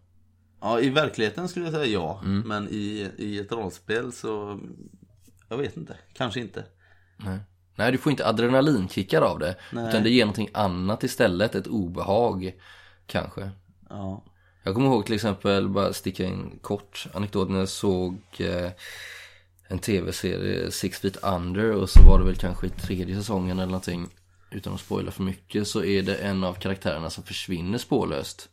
Ja 0.61 0.79
i 0.79 0.89
verkligheten 0.89 1.49
skulle 1.49 1.65
jag 1.65 1.73
säga 1.73 1.85
ja 1.85 2.21
Men 2.23 2.67
i, 2.69 3.11
i 3.17 3.39
ett 3.39 3.51
rollspel 3.51 4.11
så 4.13 4.59
Jag 5.49 5.57
vet 5.57 5.77
inte, 5.77 5.95
kanske 6.13 6.39
inte 6.39 6.63
Nej, 7.75 7.91
du 7.91 7.97
får 7.97 8.11
inte 8.11 8.27
adrenalinkickar 8.27 9.21
av 9.21 9.39
det. 9.39 9.55
Nej. 9.71 9.89
Utan 9.89 10.03
det 10.03 10.09
ger 10.09 10.25
någonting 10.25 10.49
annat 10.53 11.03
istället, 11.03 11.55
ett 11.55 11.67
obehag 11.67 12.53
kanske. 13.05 13.49
Ja 13.89 14.23
jag 14.69 14.75
kommer 14.75 14.87
ihåg 14.87 15.05
till 15.05 15.15
exempel, 15.15 15.69
bara 15.69 15.93
sticka 15.93 16.25
in 16.25 16.59
kort 16.61 17.07
anekdot 17.13 17.49
när 17.49 17.59
jag 17.59 17.69
såg 17.69 18.21
eh, 18.39 18.71
en 19.67 19.79
tv-serie, 19.79 20.71
Six 20.71 20.99
Feet 20.99 21.23
Under 21.23 21.71
och 21.71 21.89
så 21.89 22.03
var 22.03 22.19
det 22.19 22.25
väl 22.25 22.35
kanske 22.35 22.67
i 22.67 22.69
tredje 22.69 23.15
säsongen 23.15 23.59
eller 23.59 23.71
någonting 23.71 24.07
utan 24.51 24.73
att 24.73 24.79
spoila 24.79 25.11
för 25.11 25.23
mycket 25.23 25.67
så 25.67 25.83
är 25.83 26.01
det 26.01 26.15
en 26.15 26.43
av 26.43 26.53
karaktärerna 26.53 27.09
som 27.09 27.23
försvinner 27.23 27.77
spårlöst. 27.77 28.49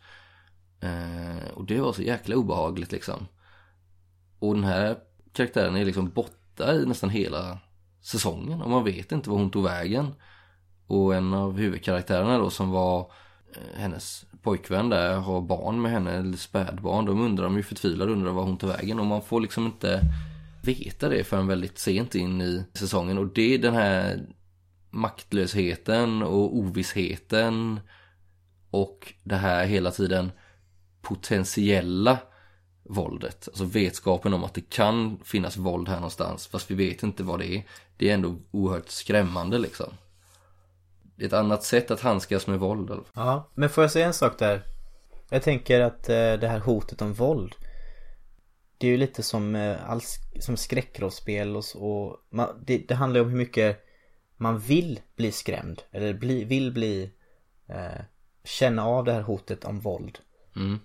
Eh, 0.81 1.49
och 1.55 1.65
det 1.65 1.81
var 1.81 1.93
så 1.93 2.03
jäkla 2.03 2.37
obehagligt 2.37 2.93
liksom. 2.93 3.29
Och 4.39 4.55
den 4.55 4.65
här 4.65 4.97
karaktären 5.33 5.77
är 5.77 5.85
liksom 5.85 6.11
borta 6.11 6.75
i 6.75 6.87
nästan 6.87 7.11
hela 7.11 7.59
säsongen 8.03 8.63
och 8.63 8.71
man 8.71 8.85
vet 8.85 9.13
inte 9.13 9.31
var 9.31 9.39
hon 9.39 9.51
tog 9.51 9.65
vägen. 9.65 10.15
Och 10.87 11.15
en 11.15 11.35
av 11.35 11.59
huvudkaraktärerna 11.59 12.39
då 12.39 12.51
som 12.51 12.71
var 12.71 13.01
eh, 13.01 13.26
Eh, 13.55 13.81
hennes 13.81 14.27
pojkvän 14.43 14.89
där 14.89 15.15
har 15.15 15.41
barn 15.41 15.83
med 15.83 15.91
henne, 15.93 16.13
eller 16.13 16.37
spädbarn. 16.37 17.05
De 17.05 17.21
undrar, 17.21 17.45
de 17.45 17.53
är 17.53 17.57
ju 17.57 17.63
förtvivlade 17.63 18.13
undrar 18.13 18.31
var 18.31 18.43
hon 18.43 18.59
tar 18.59 18.69
vägen 18.69 19.01
och 19.01 19.07
man 19.07 19.23
får 19.23 19.41
liksom 19.41 19.67
inte 19.67 20.01
veta 20.63 21.09
det 21.09 21.25
förrän 21.25 21.47
väldigt 21.47 21.79
sent 21.79 22.15
in 22.15 22.41
i 22.41 22.65
säsongen 22.75 23.19
och 23.19 23.27
det 23.27 23.55
är 23.55 23.59
den 23.59 23.75
här 23.75 24.27
maktlösheten 24.91 26.23
och 26.23 26.57
ovissheten 26.57 27.81
och 28.71 29.13
det 29.23 29.37
här 29.37 29.67
hela 29.67 29.91
tiden 29.91 30.33
potentiella 31.03 32.19
våldet. 32.83 33.49
Alltså 33.49 33.65
vetskapen 33.65 34.35
om 34.35 34.45
att 34.45 34.55
det 34.55 34.71
kan 34.71 35.19
finnas 35.25 35.57
våld 35.57 35.89
här 35.89 35.97
någonstans 35.97 36.47
fast 36.47 36.71
vi 36.71 36.75
vet 36.75 37.03
inte 37.03 37.23
vad 37.23 37.39
det 37.39 37.57
är. 37.57 37.63
Det 37.97 38.11
är 38.11 38.15
ändå 38.15 38.37
oerhört 38.51 38.89
skrämmande 38.89 39.59
liksom. 39.59 39.93
Det 41.17 41.25
är 41.25 41.27
ett 41.27 41.33
annat 41.33 41.63
sätt 41.65 41.91
att 41.91 42.01
handskas 42.01 42.47
med 42.47 42.59
våld. 42.59 42.91
Ja, 43.15 43.51
men 43.55 43.69
får 43.71 43.85
jag 43.85 43.91
säga 43.91 44.07
en 44.07 44.15
sak 44.15 44.39
där? 44.39 44.63
Jag 45.31 45.43
tänker 45.43 45.81
att 45.81 46.09
eh, 46.09 46.33
det 46.33 46.49
här 46.49 46.59
hotet 46.59 47.03
om 47.03 47.13
våld 47.13 47.55
Det 48.79 48.87
är 48.87 48.91
ju 48.91 48.97
lite 48.97 49.23
som, 49.23 49.55
eh, 49.55 49.91
all, 49.91 50.01
som 50.41 50.57
skräckrollspel 50.57 51.57
och, 51.57 51.65
så- 51.65 51.79
och 51.81 52.17
man, 52.31 52.49
det, 52.67 52.79
det 52.89 52.95
handlar 52.95 53.19
ju 53.21 53.25
om 53.25 53.31
hur 53.31 53.39
mycket 53.39 53.85
man 54.37 54.59
vill 54.59 55.01
bli 55.17 55.33
skrämd 55.33 55.83
eller 55.93 56.15
bli, 56.15 56.45
vill 56.45 56.73
bli 56.73 57.11
eh, 57.69 58.01
känna 58.45 58.87
av 58.87 59.05
det 59.05 59.13
här 59.13 59.23
hotet 59.23 59.65
om 59.65 59.81
våld. 59.81 60.19
Mm. 60.57 60.79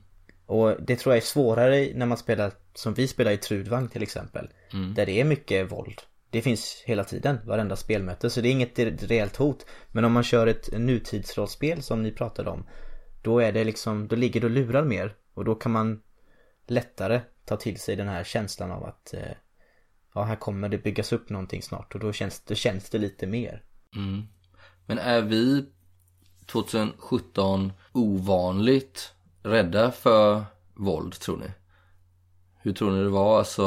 Och 0.46 0.82
det 0.82 0.96
tror 0.96 1.16
jag 1.16 1.22
är 1.22 1.26
svårare 1.28 1.88
när 1.96 2.06
man 2.06 2.18
spelar 2.18 2.52
som 2.74 2.94
vi 2.94 3.08
spelar 3.08 3.32
i 3.32 3.38
Trudvang 3.38 3.88
till 3.88 4.04
exempel. 4.04 4.50
Där 4.96 5.06
det 5.06 5.22
är 5.22 5.24
mycket 5.26 5.72
våld. 5.72 6.02
Det 6.32 6.42
finns 6.42 6.84
hela 6.86 7.04
tiden, 7.04 7.40
varenda 7.46 7.76
spelmöte. 7.76 8.30
Så 8.30 8.42
det 8.42 8.50
är 8.50 8.52
inget 8.52 8.80
reellt 8.80 9.36
hot. 9.36 9.66
Men 9.92 10.06
om 10.06 10.12
man 10.12 10.24
kör 10.24 10.48
ett 10.48 10.70
nutidsrollspel 10.72 11.84
som 11.84 12.04
ni 12.04 12.12
pratade 12.12 12.50
om. 12.50 12.66
Då 13.22 13.40
är 13.40 13.52
det 13.52 13.64
liksom, 13.64 14.08
då 14.08 14.16
ligger 14.16 14.42
det 14.42 14.48
och 14.48 14.52
lurar 14.52 14.84
mer. 14.84 15.16
Och 15.34 15.46
då 15.46 15.56
kan 15.56 15.72
man 15.72 16.02
lättare 16.68 17.22
ta 17.46 17.58
till 17.58 17.80
sig 17.80 17.96
den 17.96 18.08
här 18.08 18.24
känslan 18.24 18.72
av 18.72 18.84
att 18.84 19.14
eh, 19.14 19.32
Ja, 20.14 20.24
här 20.24 20.36
kommer 20.36 20.70
det 20.70 20.78
byggas 20.78 21.14
upp 21.14 21.30
någonting 21.30 21.62
snart 21.62 21.94
och 21.96 22.00
då 22.00 22.14
känns, 22.14 22.40
då 22.40 22.56
känns 22.56 22.90
det 22.90 22.98
lite 22.98 23.28
mer. 23.28 23.64
Mm. 23.96 24.28
Men 24.86 25.00
är 25.00 25.22
vi 25.22 25.66
2017 26.46 27.74
ovanligt 27.92 29.14
rädda 29.44 29.92
för 29.92 30.44
våld 30.74 31.14
tror 31.14 31.38
ni? 31.38 31.52
Hur 32.62 32.74
tror 32.74 32.92
ni 32.92 33.04
det 33.04 33.10
var? 33.10 33.38
Alltså, 33.40 33.64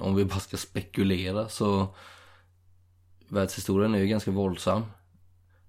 om 0.00 0.14
vi 0.14 0.24
bara 0.24 0.40
ska 0.40 0.56
spekulera 0.56 1.48
så 1.48 1.88
världshistorien 3.28 3.94
är 3.94 3.98
ju 3.98 4.06
ganska 4.06 4.30
våldsam. 4.30 4.82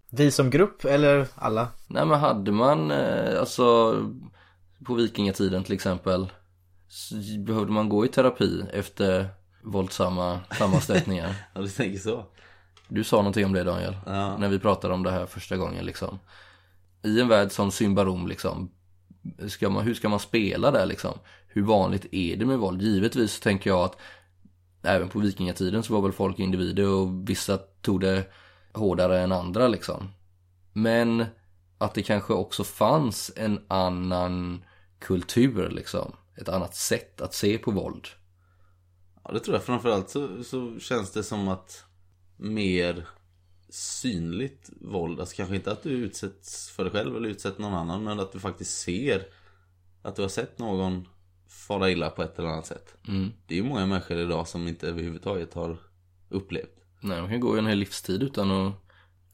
Vi 0.09 0.31
som 0.31 0.49
grupp 0.49 0.85
eller 0.85 1.27
alla? 1.35 1.67
Nej 1.87 2.05
men 2.05 2.19
hade 2.19 2.51
man, 2.51 2.91
eh, 2.91 3.39
alltså 3.39 3.95
på 4.85 4.93
vikingatiden 4.93 5.63
till 5.63 5.73
exempel 5.73 6.27
så 6.87 7.15
behövde 7.39 7.71
man 7.71 7.89
gå 7.89 8.05
i 8.05 8.07
terapi 8.07 8.63
efter 8.73 9.27
våldsamma 9.63 10.39
sammanstötningar. 10.57 11.35
Ja 11.53 11.61
du 11.61 11.69
tänker 11.69 11.99
så 11.99 12.25
Du 12.87 13.03
sa 13.03 13.17
någonting 13.17 13.45
om 13.45 13.53
det 13.53 13.63
Daniel, 13.63 13.97
Ja. 14.05 14.37
när 14.37 14.49
vi 14.49 14.59
pratade 14.59 14.93
om 14.93 15.03
det 15.03 15.11
här 15.11 15.25
första 15.25 15.57
gången 15.57 15.85
liksom. 15.85 16.19
I 17.03 17.21
en 17.21 17.27
värld 17.27 17.51
som 17.51 17.71
Symbarom 17.71 18.27
liksom, 18.27 18.71
ska 19.47 19.69
man, 19.69 19.83
hur 19.83 19.93
ska 19.93 20.09
man 20.09 20.19
spela 20.19 20.71
där 20.71 20.85
liksom? 20.85 21.13
Hur 21.57 21.63
vanligt 21.63 22.05
är 22.11 22.35
det 22.35 22.45
med 22.45 22.59
våld? 22.59 22.81
Givetvis 22.81 23.39
tänker 23.39 23.69
jag 23.69 23.79
att 23.79 23.97
även 24.83 25.09
på 25.09 25.19
vikingatiden 25.19 25.83
så 25.83 25.93
var 25.93 26.01
väl 26.01 26.11
folk 26.11 26.39
individer 26.39 26.87
och 26.87 27.29
vissa 27.29 27.57
tog 27.57 28.01
det 28.01 28.25
hårdare 28.73 29.21
än 29.21 29.31
andra 29.31 29.67
liksom. 29.67 30.09
Men 30.73 31.25
att 31.77 31.93
det 31.93 32.03
kanske 32.03 32.33
också 32.33 32.63
fanns 32.63 33.31
en 33.35 33.59
annan 33.67 34.63
kultur 34.99 35.69
liksom. 35.69 36.11
Ett 36.35 36.49
annat 36.49 36.75
sätt 36.75 37.21
att 37.21 37.33
se 37.33 37.57
på 37.57 37.71
våld. 37.71 38.07
Ja 39.23 39.31
det 39.31 39.39
tror 39.39 39.55
jag 39.55 39.63
framförallt 39.63 40.09
så, 40.09 40.43
så 40.43 40.79
känns 40.79 41.11
det 41.11 41.23
som 41.23 41.47
att 41.47 41.83
Mer 42.37 43.07
synligt 43.69 44.69
våld 44.81 45.19
Alltså 45.19 45.35
kanske 45.35 45.55
inte 45.55 45.71
att 45.71 45.83
du 45.83 45.89
utsätts 45.89 46.69
för 46.69 46.83
dig 46.83 46.93
själv 46.93 47.17
eller 47.17 47.29
utsätter 47.29 47.61
någon 47.61 47.73
annan 47.73 48.03
Men 48.03 48.19
att 48.19 48.31
du 48.31 48.39
faktiskt 48.39 48.79
ser 48.79 49.27
Att 50.01 50.15
du 50.15 50.21
har 50.21 50.29
sett 50.29 50.59
någon 50.59 51.07
fara 51.49 51.91
illa 51.91 52.09
på 52.09 52.23
ett 52.23 52.39
eller 52.39 52.49
annat 52.49 52.65
sätt. 52.65 52.95
Mm. 53.07 53.31
Det 53.47 53.53
är 53.53 53.57
ju 53.57 53.63
många 53.63 53.85
människor 53.85 54.17
idag 54.17 54.47
som 54.47 54.67
inte 54.67 54.87
överhuvudtaget 54.87 55.53
har 55.53 55.77
upplevt. 56.29 56.75
Nej, 56.99 57.17
de 57.17 57.29
kan 57.29 57.39
gå 57.39 57.57
en 57.57 57.67
hel 57.67 57.77
livstid 57.77 58.23
utan 58.23 58.51
att, 58.51 58.73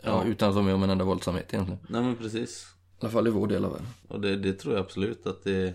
ja, 0.03 0.24
utan 0.26 0.49
att 0.49 0.55
vara 0.55 0.66
med 0.66 0.76
om 0.76 0.84
en 0.84 0.89
enda 0.89 1.05
våldsamhet 1.05 1.53
egentligen. 1.53 1.86
Nej 1.89 2.01
men 2.01 2.16
precis. 2.16 2.68
Alla 2.99 3.11
fall 3.11 3.28
i 3.28 3.32
vår 3.32 3.47
del 3.47 3.66
av 3.66 3.72
världen. 3.72 3.88
Och 4.07 4.22
det, 4.22 4.36
det 4.36 4.53
tror 4.53 4.74
jag 4.74 4.84
absolut 4.84 5.28
att 5.28 5.43
det 5.43 5.74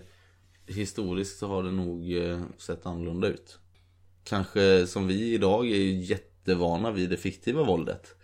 Historiskt 0.65 1.39
så 1.39 1.47
har 1.47 1.63
det 1.63 1.71
nog 1.71 2.13
eh, 2.13 2.41
sett 2.57 2.85
annorlunda 2.85 3.27
ut. 3.27 3.59
Kanske 4.23 4.87
som 4.87 5.07
vi 5.07 5.33
idag 5.33 5.65
är 5.65 5.77
ju 5.77 6.03
jättevana 6.03 6.91
vid 6.91 7.09
det 7.09 7.17
fiktiva 7.17 7.63
våldet. 7.63 8.15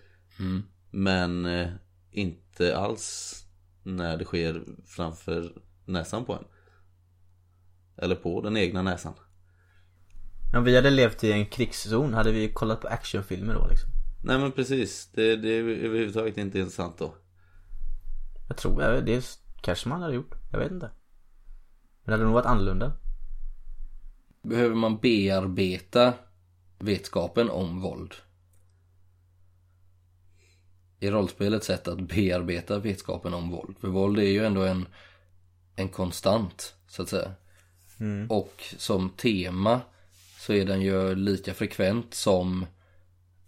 Men 0.91 1.45
eh, 1.45 1.67
inte 2.11 2.77
alls 2.77 3.35
när 3.83 4.17
det 4.17 4.25
sker 4.25 4.63
framför 4.85 5.53
näsan 5.85 6.25
på 6.25 6.33
en 6.33 6.45
Eller 7.97 8.15
på 8.15 8.41
den 8.41 8.57
egna 8.57 8.81
näsan 8.81 9.13
Om 10.55 10.63
vi 10.63 10.75
hade 10.75 10.89
levt 10.89 11.23
i 11.23 11.31
en 11.31 11.45
krigszon 11.45 12.13
hade 12.13 12.31
vi 12.31 12.53
kollat 12.53 12.81
på 12.81 12.87
actionfilmer 12.87 13.53
då 13.53 13.67
liksom. 13.67 13.89
Nej 14.23 14.39
men 14.39 14.51
precis, 14.51 15.11
det, 15.13 15.35
det 15.35 15.49
är 15.49 15.63
överhuvudtaget 15.63 16.37
inte 16.37 16.59
intressant 16.59 16.97
då 16.97 17.15
Jag 18.47 18.57
tror, 18.57 18.83
jag, 18.83 19.05
det 19.05 19.39
kanske 19.61 19.89
man 19.89 20.01
hade 20.01 20.15
gjort. 20.15 20.35
Jag 20.51 20.59
vet 20.59 20.71
inte. 20.71 20.91
Men 22.03 22.05
det 22.05 22.11
hade 22.11 22.23
nog 22.23 22.33
varit 22.33 22.45
annorlunda. 22.45 22.91
Behöver 24.41 24.75
man 24.75 24.97
bearbeta 24.97 26.13
vetskapen 26.79 27.49
om 27.49 27.81
våld? 27.81 28.13
Är 30.99 31.11
rollspel 31.11 31.53
ett 31.53 31.63
sätt 31.63 31.87
att 31.87 32.01
bearbeta 32.01 32.79
vetskapen 32.79 33.33
om 33.33 33.49
våld? 33.49 33.77
För 33.79 33.87
våld 33.87 34.19
är 34.19 34.23
ju 34.23 34.45
ändå 34.45 34.63
en, 34.63 34.87
en 35.75 35.89
konstant, 35.89 36.75
så 36.87 37.01
att 37.01 37.09
säga. 37.09 37.31
Mm. 37.99 38.31
Och 38.31 38.63
som 38.77 39.09
tema 39.09 39.81
så 40.39 40.53
är 40.53 40.65
den 40.65 40.81
ju 40.81 41.15
lika 41.15 41.53
frekvent 41.53 42.13
som 42.13 42.65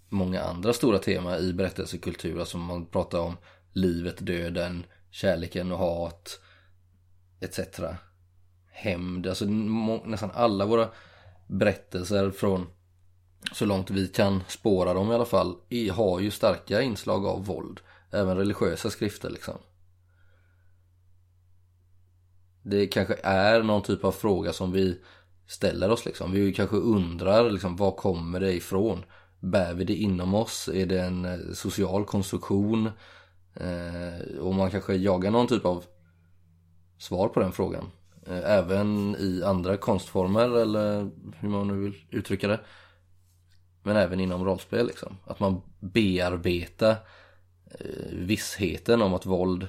många 0.10 0.42
andra 0.42 0.74
stora 0.74 1.00
teman 1.00 1.40
i 1.40 1.54
berättelsekultur. 1.54 2.40
Alltså 2.40 2.58
man 2.58 2.86
pratar 2.86 3.20
om 3.20 3.38
livet, 3.74 4.16
döden, 4.20 4.86
kärleken 5.12 5.72
och 5.72 5.78
hat, 5.78 6.40
etc. 7.40 7.60
Hämnd, 8.72 9.28
alltså 9.28 9.46
nästan 9.46 10.32
alla 10.34 10.66
våra 10.66 10.90
berättelser 11.48 12.32
från 12.32 12.68
så 13.54 13.66
långt 13.66 13.90
vi 13.90 14.08
kan 14.08 14.44
spåra 14.48 14.94
dem 14.94 15.12
i 15.12 15.16
alla 15.16 15.26
fall 15.26 15.56
har 15.92 16.20
ju 16.20 16.32
starka 16.32 16.82
inslag 16.82 17.26
av 17.26 17.46
våld. 17.46 17.80
Även 18.12 18.38
religiösa 18.38 18.90
skrifter 18.90 19.30
liksom. 19.30 19.58
Det 22.70 22.88
kanske 22.88 23.16
är 23.24 23.64
någon 23.64 23.82
typ 23.82 24.04
av 24.04 24.12
fråga 24.12 24.54
som 24.54 24.72
vi 24.72 25.00
ställer 25.48 25.90
oss 25.90 26.06
liksom. 26.06 26.32
Vi 26.32 26.54
kanske 26.54 26.76
undrar 26.76 27.52
liksom 27.52 27.76
var 27.76 27.92
kommer 27.92 28.40
det 28.40 28.54
ifrån? 28.54 29.06
Bär 29.40 29.74
vi 29.74 29.84
det 29.84 29.96
inom 29.96 30.34
oss? 30.34 30.70
Är 30.74 30.86
det 30.86 31.02
en 31.02 31.26
eh, 31.26 31.54
social 31.54 32.06
konstruktion? 32.06 32.90
Eh, 33.54 34.38
och 34.40 34.56
man 34.56 34.72
kanske 34.72 34.96
jagar 34.96 35.32
någon 35.32 35.48
typ 35.48 35.66
av 35.66 35.84
svar 36.98 37.28
på 37.28 37.40
den 37.40 37.52
frågan. 37.52 37.92
Eh, 38.28 38.52
även 38.52 39.16
i 39.20 39.44
andra 39.44 39.78
konstformer 39.78 40.50
eller 40.62 41.10
hur 41.36 41.50
man 41.50 41.68
nu 41.68 41.74
vill 41.74 41.96
uttrycka 42.12 42.48
det. 42.48 42.60
Men 43.84 43.98
även 43.98 44.20
inom 44.20 44.46
rollspel 44.46 44.88
liksom. 44.88 45.18
Att 45.26 45.40
man 45.40 45.62
bearbetar 45.80 46.96
eh, 47.80 48.12
vissheten 48.12 49.02
om 49.02 49.14
att 49.14 49.26
våld 49.26 49.68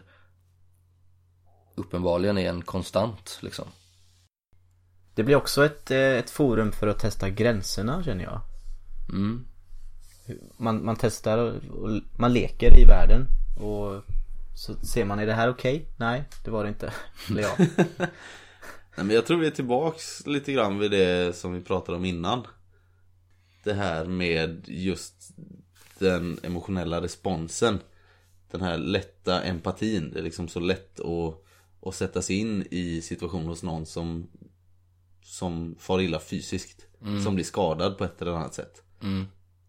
uppenbarligen 1.79 2.39
är 2.39 2.49
en 2.49 2.63
konstant 2.63 3.39
liksom. 3.43 3.69
Det 5.15 5.25
blir 5.25 5.37
också 5.37 5.65
ett, 5.65 5.91
eh, 5.91 5.99
ett 5.99 6.31
forum 6.31 6.73
för 6.73 6.87
att 6.87 6.99
testa 6.99 7.31
gränserna 7.31 8.05
känner 8.05 8.25
jag. 8.25 8.41
Mm. 9.09 9.47
Man, 10.57 10.85
man 10.85 10.97
testar 10.97 11.39
och, 11.39 11.63
man 12.19 12.33
leker 12.33 12.81
i 12.81 12.85
världen. 12.85 13.27
Och 13.61 14.03
så 14.57 14.75
ser 14.75 15.05
man, 15.05 15.19
är 15.19 15.27
det 15.27 15.35
här 15.35 15.49
okej? 15.49 15.89
Nej, 15.97 16.25
det 16.45 16.51
var 16.51 16.63
det 16.63 16.69
inte. 16.69 16.93
Eller 17.31 17.43
ja. 17.43 17.57
Nej 18.99 19.07
men 19.07 19.11
jag 19.11 19.27
tror 19.27 19.39
vi 19.39 19.47
är 19.47 19.51
tillbaks 19.51 20.27
lite 20.27 20.53
grann 20.53 20.79
vid 20.79 20.91
det 20.91 21.37
som 21.37 21.53
vi 21.53 21.61
pratade 21.61 21.99
om 21.99 22.05
innan 22.05 22.47
Det 23.65 23.73
här 23.73 24.05
med 24.05 24.65
just 24.67 25.15
den 25.99 26.39
emotionella 26.43 27.01
responsen 27.01 27.81
Den 28.51 28.61
här 28.61 28.79
lätta 28.79 29.43
empatin 29.43 30.11
Det 30.13 30.19
är 30.19 30.23
liksom 30.23 30.49
så 30.49 30.61
lätt 30.61 31.01
att, 31.01 31.45
att 31.89 31.95
sätta 31.95 32.23
sig 32.23 32.37
in 32.37 32.67
i 32.71 33.03
situationen 33.03 33.47
hos 33.47 33.63
någon 33.63 33.87
som 33.87 34.29
Som 35.23 35.77
far 35.79 36.01
illa 36.01 36.21
fysiskt. 36.21 36.87
Som 37.25 37.35
blir 37.35 37.45
skadad 37.45 37.99
på 37.99 38.05
ett 38.05 38.23
eller 38.23 38.33
annat 38.33 38.55
sätt. 38.55 38.83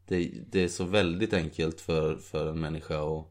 Det, 0.07 0.31
det 0.51 0.63
är 0.63 0.67
så 0.67 0.83
väldigt 0.83 1.33
enkelt 1.33 1.81
för, 1.81 2.15
för 2.15 2.49
en 2.49 2.59
människa 2.59 3.01
att 3.01 3.27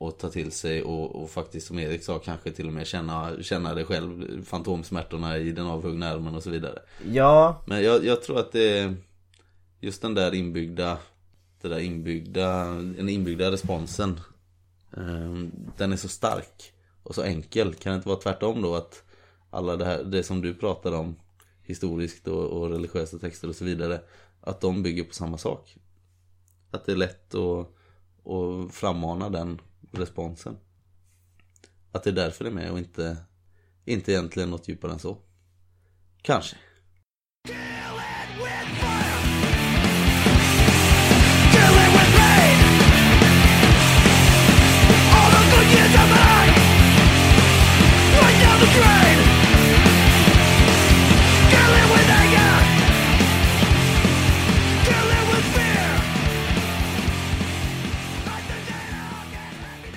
och 0.00 0.18
ta 0.18 0.30
till 0.30 0.52
sig 0.52 0.82
och, 0.82 1.22
och 1.22 1.30
faktiskt 1.30 1.66
som 1.66 1.78
Erik 1.78 2.02
sa 2.02 2.18
kanske 2.18 2.50
till 2.50 2.66
och 2.66 2.72
med 2.72 2.86
känna, 2.86 3.42
känna 3.42 3.74
det 3.74 3.84
själv 3.84 4.44
Fantomsmärtorna 4.44 5.38
i 5.38 5.52
den 5.52 5.66
avhuggna 5.66 6.08
armen 6.08 6.34
och 6.34 6.42
så 6.42 6.50
vidare. 6.50 6.78
Ja, 7.10 7.62
Men 7.66 7.82
jag, 7.82 8.04
jag 8.04 8.22
tror 8.22 8.38
att 8.38 8.52
det 8.52 8.78
är 8.78 8.94
Just 9.80 10.02
den 10.02 10.14
där 10.14 10.34
inbyggda 10.34 10.98
Det 11.62 11.68
där 11.68 11.78
inbyggda 11.78 12.64
Den 12.74 13.08
inbyggda 13.08 13.50
responsen 13.50 14.20
eh, 14.96 15.34
Den 15.76 15.92
är 15.92 15.96
så 15.96 16.08
stark 16.08 16.72
och 17.10 17.16
så 17.16 17.22
enkel 17.22 17.74
Kan 17.74 17.92
det 17.92 17.96
inte 17.96 18.08
vara 18.08 18.20
tvärtom 18.20 18.62
då 18.62 18.74
att 18.74 19.04
Alla 19.50 19.76
det 19.76 19.84
här, 19.84 20.04
det 20.04 20.22
som 20.22 20.40
du 20.40 20.54
pratar 20.54 20.92
om 20.92 21.16
Historiskt 21.62 22.28
och, 22.28 22.44
och 22.44 22.70
religiösa 22.70 23.18
texter 23.18 23.48
och 23.48 23.56
så 23.56 23.64
vidare 23.64 24.00
Att 24.40 24.60
de 24.60 24.82
bygger 24.82 25.04
på 25.04 25.14
samma 25.14 25.38
sak? 25.38 25.76
Att 26.70 26.86
det 26.86 26.92
är 26.92 26.96
lätt 26.96 27.34
att, 27.34 27.68
att 28.26 28.74
frammana 28.74 29.28
den 29.28 29.60
responsen? 29.92 30.56
Att 31.92 32.02
det 32.02 32.10
är 32.10 32.14
därför 32.14 32.44
det 32.44 32.50
är 32.50 32.54
med 32.54 32.72
och 32.72 32.78
inte 32.78 33.16
Inte 33.84 34.12
egentligen 34.12 34.50
något 34.50 34.68
djupare 34.68 34.92
än 34.92 34.98
så? 34.98 35.18
Kanske. 36.22 36.56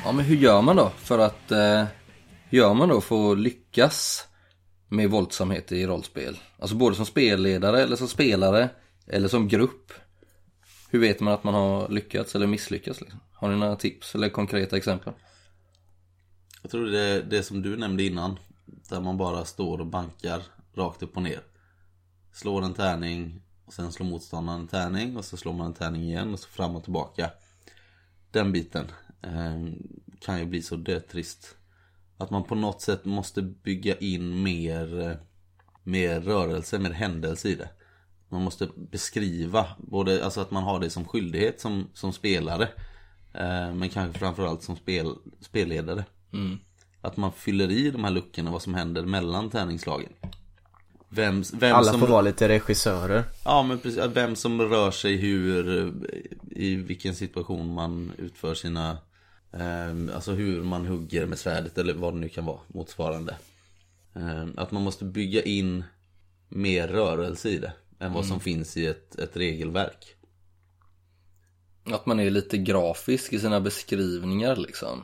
Ja 0.05 0.11
men 0.11 0.25
hur 0.25 0.35
gör 0.35 0.61
man 0.61 0.75
då 0.75 0.89
för 0.89 1.19
att 1.19 1.51
eh, 1.51 1.85
Hur 2.49 2.57
gör 2.57 2.73
man 2.73 2.89
då 2.89 3.01
för 3.01 3.31
att 3.31 3.39
lyckas 3.39 4.27
Med 4.89 5.09
våldsamhet 5.09 5.71
i 5.71 5.85
rollspel? 5.85 6.37
Alltså 6.59 6.75
både 6.75 6.95
som 6.95 7.05
spelledare 7.05 7.81
eller 7.81 7.95
som 7.95 8.07
spelare 8.07 8.69
Eller 9.07 9.27
som 9.27 9.47
grupp 9.47 9.93
Hur 10.89 10.99
vet 10.99 11.19
man 11.19 11.33
att 11.33 11.43
man 11.43 11.53
har 11.53 11.89
lyckats 11.89 12.35
eller 12.35 12.47
misslyckats 12.47 13.01
liksom? 13.01 13.19
Har 13.33 13.49
ni 13.49 13.55
några 13.55 13.75
tips 13.75 14.15
eller 14.15 14.29
konkreta 14.29 14.77
exempel? 14.77 15.13
Jag 16.61 16.71
tror 16.71 16.85
det 16.85 16.99
är 16.99 17.21
det 17.21 17.43
som 17.43 17.61
du 17.61 17.77
nämnde 17.77 18.03
innan 18.03 18.39
där 18.89 19.01
man 19.01 19.17
bara 19.17 19.45
står 19.45 19.79
och 19.79 19.87
bankar 19.87 20.43
rakt 20.73 21.03
upp 21.03 21.17
och 21.17 21.23
ner. 21.23 21.41
Slår 22.31 22.61
en 22.61 22.73
tärning 22.73 23.41
och 23.65 23.73
sen 23.73 23.91
slår 23.91 24.05
motståndaren 24.05 24.61
en 24.61 24.67
tärning 24.67 25.17
och 25.17 25.25
så 25.25 25.37
slår 25.37 25.53
man 25.53 25.67
en 25.67 25.73
tärning 25.73 26.03
igen 26.03 26.33
och 26.33 26.39
så 26.39 26.49
fram 26.49 26.75
och 26.75 26.83
tillbaka. 26.83 27.31
Den 28.31 28.51
biten 28.51 28.91
eh, 29.21 29.63
kan 30.19 30.39
ju 30.39 30.45
bli 30.45 30.61
så 30.61 30.75
dötrist 30.75 31.55
Att 32.17 32.29
man 32.29 32.43
på 32.43 32.55
något 32.55 32.81
sätt 32.81 33.05
måste 33.05 33.41
bygga 33.41 33.97
in 33.97 34.43
mer 34.43 35.01
eh, 35.01 35.15
Mer 35.85 36.21
rörelse, 36.21 36.79
mer 36.79 36.91
händelse 36.91 37.49
i 37.49 37.55
det. 37.55 37.69
Man 38.29 38.41
måste 38.41 38.69
beskriva 38.75 39.67
både, 39.77 40.25
alltså 40.25 40.41
att 40.41 40.51
man 40.51 40.63
har 40.63 40.79
det 40.79 40.89
som 40.89 41.05
skyldighet 41.05 41.61
som, 41.61 41.89
som 41.93 42.13
spelare 42.13 42.63
eh, 43.33 43.73
Men 43.73 43.89
kanske 43.89 44.19
framförallt 44.19 44.63
som 44.63 44.75
spel, 44.75 45.15
spelledare. 45.39 46.05
Mm. 46.33 46.59
Att 47.03 47.17
man 47.17 47.31
fyller 47.31 47.71
i 47.71 47.91
de 47.91 48.03
här 48.03 48.11
luckorna 48.11 48.51
vad 48.51 48.61
som 48.61 48.73
händer 48.73 49.03
mellan 49.03 49.49
tärningslagen 49.49 50.13
vem, 51.15 51.43
vem 51.53 51.75
alla 51.75 51.91
som, 51.91 51.99
får 51.99 52.07
vara 52.07 52.21
lite 52.21 52.47
regissörer. 52.47 53.23
Ja 53.45 53.63
men 53.63 53.79
precis, 53.79 53.99
att 53.99 54.15
vem 54.15 54.35
som 54.35 54.61
rör 54.61 54.91
sig 54.91 55.15
hur 55.15 55.93
I 56.51 56.75
vilken 56.75 57.15
situation 57.15 57.73
man 57.73 58.11
utför 58.17 58.53
sina 58.53 58.97
eh, 59.51 60.15
Alltså 60.15 60.31
hur 60.31 60.63
man 60.63 60.85
hugger 60.85 61.25
med 61.25 61.39
svärdet 61.39 61.77
eller 61.77 61.93
vad 61.93 62.13
det 62.13 62.19
nu 62.19 62.29
kan 62.29 62.45
vara 62.45 62.59
motsvarande. 62.67 63.35
Eh, 64.15 64.45
Att 64.57 64.71
man 64.71 64.83
måste 64.83 65.05
bygga 65.05 65.41
in 65.41 65.83
Mer 66.49 66.87
rörelse 66.87 67.49
i 67.49 67.57
det 67.57 67.73
Än 67.99 68.13
vad 68.13 68.25
som 68.25 68.39
finns 68.39 68.77
i 68.77 68.85
ett, 68.85 69.15
ett 69.15 69.37
regelverk. 69.37 70.15
Att 71.83 72.05
man 72.05 72.19
är 72.19 72.29
lite 72.29 72.57
grafisk 72.57 73.33
i 73.33 73.39
sina 73.39 73.61
beskrivningar 73.61 74.55
liksom 74.55 75.03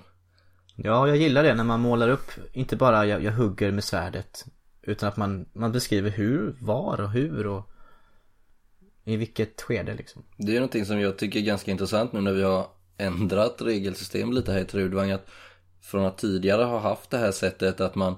Ja, 0.84 1.08
jag 1.08 1.18
gillar 1.18 1.44
det 1.44 1.56
när 1.56 1.64
man 1.64 1.80
målar 1.80 2.10
upp, 2.10 2.32
inte 2.54 2.76
bara 2.76 3.06
jag, 3.06 3.24
jag 3.24 3.32
hugger 3.32 3.72
med 3.72 3.84
svärdet. 3.84 4.46
Utan 4.82 5.10
att 5.10 5.18
man, 5.18 5.46
man 5.54 5.72
beskriver 5.72 6.10
hur, 6.10 6.56
var 6.60 7.02
och 7.02 7.12
hur 7.12 7.48
och 7.48 7.70
i 9.04 9.16
vilket 9.16 9.62
skede 9.62 9.94
liksom. 9.94 10.24
Det 10.38 10.52
är 10.52 10.56
någonting 10.56 10.86
som 10.86 11.00
jag 11.00 11.18
tycker 11.18 11.40
är 11.40 11.44
ganska 11.44 11.72
intressant 11.72 12.14
nu 12.14 12.22
när 12.22 12.34
vi 12.34 12.44
har 12.44 12.68
ändrat 12.98 13.62
regelsystem 13.62 14.34
lite 14.34 14.52
här 14.52 14.60
i 14.60 14.66
Trudvang 14.66 15.12
att 15.12 15.28
Från 15.82 16.06
att 16.06 16.18
tidigare 16.18 16.64
ha 16.64 16.80
haft 16.80 17.10
det 17.10 17.18
här 17.18 17.32
sättet 17.32 17.82
att 17.82 17.96
man 17.96 18.16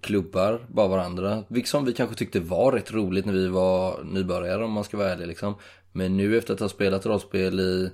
klubbar 0.00 0.66
bara 0.68 0.88
varandra. 0.88 1.44
Vilket 1.48 1.70
som 1.70 1.84
vi 1.84 1.92
kanske 1.92 2.16
tyckte 2.16 2.40
var 2.40 2.72
rätt 2.72 2.92
roligt 2.92 3.26
när 3.26 3.32
vi 3.32 3.48
var 3.48 4.04
nybörjare 4.04 4.64
om 4.64 4.72
man 4.72 4.84
ska 4.84 4.96
vara 4.96 5.12
ärlig 5.12 5.26
liksom. 5.26 5.54
Men 5.92 6.16
nu 6.16 6.38
efter 6.38 6.54
att 6.54 6.60
ha 6.60 6.68
spelat 6.68 7.06
rollspel 7.06 7.60
i 7.60 7.90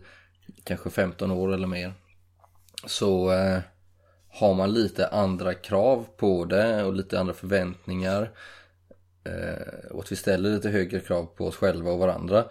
kanske 0.64 0.90
15 0.90 1.30
år 1.30 1.54
eller 1.54 1.66
mer. 1.66 1.94
Så 2.86 3.32
eh, 3.32 3.58
har 4.30 4.54
man 4.54 4.72
lite 4.72 5.06
andra 5.08 5.54
krav 5.54 6.06
på 6.16 6.44
det 6.44 6.84
och 6.84 6.94
lite 6.94 7.20
andra 7.20 7.34
förväntningar. 7.34 8.30
Eh, 9.24 9.90
och 9.90 10.02
att 10.02 10.12
vi 10.12 10.16
ställer 10.16 10.50
lite 10.50 10.68
högre 10.68 11.00
krav 11.00 11.26
på 11.26 11.46
oss 11.46 11.56
själva 11.56 11.90
och 11.90 11.98
varandra. 11.98 12.44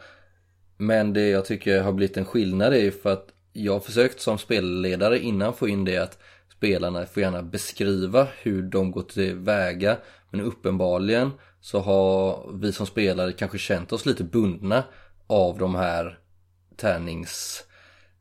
Men 0.77 1.13
det 1.13 1.29
jag 1.29 1.45
tycker 1.45 1.81
har 1.81 1.93
blivit 1.93 2.17
en 2.17 2.25
skillnad 2.25 2.73
är 2.73 2.91
för 2.91 3.13
att 3.13 3.27
jag 3.53 3.73
har 3.73 3.79
försökt 3.79 4.21
som 4.21 4.37
spelledare 4.37 5.19
innan 5.19 5.53
få 5.53 5.67
in 5.67 5.85
det 5.85 5.97
att 5.97 6.17
spelarna 6.57 7.05
får 7.05 7.23
gärna 7.23 7.43
beskriva 7.43 8.27
hur 8.41 8.61
de 8.61 8.91
går 8.91 9.01
tillväga. 9.01 9.97
Men 10.31 10.41
uppenbarligen 10.41 11.31
så 11.61 11.79
har 11.79 12.49
vi 12.53 12.73
som 12.73 12.85
spelare 12.85 13.33
kanske 13.33 13.57
känt 13.57 13.91
oss 13.91 14.05
lite 14.05 14.23
bundna 14.23 14.83
av 15.27 15.57
de 15.57 15.75
här 15.75 16.19
tärnings 16.77 17.63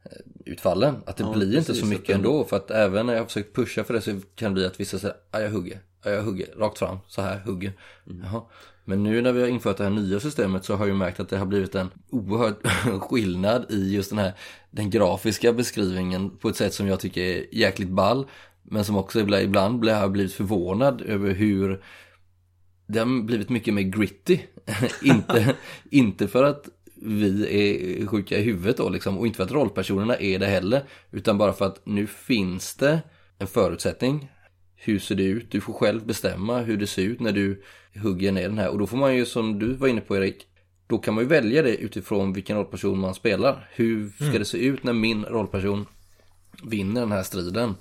tärningsutfallen. 0.03 0.97
Att 1.07 1.17
det 1.17 1.25
Ja, 1.25 1.33
blir 1.33 1.47
inte 1.47 1.67
precis, 1.67 1.79
så 1.81 1.85
att 1.85 1.91
mycket 1.91 2.15
ändå. 2.17 2.45
För 2.45 2.57
att 2.57 2.71
även 2.71 3.07
när 3.07 3.13
jag 3.13 3.21
har 3.21 3.27
försökt 3.27 3.55
pusha 3.57 3.85
för 3.85 3.95
det 3.95 4.01
så 4.01 4.21
kan 4.35 4.51
det 4.51 4.55
bli 4.55 4.67
att 4.67 4.81
vissa 4.81 4.99
säger 4.99 5.15
att 5.31 5.43
jag 5.43 5.51
hugger, 5.51 5.81
ja, 6.05 6.11
jag 6.11 6.23
hugger, 6.23 6.47
rakt 6.57 6.79
fram, 6.79 6.99
så 7.09 7.23
här, 7.23 7.39
hugger. 7.39 7.73
Jaha. 8.23 8.43
Men 8.85 9.03
nu 9.03 9.23
när 9.23 9.33
vi 9.33 9.41
har 9.41 9.49
infört 9.49 9.77
det 9.77 9.85
här 9.85 9.91
nya 9.91 10.21
systemet 10.21 10.65
så 10.65 10.75
har 10.75 10.87
jag 10.87 10.89
ju 10.93 10.99
märkt 10.99 11.21
att 11.21 11.29
det 11.29 11.39
har 11.39 11.47
blivit 11.47 11.75
en 11.75 11.91
oerhörd 12.11 12.55
skillnad 13.01 13.67
i 13.71 13.95
just 13.95 14.11
den 14.11 14.19
här 14.19 14.33
den 14.71 14.91
grafiska 14.91 15.53
beskrivningen 15.53 16.31
på 16.31 16.49
ett 16.49 16.57
sätt 16.57 16.75
som 16.75 16.87
jag 16.89 17.01
tycker 17.01 17.23
är 17.23 17.45
jäkligt 17.55 17.89
ball. 17.89 18.27
Men 18.63 18.85
som 18.85 18.97
också 18.97 19.21
ibland, 19.21 19.79
blir- 19.79 19.93
jag 19.93 20.13
blivit 20.13 20.33
förvånad 20.33 21.01
över 21.03 21.31
hur 21.35 21.83
det 22.87 22.99
har 22.99 23.23
blivit 23.23 23.49
mycket 23.49 23.75
mer 23.75 23.83
gritty. 23.83 24.39
inte, 25.03 25.55
inte 25.91 26.29
för 26.29 26.45
att 26.45 26.69
vi 27.03 27.47
är 28.03 28.07
sjuka 28.07 28.39
i 28.39 28.43
huvudet 28.43 28.77
då 28.77 28.89
liksom 28.89 29.19
och 29.19 29.27
inte 29.27 29.37
för 29.37 29.45
att 29.45 29.51
rollpersonerna 29.51 30.17
är 30.17 30.39
det 30.39 30.47
heller. 30.47 30.83
Utan 31.11 31.39
bara 31.39 31.53
för 31.53 31.67
att 31.67 31.87
nu 31.87 32.07
finns 32.07 32.77
det 32.77 33.01
en 33.39 33.47
förutsättning. 33.47 34.31
Hur 34.77 34.99
ser 34.99 35.15
det 35.15 35.25
ut? 35.25 35.51
Du 35.51 35.61
får 35.61 35.73
själv 35.73 36.07
bestämma 36.07 36.61
hur 36.61 36.77
det 36.77 36.87
ser 36.87 37.03
ut 37.03 37.21
när 37.21 37.33
du 37.33 37.63
hugger 38.03 38.33
ner 38.33 38.49
den 38.49 38.59
här. 38.59 38.69
Och 38.69 38.79
då 38.79 38.87
får 38.87 38.97
man 38.97 39.17
ju 39.17 39.27
som 39.27 39.59
du 39.59 39.75
var 39.75 39.89
inne 39.89 40.01
på 40.01 40.17
Erik. 40.17 40.47
Då 40.87 40.99
kan 40.99 41.15
man 41.15 41.25
ju 41.25 41.29
välja 41.29 41.63
det 41.63 41.77
utifrån 41.77 42.33
vilken 42.33 42.57
rollperson 42.57 42.99
man 42.99 43.15
spelar. 43.15 43.69
Hur 43.73 44.11
ska 44.11 44.39
det 44.39 44.45
se 44.45 44.59
ut 44.59 44.85
när 44.85 44.93
min 44.93 45.25
rollperson 45.25 45.87
vinner 46.63 47.01
den 47.01 47.13
här 47.13 47.23
striden? 47.23 47.75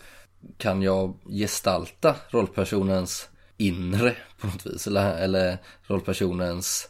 Kan 0.57 0.81
jag 0.81 1.17
gestalta 1.29 2.15
rollpersonens 2.29 3.29
inre 3.57 4.15
på 4.39 4.47
något 4.47 4.65
vis? 4.65 4.87
Eller, 4.87 5.17
eller 5.17 5.57
rollpersonens 5.87 6.89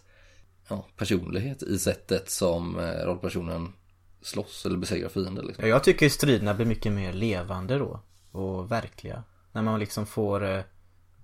ja, 0.70 0.86
personlighet 0.98 1.64
i 1.64 1.80
sättet 1.80 2.30
som 2.30 2.80
eh, 2.80 3.06
rollpersonen 3.06 3.74
slåss 4.22 4.66
eller 4.66 4.78
besegrar 4.78 5.10
fiender 5.10 5.44
liksom. 5.44 5.62
Ja, 5.66 5.70
Jag 5.70 5.84
tycker 5.84 6.10
striderna 6.10 6.54
blir 6.54 6.66
mycket 6.66 6.92
mer 6.92 7.14
levande 7.14 7.78
då 7.78 8.02
och 8.32 8.72
verkliga. 8.72 9.24
När 9.52 9.62
man 9.62 9.80
liksom 9.80 10.06
får 10.06 10.46
eh, 10.46 10.62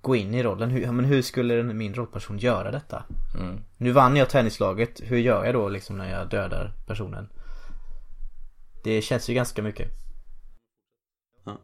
gå 0.02 0.16
in 0.16 0.34
i 0.34 0.44
rollen. 0.44 0.70
Hur, 0.70 0.92
men 0.92 1.06
hur 1.06 1.22
skulle 1.22 1.56
den- 1.56 1.78
min 1.78 1.94
rollperson 1.94 2.38
göra 2.38 2.72
detta? 2.72 3.04
Nu 3.78 3.92
vann 3.92 4.16
jag 4.16 4.30
tennislaget. 4.30 5.02
Hur 5.04 5.18
gör 5.18 5.46
jag 5.46 5.54
då 5.56 5.70
liksom 5.70 5.98
när 5.98 6.12
jag 6.20 6.30
dödar 6.30 6.74
personen? 6.88 7.30
Det 8.84 9.02
känns 9.02 9.30
ju 9.30 9.34
ganska 9.34 9.62
mycket. 9.64 9.90
Ja. 11.44 11.58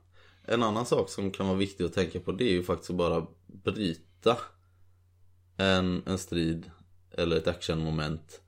En 0.46 0.64
annan 0.64 0.86
sak 0.86 1.10
som 1.10 1.32
kan 1.32 1.48
vara 1.48 1.58
viktig 1.58 1.84
att 1.84 1.94
tänka 1.94 2.20
på 2.20 2.32
det 2.32 2.44
är 2.44 2.52
ju 2.52 2.64
faktiskt 2.64 2.90
att 2.90 2.96
bara 2.96 3.26
bryta 3.48 4.38
en, 5.58 6.04
en 6.06 6.18
strid 6.18 6.72
eller 7.20 7.36
ett 7.36 7.48
actionmoment 7.48 8.42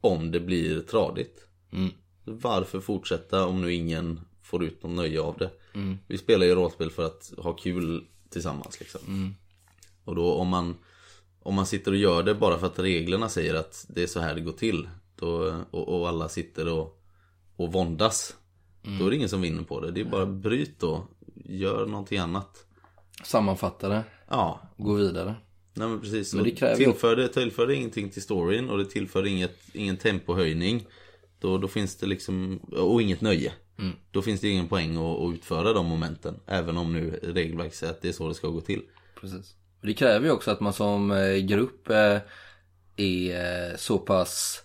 om 0.00 0.30
det 0.30 0.40
blir 0.40 0.80
tradigt. 0.80 1.48
Mm. 1.72 1.90
Varför 2.24 2.80
fortsätta 2.80 3.46
om 3.46 3.62
nu 3.62 3.72
ingen 3.72 4.20
får 4.42 4.64
ut 4.64 4.82
någon 4.82 4.96
nöje 4.96 5.20
av 5.20 5.38
det? 5.38 5.50
Mm. 5.74 5.98
Vi 6.06 6.18
spelar 6.18 6.46
ju 6.46 6.54
rollspel 6.54 6.90
för 6.90 7.06
att 7.06 7.32
ha 7.38 7.52
kul 7.52 8.06
tillsammans 8.30 8.80
liksom. 8.80 9.00
Mm. 9.06 9.34
Och 10.04 10.14
då 10.14 10.34
om 10.34 10.48
man 10.48 10.76
om 11.42 11.54
man 11.54 11.66
sitter 11.66 11.90
och 11.90 11.96
gör 11.96 12.22
det 12.22 12.34
bara 12.34 12.58
för 12.58 12.66
att 12.66 12.78
reglerna 12.78 13.28
säger 13.28 13.54
att 13.54 13.86
det 13.88 14.02
är 14.02 14.06
så 14.06 14.20
här 14.20 14.34
det 14.34 14.40
går 14.40 14.52
till 14.52 14.88
då, 15.16 15.54
och, 15.70 16.00
och 16.00 16.08
alla 16.08 16.28
sitter 16.28 16.68
och, 16.68 17.02
och 17.56 17.72
våndas 17.72 18.36
Då 18.98 19.06
är 19.06 19.10
det 19.10 19.16
ingen 19.16 19.28
som 19.28 19.40
vinner 19.40 19.62
på 19.62 19.80
det. 19.80 19.90
Det 19.90 20.00
är 20.00 20.04
bara 20.04 20.26
bryt 20.26 20.80
då. 20.80 21.06
Gör 21.34 21.86
någonting 21.86 22.18
annat. 22.18 22.66
Sammanfatta 23.24 23.88
det, 23.88 24.04
Ja, 24.28 24.60
gå 24.76 24.94
vidare. 24.94 25.34
Nej 25.74 25.88
men 25.88 26.00
precis. 26.00 26.34
Men 26.34 26.44
det 26.44 26.50
kräver 26.50 26.78
ju- 26.78 26.84
tillför, 26.84 27.16
det, 27.16 27.28
tillför 27.28 27.66
det 27.66 27.74
ingenting 27.74 28.10
till 28.10 28.22
storyn 28.22 28.70
och 28.70 28.78
det 28.78 28.84
tillför 28.84 29.26
inget, 29.26 29.58
ingen 29.72 29.96
tempohöjning. 29.96 30.86
Då, 31.38 31.58
då 31.58 31.68
finns 31.68 31.96
det 31.96 32.06
liksom, 32.06 32.58
och 32.58 33.02
inget 33.02 33.20
nöje. 33.20 33.52
Mm. 33.78 33.92
Då 34.10 34.22
finns 34.22 34.40
det 34.40 34.48
ingen 34.48 34.68
poäng 34.68 34.96
att, 34.96 35.20
att 35.20 35.34
utföra 35.34 35.72
de 35.72 35.86
momenten. 35.86 36.40
Även 36.46 36.76
om 36.76 36.92
nu 36.92 37.20
regelverket 37.22 37.74
säger 37.74 37.92
att 37.92 38.02
det 38.02 38.08
är 38.08 38.12
så 38.12 38.28
det 38.28 38.34
ska 38.34 38.48
gå 38.48 38.60
till. 38.60 38.82
Precis. 39.20 39.54
Och 39.80 39.86
Det 39.86 39.94
kräver 39.94 40.26
ju 40.26 40.32
också 40.32 40.50
att 40.50 40.60
man 40.60 40.72
som 40.72 41.10
eh, 41.10 41.36
grupp 41.36 41.90
eh, 41.90 42.18
är 42.96 43.70
eh, 43.70 43.76
så 43.76 43.98
pass 43.98 44.60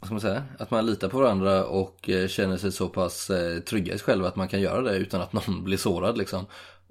vad 0.00 0.08
ska 0.08 0.14
man 0.14 0.20
säga? 0.20 0.44
Att 0.58 0.70
man 0.70 0.86
litar 0.86 1.08
på 1.08 1.18
varandra 1.18 1.64
och 1.64 2.10
känner 2.28 2.56
sig 2.56 2.72
så 2.72 2.88
pass 2.88 3.30
trygga 3.66 3.94
i 3.94 3.98
sig 3.98 4.04
själva 4.04 4.28
att 4.28 4.36
man 4.36 4.48
kan 4.48 4.60
göra 4.60 4.82
det 4.82 4.96
utan 4.96 5.20
att 5.20 5.32
någon 5.32 5.64
blir 5.64 5.76
sårad 5.76 6.18
liksom. 6.18 6.46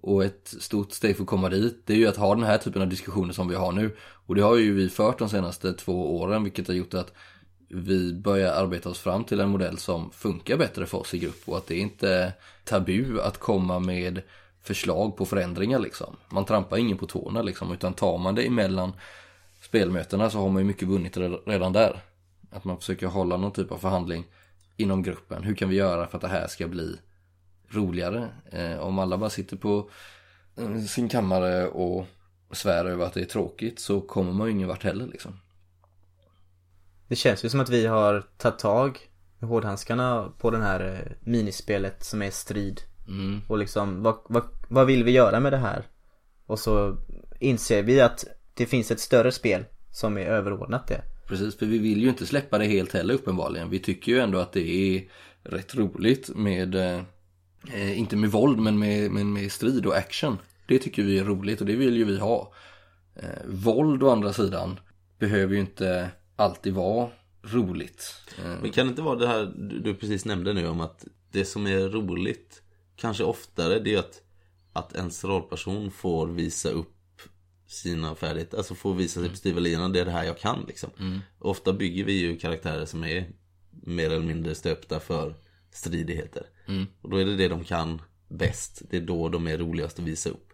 Och 0.05 0.23
ett 0.23 0.55
stort 0.59 0.91
steg 0.91 1.15
för 1.15 1.23
att 1.23 1.29
komma 1.29 1.49
dit 1.49 1.81
det 1.85 1.93
är 1.93 1.97
ju 1.97 2.07
att 2.07 2.17
ha 2.17 2.35
den 2.35 2.43
här 2.43 2.57
typen 2.57 2.81
av 2.81 2.87
diskussioner 2.87 3.33
som 3.33 3.47
vi 3.47 3.55
har 3.55 3.71
nu. 3.71 3.95
Och 3.99 4.35
det 4.35 4.41
har 4.41 4.55
ju 4.55 4.73
vi 4.73 4.89
fört 4.89 5.19
de 5.19 5.29
senaste 5.29 5.73
två 5.73 6.19
åren 6.19 6.43
vilket 6.43 6.67
har 6.67 6.75
gjort 6.75 6.93
att 6.93 7.13
vi 7.69 8.13
börjar 8.13 8.53
arbeta 8.53 8.89
oss 8.89 8.99
fram 8.99 9.23
till 9.23 9.39
en 9.39 9.49
modell 9.49 9.77
som 9.77 10.11
funkar 10.11 10.57
bättre 10.57 10.85
för 10.85 10.97
oss 10.97 11.13
i 11.13 11.19
grupp 11.19 11.41
och 11.45 11.57
att 11.57 11.67
det 11.67 11.77
inte 11.77 12.09
är 12.09 12.31
tabu 12.63 13.21
att 13.21 13.37
komma 13.37 13.79
med 13.79 14.21
förslag 14.61 15.17
på 15.17 15.25
förändringar 15.25 15.79
liksom. 15.79 16.15
Man 16.29 16.45
trampar 16.45 16.77
ingen 16.77 16.97
på 16.97 17.05
tårna 17.05 17.41
liksom 17.41 17.73
utan 17.73 17.93
tar 17.93 18.17
man 18.17 18.35
det 18.35 18.47
emellan 18.47 18.93
spelmötena 19.61 20.29
så 20.29 20.37
har 20.37 20.49
man 20.49 20.61
ju 20.61 20.67
mycket 20.67 20.87
vunnit 20.87 21.17
redan 21.45 21.73
där. 21.73 21.99
Att 22.51 22.63
man 22.63 22.77
försöker 22.77 23.07
hålla 23.07 23.37
någon 23.37 23.51
typ 23.51 23.71
av 23.71 23.77
förhandling 23.77 24.25
inom 24.77 25.03
gruppen. 25.03 25.43
Hur 25.43 25.55
kan 25.55 25.69
vi 25.69 25.75
göra 25.75 26.07
för 26.07 26.17
att 26.17 26.21
det 26.21 26.27
här 26.27 26.47
ska 26.47 26.67
bli 26.67 26.97
roligare? 27.75 28.29
Eh, 28.51 28.79
om 28.79 28.99
alla 28.99 29.17
bara 29.17 29.29
sitter 29.29 29.57
på 29.57 29.89
eh, 30.57 30.79
sin 30.79 31.09
kammare 31.09 31.67
och 31.67 32.05
svär 32.51 32.85
över 32.85 33.05
att 33.05 33.13
det 33.13 33.21
är 33.21 33.25
tråkigt 33.25 33.79
så 33.79 34.01
kommer 34.01 34.31
man 34.33 34.47
ju 34.47 34.53
ingen 34.53 34.67
vart 34.67 34.83
heller 34.83 35.07
liksom. 35.07 35.39
Det 37.07 37.15
känns 37.15 37.45
ju 37.45 37.49
som 37.49 37.59
att 37.59 37.69
vi 37.69 37.85
har 37.85 38.23
tagit 38.37 38.59
tag 38.59 38.99
med 39.39 39.49
hårdhandskarna 39.49 40.33
på 40.37 40.51
den 40.51 40.61
här 40.61 40.93
eh, 40.93 41.11
minispelet 41.19 42.03
som 42.03 42.21
är 42.21 42.31
strid. 42.31 42.81
Mm. 43.07 43.41
Och 43.47 43.57
liksom, 43.57 44.03
vad, 44.03 44.15
vad, 44.29 44.43
vad 44.69 44.87
vill 44.87 45.03
vi 45.03 45.11
göra 45.11 45.39
med 45.39 45.53
det 45.53 45.57
här? 45.57 45.87
Och 46.45 46.59
så 46.59 46.97
inser 47.39 47.83
vi 47.83 48.01
att 48.01 48.25
det 48.53 48.65
finns 48.65 48.91
ett 48.91 48.99
större 48.99 49.31
spel 49.31 49.65
som 49.91 50.17
är 50.17 50.25
överordnat 50.25 50.87
det. 50.87 51.01
Precis, 51.27 51.57
för 51.57 51.65
vi 51.65 51.77
vill 51.77 52.01
ju 52.01 52.09
inte 52.09 52.25
släppa 52.25 52.57
det 52.57 52.65
helt 52.65 52.93
heller 52.93 53.13
uppenbarligen. 53.13 53.69
Vi 53.69 53.79
tycker 53.79 54.11
ju 54.11 54.19
ändå 54.19 54.39
att 54.39 54.53
det 54.53 54.69
är 54.69 55.03
rätt 55.43 55.75
roligt 55.75 56.29
med, 56.35 56.75
eh, 57.73 57.99
inte 57.99 58.15
med 58.15 58.31
våld 58.31 58.59
men 58.59 58.79
med, 58.79 59.11
men 59.11 59.33
med 59.33 59.51
strid 59.51 59.85
och 59.85 59.97
action. 59.97 60.37
Det 60.67 60.79
tycker 60.79 61.03
vi 61.03 61.19
är 61.19 61.23
roligt 61.23 61.61
och 61.61 61.67
det 61.67 61.75
vill 61.75 61.97
ju 61.97 62.05
vi 62.05 62.19
ha. 62.19 62.53
Eh, 63.15 63.45
våld 63.45 64.03
å 64.03 64.09
andra 64.09 64.33
sidan 64.33 64.79
behöver 65.19 65.53
ju 65.53 65.59
inte 65.59 66.09
alltid 66.35 66.73
vara 66.73 67.09
roligt. 67.43 68.15
Eh, 68.37 68.61
Men 68.61 68.71
kan 68.71 68.85
det 68.85 68.89
inte 68.89 69.01
vara 69.01 69.15
det 69.15 69.27
här 69.27 69.53
du 69.83 69.95
precis 69.95 70.25
nämnde 70.25 70.53
nu 70.53 70.67
om 70.67 70.81
att 70.81 71.05
det 71.31 71.45
som 71.45 71.67
är 71.67 71.89
roligt 71.89 72.61
kanske 72.95 73.23
oftare 73.23 73.79
det 73.79 73.93
är 73.93 73.99
att, 73.99 74.21
att 74.73 74.95
ens 74.95 75.23
rollperson 75.23 75.91
får 75.91 76.27
visa 76.27 76.69
upp 76.69 76.91
sina 77.67 78.15
färdigheter, 78.15 78.57
alltså 78.57 78.75
får 78.75 78.93
visa 78.93 79.19
sig 79.19 79.29
på 79.29 79.35
styva 79.35 79.59
linan, 79.59 79.93
det 79.93 79.99
är 79.99 80.05
det 80.05 80.11
här 80.11 80.23
jag 80.23 80.37
kan 80.37 80.65
liksom. 80.67 80.89
Ofta 81.39 81.73
bygger 81.73 82.03
vi 82.03 82.13
ju 82.13 82.37
karaktärer 82.37 82.85
som 82.85 83.03
är 83.03 83.29
mer 83.71 84.05
eller 84.09 84.25
mindre 84.25 84.55
stöpta 84.55 84.99
för 84.99 85.35
stridigheter. 85.75 86.43
Och 87.01 87.09
då 87.09 87.17
är 87.17 87.25
det 87.25 87.35
det 87.35 87.47
de 87.47 87.63
kan 87.63 88.01
bäst, 88.27 88.81
det 88.89 88.97
är 88.97 89.01
då 89.01 89.29
de 89.29 89.47
är 89.47 89.57
roligast 89.57 89.99
att 89.99 90.05
visa 90.05 90.29
upp. 90.29 90.53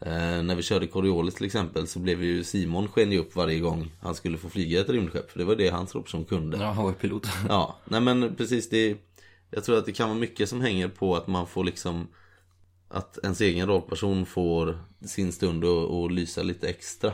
Eh, 0.00 0.42
när 0.42 0.54
vi 0.54 0.62
körde 0.62 0.86
Coriolis 0.86 1.34
till 1.34 1.46
exempel 1.46 1.86
så 1.86 1.98
blev 1.98 2.24
ju 2.24 2.44
Simon 2.44 2.88
sken 2.88 3.12
upp 3.12 3.36
varje 3.36 3.58
gång 3.60 3.92
han 4.00 4.14
skulle 4.14 4.38
få 4.38 4.48
flyga 4.48 4.80
ett 4.80 4.88
rymdskepp. 4.88 5.30
För 5.30 5.38
det 5.38 5.44
var 5.44 5.56
det 5.56 5.68
hans 5.68 5.94
rollperson 5.94 6.24
kunde. 6.24 6.58
Ja, 6.58 6.70
han 6.72 6.84
var 6.84 6.92
pilot. 6.92 7.26
Ja, 7.48 7.78
nej 7.84 8.00
men 8.00 8.34
precis 8.36 8.68
det 8.68 8.96
Jag 9.50 9.64
tror 9.64 9.78
att 9.78 9.86
det 9.86 9.92
kan 9.92 10.08
vara 10.08 10.18
mycket 10.18 10.48
som 10.48 10.60
hänger 10.60 10.88
på 10.88 11.16
att 11.16 11.26
man 11.26 11.46
får 11.46 11.64
liksom 11.64 12.08
Att 12.88 13.18
ens 13.22 13.40
egen 13.40 13.66
rollperson 13.68 14.26
får 14.26 14.78
sin 15.06 15.32
stund 15.32 15.64
och, 15.64 16.00
och 16.00 16.10
lysa 16.10 16.42
lite 16.42 16.68
extra 16.68 17.12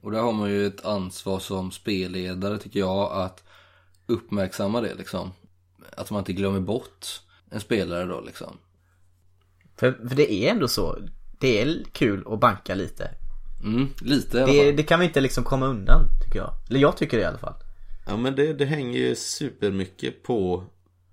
Och 0.00 0.10
där 0.10 0.20
har 0.20 0.32
man 0.32 0.50
ju 0.50 0.66
ett 0.66 0.84
ansvar 0.84 1.38
som 1.38 1.70
spelledare 1.70 2.58
tycker 2.58 2.80
jag 2.80 3.12
att 3.12 3.44
uppmärksamma 4.06 4.80
det 4.80 4.94
liksom. 4.94 5.30
Att 5.96 6.10
man 6.10 6.18
inte 6.18 6.32
glömmer 6.32 6.60
bort 6.60 7.06
en 7.50 7.60
spelare 7.60 8.04
då 8.04 8.20
liksom. 8.20 8.56
För, 9.76 10.08
för 10.08 10.16
det 10.16 10.32
är 10.32 10.50
ändå 10.50 10.68
så. 10.68 10.98
Det 11.38 11.60
är 11.62 11.84
kul 11.92 12.24
att 12.26 12.40
banka 12.40 12.74
lite. 12.74 13.10
Mm, 13.64 13.88
lite 14.00 14.38
i 14.38 14.42
alla 14.42 14.52
Det, 14.52 14.64
fall. 14.66 14.76
det 14.76 14.82
kan 14.82 15.00
vi 15.00 15.06
inte 15.06 15.20
liksom 15.20 15.44
komma 15.44 15.66
undan 15.66 16.08
tycker 16.24 16.38
jag. 16.38 16.54
Eller 16.70 16.80
jag 16.80 16.96
tycker 16.96 17.16
det 17.16 17.22
i 17.22 17.26
alla 17.26 17.38
fall. 17.38 17.54
Ja 18.06 18.16
men 18.16 18.34
det, 18.34 18.52
det 18.52 18.64
hänger 18.64 18.98
ju 18.98 19.14
supermycket 19.14 20.22
på 20.22 20.64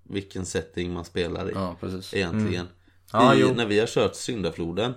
vilken 0.04 0.46
setting 0.46 0.94
man 0.94 1.06
spelar 1.06 1.50
i. 1.50 1.52
Ja, 1.54 1.76
precis. 1.80 2.14
Egentligen. 2.14 2.68
Ja, 3.12 3.32
vi, 3.36 3.42
jo. 3.42 3.54
när 3.54 3.66
vi 3.66 3.80
har 3.80 3.88
kört 3.88 4.16
Syndafloden. 4.16 4.94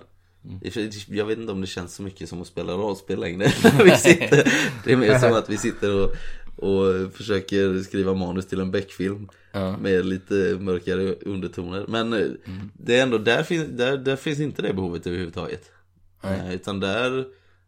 Jag 1.07 1.25
vet 1.25 1.37
inte 1.37 1.51
om 1.51 1.61
det 1.61 1.67
känns 1.67 1.95
så 1.95 2.03
mycket 2.03 2.29
som 2.29 2.41
att 2.41 2.47
spela 2.47 2.73
rollspel 2.73 3.19
längre. 3.19 3.45
vi 3.83 3.91
sitter, 3.91 4.53
det 4.85 4.91
är 4.91 4.97
mer 4.97 5.19
som 5.19 5.33
att 5.37 5.49
vi 5.49 5.57
sitter 5.57 6.03
och, 6.03 6.15
och 6.55 7.13
försöker 7.13 7.79
skriva 7.79 8.13
manus 8.13 8.47
till 8.47 8.59
en 8.59 8.71
Beck-film. 8.71 9.29
Ja. 9.51 9.77
Med 9.77 10.05
lite 10.05 10.57
mörkare 10.59 11.13
undertoner. 11.15 11.85
Men 11.87 12.13
eh, 12.13 12.27
det 12.73 12.99
är 12.99 13.03
ändå, 13.03 13.17
där, 13.17 13.43
finns, 13.43 13.67
där, 13.69 13.97
där 13.97 14.15
finns 14.15 14.39
inte 14.39 14.61
det 14.61 14.73
behovet 14.73 15.07
överhuvudtaget. 15.07 15.71
Eh, 16.23 16.53
Utan 16.53 16.79
där 16.79 17.25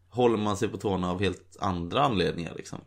håller 0.10 0.38
man 0.38 0.58
sig 0.58 0.68
på 0.68 0.78
tårna 0.78 1.12
av 1.12 1.20
helt 1.22 1.58
andra 1.60 2.02
anledningar 2.02 2.54
liksom. 2.56 2.80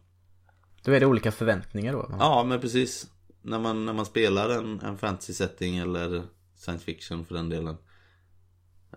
Då 0.82 0.92
är 0.92 1.00
det 1.00 1.06
olika 1.06 1.32
förväntningar 1.32 1.92
då. 1.92 2.10
Ja 2.18 2.44
men 2.44 2.60
precis 2.60 3.06
När 3.42 3.58
man, 3.58 3.86
när 3.86 3.92
man 3.92 4.06
spelar 4.06 4.50
en, 4.50 4.80
en 4.80 4.98
fantasy 4.98 5.32
setting 5.32 5.78
eller 5.78 6.22
science 6.56 6.84
fiction 6.84 7.24
för 7.24 7.34
den 7.34 7.48
delen 7.48 7.76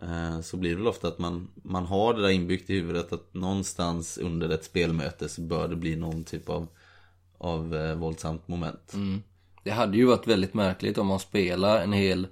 eh, 0.02 0.42
Så 0.42 0.58
blir 0.58 0.70
det 0.70 0.76
väl 0.76 0.88
ofta 0.88 1.08
att 1.08 1.20
man, 1.20 1.48
man 1.56 1.86
har 1.86 2.14
det 2.14 2.22
där 2.22 2.30
inbyggt 2.30 2.70
i 2.70 2.74
huvudet 2.74 3.14
att 3.14 3.34
någonstans 3.34 4.18
under 4.18 4.50
ett 4.50 4.64
spelmöte 4.64 5.30
så 5.30 5.42
bör 5.42 5.68
det 5.68 5.76
bli 5.76 5.96
någon 5.96 6.24
typ 6.24 6.50
av, 6.50 6.68
av 7.44 7.76
eh, 7.76 7.96
våldsamt 7.96 8.48
moment 8.48 8.94
Det 9.64 9.72
hade 9.72 9.98
ju 9.98 10.06
varit 10.06 10.28
väldigt 10.28 10.54
märkligt 10.54 10.98
om 10.98 11.08
man 11.08 11.20
spelar 11.20 11.82
en 11.82 11.94
hel 11.94 12.28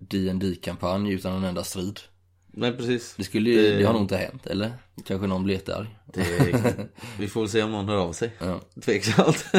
dd 0.00 0.62
kampanj 0.62 1.12
utan 1.12 1.32
en 1.36 1.44
enda 1.44 1.64
strid. 1.64 2.00
Men 2.46 2.76
precis 2.76 3.14
Det 3.16 3.24
skulle 3.24 3.50
ju, 3.50 3.62
Det- 3.62 3.76
det 3.78 3.84
har 3.84 3.92
nog 3.92 4.02
inte 4.02 4.16
hänt, 4.16 4.46
eller? 4.46 4.72
Kanske 5.06 5.26
någon 5.26 5.44
blir 5.44 5.54
jättearg. 5.54 5.86
det, 6.06 6.88
Vi 7.18 7.28
får 7.28 7.40
väl 7.40 7.50
se 7.50 7.62
om 7.62 7.72
någon 7.72 7.88
hör 7.88 7.96
av 7.96 8.12
sig 8.12 8.32
Ja. 8.38 8.60
Tveksamt 8.82 9.44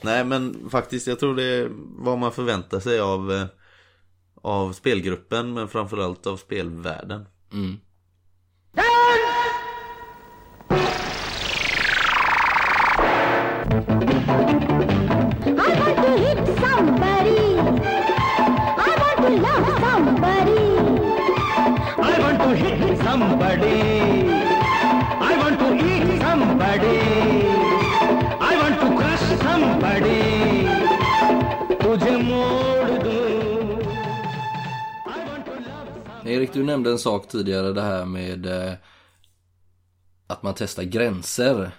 Nej 0.00 0.24
men 0.24 0.70
faktiskt 0.70 1.06
jag 1.06 1.20
tror 1.20 1.34
det 1.36 1.44
är 1.44 1.68
vad 1.98 2.18
man 2.18 2.32
förväntar 2.32 2.80
sig 2.80 3.00
av 3.00 3.32
eh, 3.32 3.46
Av 4.42 4.72
spelgruppen 4.72 5.54
men 5.54 5.68
framförallt 5.68 6.26
av 6.26 6.36
spelvärlden 6.36 7.26
Mm. 7.52 7.76
Erik, 36.46 36.54
du 36.54 36.64
nämnde 36.64 36.90
en 36.90 36.98
sak 36.98 37.28
tidigare, 37.28 37.72
det 37.72 37.82
här 37.82 38.04
med 38.04 38.46
eh, 38.46 38.74
att 40.26 40.42
man 40.42 40.54
testar 40.56 40.82
gränser 40.82 41.70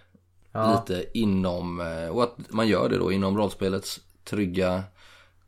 lite 0.53 1.05
inom, 1.13 1.81
eh, 1.81 2.07
och 2.07 2.23
att 2.23 2.35
man 2.49 2.67
gör 2.67 2.89
det 2.89 2.97
då 2.97 3.11
inom 3.11 3.37
rollspelets 3.37 3.99
trygga 4.23 4.83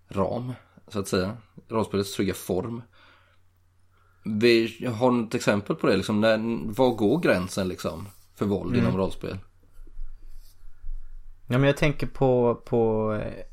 ram, 0.08 0.54
så 0.88 1.00
att 1.00 1.08
säga. 1.08 1.38
Rollspelets 1.68 2.16
trygga 2.16 2.34
form. 2.34 2.82
Vi 4.26 4.86
har 4.86 5.12
något 5.12 5.36
exempel 5.36 5.76
på 5.76 5.88
det, 5.88 5.98
liksom, 5.98 6.22
när, 6.22 6.74
var 6.74 6.90
går 6.90 7.20
gränsen 7.20 7.68
liksom 7.68 8.08
för 8.36 8.46
våld 8.46 8.78
inom 8.78 8.98
rollspel? 8.98 9.38
Ja 11.50 11.58
men 11.58 11.64
jag 11.64 11.78
tänker 11.78 12.08
på, 12.08 12.56
på 12.66 13.14
eh, 13.14 13.44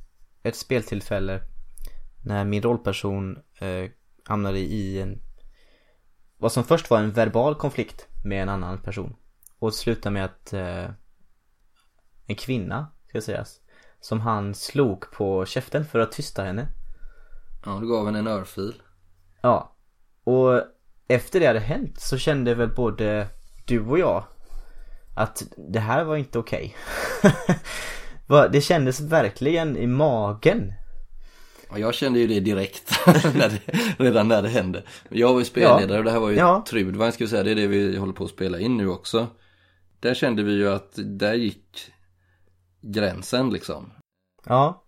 ett 0.42 0.56
speltillfälle 0.56 1.40
när 2.24 2.44
min 2.44 2.62
rollperson 2.62 3.38
eh, 3.58 3.90
hamnade 4.24 4.58
i 4.58 5.00
en 5.00 5.25
vad 6.36 6.52
som 6.52 6.64
först 6.64 6.90
var 6.90 6.98
en 6.98 7.12
verbal 7.12 7.54
konflikt 7.54 8.08
med 8.24 8.42
en 8.42 8.48
annan 8.48 8.78
person 8.78 9.16
och 9.58 9.74
slutade 9.74 10.12
med 10.12 10.24
att 10.24 10.52
eh, 10.52 10.90
en 12.26 12.36
kvinna, 12.36 12.86
ska 13.08 13.20
sägas, 13.20 13.60
som 14.00 14.20
han 14.20 14.54
slog 14.54 15.10
på 15.10 15.46
käften 15.46 15.84
för 15.84 15.98
att 15.98 16.12
tysta 16.12 16.44
henne. 16.44 16.68
Ja, 17.64 17.78
du 17.80 17.88
gav 17.88 18.06
henne 18.06 18.18
en 18.18 18.26
örfil. 18.26 18.82
Ja. 19.42 19.76
Och 20.24 20.62
efter 21.08 21.40
det 21.40 21.46
hade 21.46 21.60
hänt 21.60 22.00
så 22.00 22.18
kände 22.18 22.54
väl 22.54 22.74
både 22.74 23.28
du 23.66 23.80
och 23.80 23.98
jag 23.98 24.24
att 25.16 25.42
det 25.56 25.80
här 25.80 26.04
var 26.04 26.16
inte 26.16 26.38
okej. 26.38 26.76
Va- 28.26 28.48
det 28.48 28.60
kändes 28.60 29.00
verkligen 29.00 29.76
i 29.76 29.86
magen. 29.86 30.72
Ja, 31.70 31.78
jag 31.78 31.94
kände 31.94 32.18
ju 32.18 32.26
det 32.26 32.40
direkt, 32.40 32.92
när 33.06 33.48
det, 33.48 33.60
redan 34.04 34.28
när 34.28 34.42
det 34.42 34.48
hände. 34.48 34.82
Jag 35.08 35.32
var 35.32 35.38
ju 35.38 35.44
spelledare 35.44 35.98
och 35.98 36.04
det 36.04 36.10
här 36.10 36.20
var 36.20 36.30
ju 36.30 36.36
Ja. 36.36 36.64
Trudvang 36.68 37.12
ska 37.12 37.24
vi 37.24 37.30
säga, 37.30 37.42
det 37.42 37.50
är 37.50 37.54
det 37.54 37.66
vi 37.66 37.96
håller 37.96 38.12
på 38.12 38.24
att 38.24 38.30
spela 38.30 38.60
in 38.60 38.76
nu 38.76 38.88
också. 38.88 39.26
Där 40.00 40.14
kände 40.14 40.42
vi 40.42 40.52
ju 40.52 40.68
att 40.68 40.92
där 40.96 41.34
gick 41.34 41.92
gränsen 42.80 43.50
liksom. 43.50 43.92
Ja. 44.46 44.84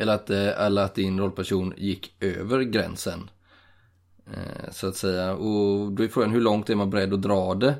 Eller 0.00 0.14
att, 0.14 0.30
eh, 0.30 0.60
eller 0.60 0.82
att 0.82 0.94
din 0.94 1.20
rollperson 1.20 1.74
gick 1.76 2.16
över 2.22 2.60
gränsen. 2.62 3.30
Eh, 4.26 4.70
Så 4.70 4.86
att 4.88 4.96
säga. 4.96 5.32
Och 5.34 5.92
då 5.92 6.02
är 6.04 6.08
frågan 6.08 6.30
hur 6.30 6.40
långt 6.40 6.70
är 6.70 6.74
man 6.74 6.90
beredd 6.90 7.14
att 7.14 7.22
dra 7.22 7.54
det 7.54 7.74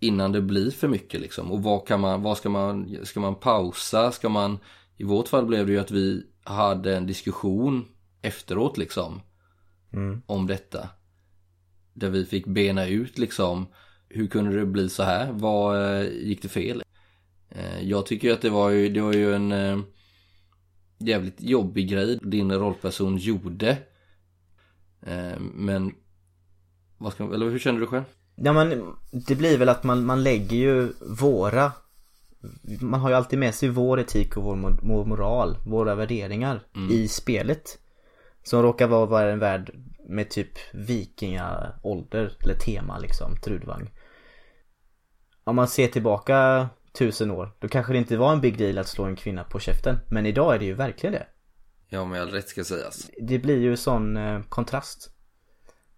innan 0.00 0.32
det 0.32 0.40
blir 0.40 0.70
för 0.70 0.88
mycket 0.88 1.20
liksom. 1.20 1.52
Och 1.52 1.62
vad 1.62 1.86
kan 1.86 2.00
man, 2.00 2.22
vad 2.22 2.36
ska 2.38 2.48
man, 2.48 2.96
ska 3.04 3.20
man 3.20 3.34
pausa? 3.34 4.12
Ska 4.12 4.28
man, 4.28 4.58
i 4.96 5.04
vårt 5.04 5.28
fall 5.28 5.46
blev 5.46 5.66
det 5.66 5.72
ju 5.72 5.78
att 5.78 5.90
vi 5.90 6.26
hade 6.54 6.96
en 6.96 7.06
diskussion 7.06 7.84
efteråt 8.22 8.78
liksom. 8.78 9.20
Om 10.26 10.46
detta. 10.46 10.88
Där 11.92 12.10
vi 12.10 12.24
fick 12.24 12.46
bena 12.46 12.86
ut 12.86 13.18
liksom, 13.18 13.66
hur 14.08 14.26
kunde 14.26 14.56
det 14.56 14.66
bli 14.66 14.88
så 14.88 15.02
här? 15.02 15.32
Vad 15.32 16.00
eh, 16.00 16.08
gick 16.08 16.42
det 16.42 16.48
fel? 16.48 16.82
Eh, 17.48 17.80
Jag 17.82 18.06
tycker 18.06 18.32
att 18.32 18.42
det 18.42 18.50
var 18.50 18.70
ju, 18.70 18.88
det 18.88 19.00
var 19.00 19.12
ju 19.12 19.34
en 19.34 19.52
eh, 19.52 19.78
jävligt 20.98 21.42
jobbig 21.42 21.90
grej 21.90 22.18
din 22.22 22.52
rollperson 22.52 23.16
gjorde. 23.16 23.78
Men, 25.54 25.94
vad 26.98 27.12
ska, 27.12 27.34
eller 27.34 27.50
hur 27.50 27.58
känner 27.58 27.80
du 27.80 27.86
själv? 27.86 28.04
Ja 28.34 28.52
men 28.52 28.94
det 29.10 29.34
blir 29.34 29.58
väl 29.58 29.68
att 29.68 29.84
man, 29.84 30.04
man 30.04 30.22
lägger 30.22 30.56
ju 30.56 30.92
våra 31.20 31.72
Man 32.80 33.00
har 33.00 33.08
ju 33.08 33.14
alltid 33.14 33.38
med 33.38 33.54
sig 33.54 33.68
vår 33.68 34.00
etik 34.00 34.36
och 34.36 34.42
vår, 34.42 34.78
vår 34.82 35.04
moral, 35.04 35.58
våra 35.66 35.94
värderingar 35.94 36.66
i 36.90 37.08
spelet 37.08 37.78
Som 38.42 38.62
råkar 38.62 38.86
vara 38.86 39.06
vara 39.06 39.32
en 39.32 39.38
värld 39.38 39.74
med 40.08 40.30
typ 40.30 40.50
vikingaålder 40.72 42.36
eller 42.40 42.54
tema 42.54 42.98
liksom, 42.98 43.36
Trudvang 43.36 43.90
Om 45.44 45.56
man 45.56 45.68
ser 45.68 45.88
tillbaka 45.88 46.68
tusen 46.92 47.30
år, 47.30 47.50
då 47.58 47.68
kanske 47.68 47.92
det 47.92 47.98
inte 47.98 48.16
var 48.16 48.32
en 48.32 48.40
big 48.40 48.58
deal 48.58 48.78
att 48.78 48.88
slå 48.88 49.04
en 49.04 49.16
kvinna 49.16 49.44
på 49.44 49.60
käften 49.60 49.98
Men 50.10 50.26
idag 50.26 50.54
är 50.54 50.58
det 50.58 50.64
ju 50.64 50.74
verkligen 50.74 51.12
det 51.12 51.26
Ja, 51.88 52.04
med 52.04 52.20
all 52.22 52.30
rätt 52.30 52.48
ska 52.48 52.64
sägas. 52.64 53.10
det 53.20 53.38
blir 53.38 53.58
ju 53.58 53.76
sån 53.76 54.16
eh, 54.16 54.42
kontrast. 54.42 55.10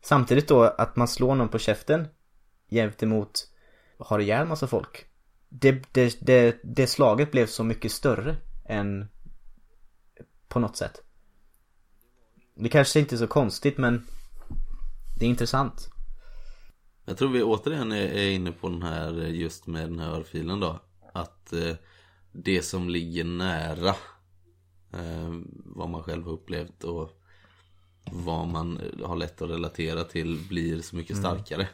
Samtidigt 0.03 0.49
då 0.49 0.63
att 0.63 0.97
man 0.97 1.09
slår 1.09 1.35
någon 1.35 1.49
på 1.49 1.59
käften 1.59 2.09
jämt 2.69 3.03
emot 3.03 3.49
har 3.99 4.19
ihjäl 4.19 4.47
massa 4.47 4.67
folk. 4.67 5.10
Det, 5.53 5.83
det, 5.93 6.19
det, 6.21 6.61
det 6.63 6.87
slaget 6.87 7.31
blev 7.31 7.47
så 7.47 7.65
mycket 7.65 7.93
större 7.93 8.37
än 8.65 9.09
på 10.49 10.59
något 10.59 10.77
sätt. 10.77 11.03
Det 12.55 12.69
kanske 12.69 13.01
inte 13.01 13.15
är 13.15 13.19
så 13.19 13.27
konstigt 13.27 13.79
men 13.79 14.07
det 15.19 15.25
är 15.25 15.29
intressant. 15.31 15.91
Jag 17.05 17.19
tror 17.19 17.29
vi 17.29 17.43
återigen 17.43 17.93
är, 17.93 18.31
inne 18.31 18.53
på 18.53 18.69
den 18.69 18.83
här 18.83 19.13
just 19.13 19.67
med 19.67 19.91
den 19.91 19.99
här 19.99 20.11
örfilen 20.11 20.61
då 20.61 20.81
Att 21.13 21.53
eh, 21.53 21.75
det 22.33 22.63
som 22.63 22.89
ligger 22.89 23.25
nära 23.25 23.89
eh, 24.93 25.31
Vad 25.65 25.89
man 25.89 26.03
själv 26.03 26.25
har 26.25 26.33
upplevt 26.33 26.85
och 26.85 27.21
Vad 28.05 28.49
man 28.49 28.81
har 29.05 29.17
lätt 29.17 29.43
att 29.43 29.51
relatera 29.51 30.05
till 30.05 30.39
blir 30.49 30.81
så 30.81 30.97
mycket 30.97 31.17
starkare 31.17 31.69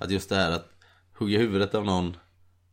Att 0.00 0.10
just 0.10 0.28
det 0.28 0.36
här 0.36 0.52
att 0.52 0.70
hugga 1.12 1.38
huvudet 1.38 1.74
av 1.74 1.84
någon 1.84 2.16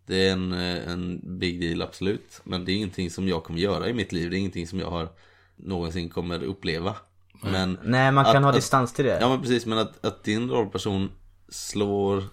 Det 0.05 0.27
är 0.27 0.31
en, 0.33 0.53
eh, 0.53 0.91
en 0.91 1.21
big 1.39 1.61
deal 1.61 1.81
absolut 1.81 2.41
Men 2.43 2.65
det 2.65 2.71
är 2.71 2.75
ingenting 2.75 3.09
som 3.11 3.27
jag 3.27 3.43
kommer 3.43 3.59
göra 3.59 3.89
i 3.89 3.93
mitt 3.93 4.11
liv 4.11 4.29
Det 4.29 4.35
är 4.35 4.39
ingenting 4.39 4.67
som 4.67 4.79
jag 4.79 4.89
har 4.91 5.09
någonsin 5.55 6.09
kommer 6.09 6.43
uppleva 6.43 6.95
Men 7.43 7.77
Nej 7.83 8.11
man 8.11 8.25
kan 8.25 8.35
Att- 8.35 8.43
ha 8.43 8.49
att- 8.49 8.55
distans 8.55 8.93
till 8.93 9.05
det. 9.05 9.17
Ja 9.21 9.29
men 9.29 9.41
precis, 9.41 9.65
men 9.65 9.77
att, 9.77 10.05
att 10.05 10.23
din 10.23 10.49
rollperson 10.49 11.11
slår 11.49 12.23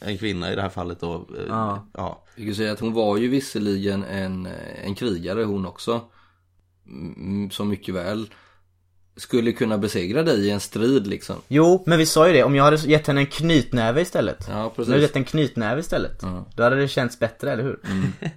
en 0.00 0.18
kvinna 0.18 0.52
i 0.52 0.56
det 0.56 0.62
här 0.62 0.68
fallet 0.68 1.00
då. 1.00 1.14
eh, 1.14 1.44
Ja. 1.48 1.86
ja. 1.94 2.24
Vi 2.36 2.44
kan 2.46 2.54
säga 2.54 2.72
att 2.72 2.80
hon 2.80 2.92
var 2.92 3.16
ju 3.16 3.28
visserligen 3.28 4.04
en, 4.04 4.48
en 4.84 4.94
krigare 4.94 5.44
hon 5.44 5.66
också. 5.66 6.00
Mm, 6.86 7.50
Som 7.50 7.68
mycket 7.68 7.94
väl 7.94 8.28
skulle 9.16 9.52
kunna 9.52 9.78
besegra 9.78 10.22
dig 10.22 10.46
i 10.46 10.50
en 10.50 10.60
strid 10.60 11.06
liksom. 11.06 11.36
Jo, 11.48 11.82
men 11.86 11.98
vi 11.98 12.06
sa 12.06 12.26
ju 12.26 12.32
det, 12.32 12.44
om 12.44 12.54
jag 12.54 12.64
hade 12.64 12.76
gett 12.76 13.06
henne 13.06 13.20
en 13.20 13.26
knytnäve 13.26 14.00
istället. 14.00 14.46
Ja, 14.50 14.70
precis. 14.76 14.88
hade 14.88 14.98
jag 14.98 15.02
gett 15.08 15.16
en 15.16 15.24
knytnäve 15.24 15.80
istället. 15.80 16.22
Då 16.54 16.62
hade 16.62 16.76
det 16.76 16.88
känts 16.88 17.18
bättre, 17.18 17.52
eller 17.52 17.62
hur? 17.62 17.80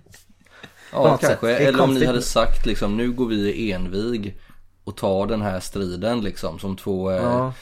Ja, 0.91 1.03
något 1.11 1.21
kanske. 1.21 1.55
Eller 1.57 1.81
om 1.81 1.93
ni 1.93 2.05
hade 2.05 2.21
sagt 2.21 2.65
liksom, 2.65 2.97
nu 2.97 3.11
går 3.11 3.25
vi 3.27 3.71
envig 3.71 4.39
och 4.83 4.97
tar 4.97 5.27
den 5.27 5.41
här 5.41 5.59
striden 5.59 6.21
liksom 6.21 6.59
som 6.59 6.77
två 6.77 7.11
eh, 7.11 7.17
Ja. 7.23 7.53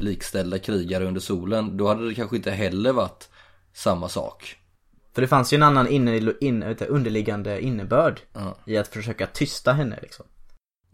likställda 0.00 0.58
krigare 0.58 1.04
under 1.04 1.20
solen. 1.20 1.76
Då 1.76 1.88
hade 1.88 2.08
det 2.08 2.14
kanske 2.14 2.36
inte 2.36 2.50
heller 2.50 2.92
varit 2.92 3.28
samma 3.74 4.08
sak. 4.08 4.56
För 5.14 5.22
det 5.22 5.28
fanns 5.28 5.52
ju 5.52 5.54
en 5.56 5.62
annan 5.62 5.88
inne, 5.88 6.32
in, 6.40 6.62
underliggande 6.88 7.60
innebörd 7.60 8.20
Ja. 8.32 8.56
i 8.66 8.76
att 8.76 8.88
försöka 8.88 9.26
tysta 9.26 9.72
henne 9.72 9.98
liksom. 10.02 10.26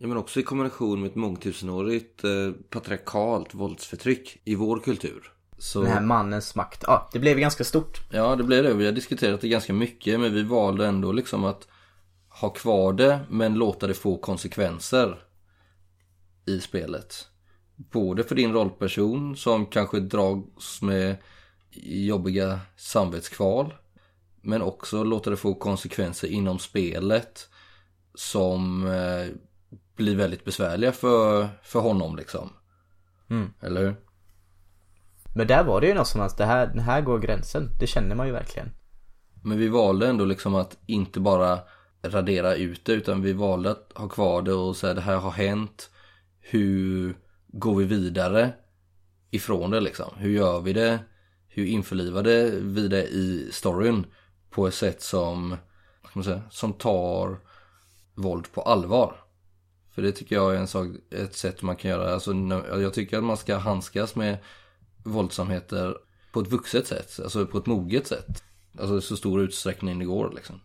Ja, 0.02 0.06
men 0.06 0.16
också 0.16 0.40
i 0.40 0.42
kombination 0.42 1.00
med 1.00 1.10
ett 1.10 1.16
mångtusenårigt 1.16 2.24
eh, 2.24 2.52
patriarkalt 2.70 3.54
våldsförtryck 3.54 4.40
i 4.44 4.54
vår 4.54 4.78
kultur. 4.78 5.32
Så, 5.58 5.82
Den 5.82 5.92
här 5.92 6.00
mannens 6.00 6.54
makt. 6.54 6.84
Ja, 6.86 7.08
det 7.12 7.18
blev 7.18 7.38
ganska 7.38 7.64
stort. 7.64 8.00
Ja, 8.10 8.36
det 8.36 8.44
blev 8.44 8.64
det. 8.64 8.74
Vi 8.74 8.84
har 8.84 8.92
diskuterat 8.92 9.40
det 9.40 9.48
ganska 9.48 9.72
mycket, 9.72 10.20
men 10.20 10.34
vi 10.34 10.42
valde 10.42 10.86
ändå 10.86 11.12
liksom 11.12 11.44
att 11.44 11.68
ha 12.28 12.48
kvar 12.50 12.92
det, 12.92 13.20
men 13.30 13.54
låta 13.54 13.86
det 13.86 13.94
få 13.94 14.18
konsekvenser 14.18 15.22
i 16.46 16.60
spelet. 16.60 17.28
Både 17.76 18.24
för 18.24 18.34
din 18.34 18.52
rollperson 18.52 19.36
som 19.36 19.66
kanske 19.66 20.00
dras 20.00 20.82
med 20.82 21.16
jobbiga 21.82 22.60
samvetskval, 22.76 23.74
men 24.40 24.62
också 24.62 25.04
låta 25.04 25.30
det 25.30 25.36
få 25.36 25.54
konsekvenser 25.54 26.28
inom 26.28 26.58
spelet 26.58 27.48
som 28.14 28.86
eh, 28.86 29.36
blir 29.96 30.16
väldigt 30.16 30.44
besvärliga 30.44 30.92
för, 30.92 31.48
för 31.62 31.80
honom 31.80 32.16
liksom. 32.16 32.50
Mm. 33.30 33.52
Eller 33.60 33.80
hur? 33.80 33.96
Men 35.34 35.46
där 35.46 35.64
var 35.64 35.80
det 35.80 35.86
ju 35.86 35.94
någonstans, 35.94 36.36
det 36.36 36.44
här, 36.44 36.66
det 36.74 36.82
här 36.82 37.00
går 37.00 37.18
gränsen. 37.18 37.68
Det 37.80 37.86
känner 37.86 38.14
man 38.14 38.26
ju 38.26 38.32
verkligen. 38.32 38.70
Men 39.42 39.58
vi 39.58 39.68
valde 39.68 40.08
ändå 40.08 40.24
liksom 40.24 40.54
att 40.54 40.78
inte 40.86 41.20
bara 41.20 41.58
radera 42.02 42.54
ut 42.54 42.84
det 42.84 42.92
utan 42.92 43.22
vi 43.22 43.32
valde 43.32 43.70
att 43.70 43.92
ha 43.94 44.08
kvar 44.08 44.42
det 44.42 44.52
och 44.52 44.76
säga 44.76 44.94
det 44.94 45.00
här 45.00 45.16
har 45.16 45.30
hänt. 45.30 45.90
Hur 46.40 47.16
går 47.48 47.74
vi 47.76 47.84
vidare 47.84 48.52
ifrån 49.30 49.70
det 49.70 49.80
liksom? 49.80 50.10
Hur 50.16 50.30
gör 50.30 50.60
vi 50.60 50.72
det? 50.72 50.98
Hur 51.48 51.66
införlivade 51.66 52.50
vi 52.50 52.88
det 52.88 53.06
i 53.06 53.48
storyn 53.52 54.06
på 54.50 54.66
ett 54.66 54.74
sätt 54.74 55.02
som, 55.02 55.50
vad 56.02 56.10
ska 56.10 56.18
man 56.18 56.24
säga, 56.24 56.42
som 56.50 56.72
tar 56.72 57.38
våld 58.14 58.52
på 58.52 58.62
allvar? 58.62 59.16
För 59.90 60.02
det 60.02 60.12
tycker 60.12 60.36
jag 60.36 60.54
är 60.54 60.58
en 60.58 60.68
sak, 60.68 60.88
ett 61.10 61.36
sätt 61.36 61.62
man 61.62 61.76
kan 61.76 61.90
göra. 61.90 62.14
Alltså, 62.14 62.32
jag 62.80 62.94
tycker 62.94 63.18
att 63.18 63.24
man 63.24 63.36
ska 63.36 63.56
handskas 63.56 64.14
med 64.14 64.38
våldsamheter 65.02 65.96
på 66.32 66.40
ett 66.40 66.48
vuxet 66.48 66.86
sätt, 66.86 67.20
alltså 67.22 67.46
på 67.46 67.58
ett 67.58 67.66
moget 67.66 68.06
sätt. 68.06 68.44
Alltså 68.78 68.98
i 68.98 69.02
så 69.02 69.16
stor 69.16 69.40
utsträckning 69.40 69.98
det 69.98 70.04
går 70.04 70.32
liksom. 70.34 70.60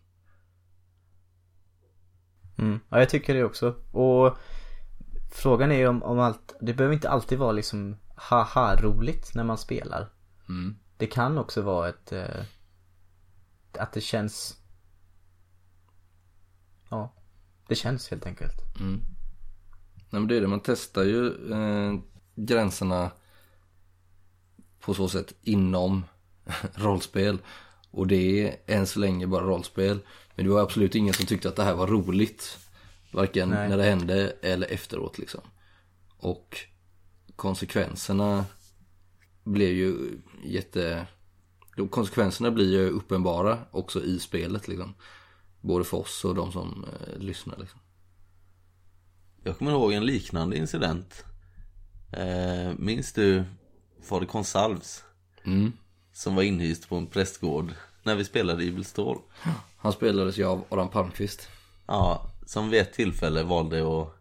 Mm. 2.58 2.80
Ja, 2.90 3.00
jag 3.00 3.10
tycker 3.10 3.34
det 3.34 3.44
också. 3.44 3.76
Och 3.92 4.38
frågan 5.32 5.72
är 5.72 5.76
ju 5.76 5.88
om, 5.88 6.04
om 6.04 6.20
allt, 6.20 6.56
det 6.62 6.74
behöver 6.74 6.94
inte 6.94 7.10
alltid 7.10 7.40
vara 7.40 7.52
liksom 7.52 7.98
haha 8.16 8.76
roligt 8.76 9.32
när 9.36 9.44
man 9.44 9.58
spelar. 9.58 10.10
Mm. 10.50 10.76
Det 10.98 11.08
kan 11.08 11.38
också 11.38 11.62
vara 11.62 11.90
ett, 11.90 12.12
eh, 12.12 12.44
att 13.80 13.94
det 13.94 14.02
känns, 14.02 14.58
ja, 16.90 17.14
det 17.68 17.76
känns 17.76 18.10
helt 18.10 18.26
enkelt. 18.26 18.62
Nej 20.16 20.22
men 20.22 20.28
det 20.28 20.38
är 20.38 20.42
det, 20.42 20.48
man 20.48 20.60
testar 20.60 21.04
ju 21.04 21.52
eh, 21.54 22.00
gränserna 22.36 23.12
på 24.80 24.94
så 24.94 25.08
sätt 25.10 25.34
inom 25.44 26.06
rollspel. 26.74 27.38
Och 27.92 28.08
det 28.08 28.16
är 28.48 28.56
än 28.66 28.88
så 28.88 29.00
länge 29.00 29.28
bara 29.28 29.46
rollspel. 29.46 30.00
Men 30.36 30.46
det 30.46 30.52
var 30.52 30.62
absolut 30.62 30.96
ingen 30.96 31.14
som 31.14 31.26
tyckte 31.26 31.50
att 31.50 31.56
det 31.56 31.64
här 31.64 31.74
var 31.74 31.88
roligt. 31.88 32.58
Varken 33.12 33.50
Nej. 33.50 33.70
när 33.70 33.78
det 33.78 33.84
hände 33.84 34.36
eller 34.42 34.68
efteråt 34.68 35.18
liksom. 35.18 35.42
Och 36.18 36.60
konsekvenserna 37.36 38.46
blev 39.44 39.72
ju 39.72 40.20
jätte... 40.44 41.08
Konsekvenserna 41.90 42.52
blir 42.52 42.72
ju 42.72 42.90
uppenbara 42.90 43.60
också 43.72 44.04
i 44.04 44.20
spelet 44.20 44.68
liksom. 44.68 44.94
Både 45.62 45.86
för 45.86 45.98
oss 45.98 46.26
och 46.26 46.36
de 46.36 46.52
som 46.52 46.86
eh, 46.86 47.20
lyssnar 47.20 47.58
liksom. 47.58 47.80
Jag 49.46 49.58
kommer 49.58 49.72
ihåg 49.72 49.94
en 49.94 50.06
liknande 50.06 50.58
incident 50.58 51.26
eh, 52.12 52.74
Minns 52.78 53.14
du 53.14 53.44
Fader 54.04 54.26
Consalves? 54.26 55.04
Mm. 55.44 55.72
Som 56.14 56.36
var 56.36 56.44
inhyst 56.44 56.90
på 56.90 56.96
en 56.96 57.08
prästgård 57.08 57.72
När 58.04 58.16
vi 58.16 58.26
spelade 58.26 58.64
i 58.64 58.84
Stål 58.84 59.18
Han 59.78 59.92
spelades 59.92 60.38
ju 60.38 60.46
av 60.46 60.64
Adam 60.70 60.90
Palmqvist. 60.90 61.48
Ja, 61.88 62.32
som 62.46 62.70
vid 62.70 62.82
ett 62.82 62.94
tillfälle 62.94 63.44
valde 63.44 63.80
att 63.80 64.16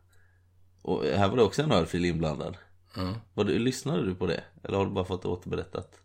Och 0.83 1.05
här 1.05 1.29
var 1.29 1.37
det 1.37 1.43
också 1.43 1.63
en 1.63 1.73
örfil 1.73 2.05
inblandad 2.05 2.57
Mm. 2.97 3.15
var 3.35 3.45
du, 3.45 3.59
Lyssnade 3.59 4.07
du 4.07 4.15
på 4.15 4.27
det? 4.27 4.45
Eller 4.63 4.79
har 4.79 4.85
du 4.85 4.91
bara 4.91 5.05
fått 5.05 5.23
det 5.23 5.29
återberättat? 5.29 6.01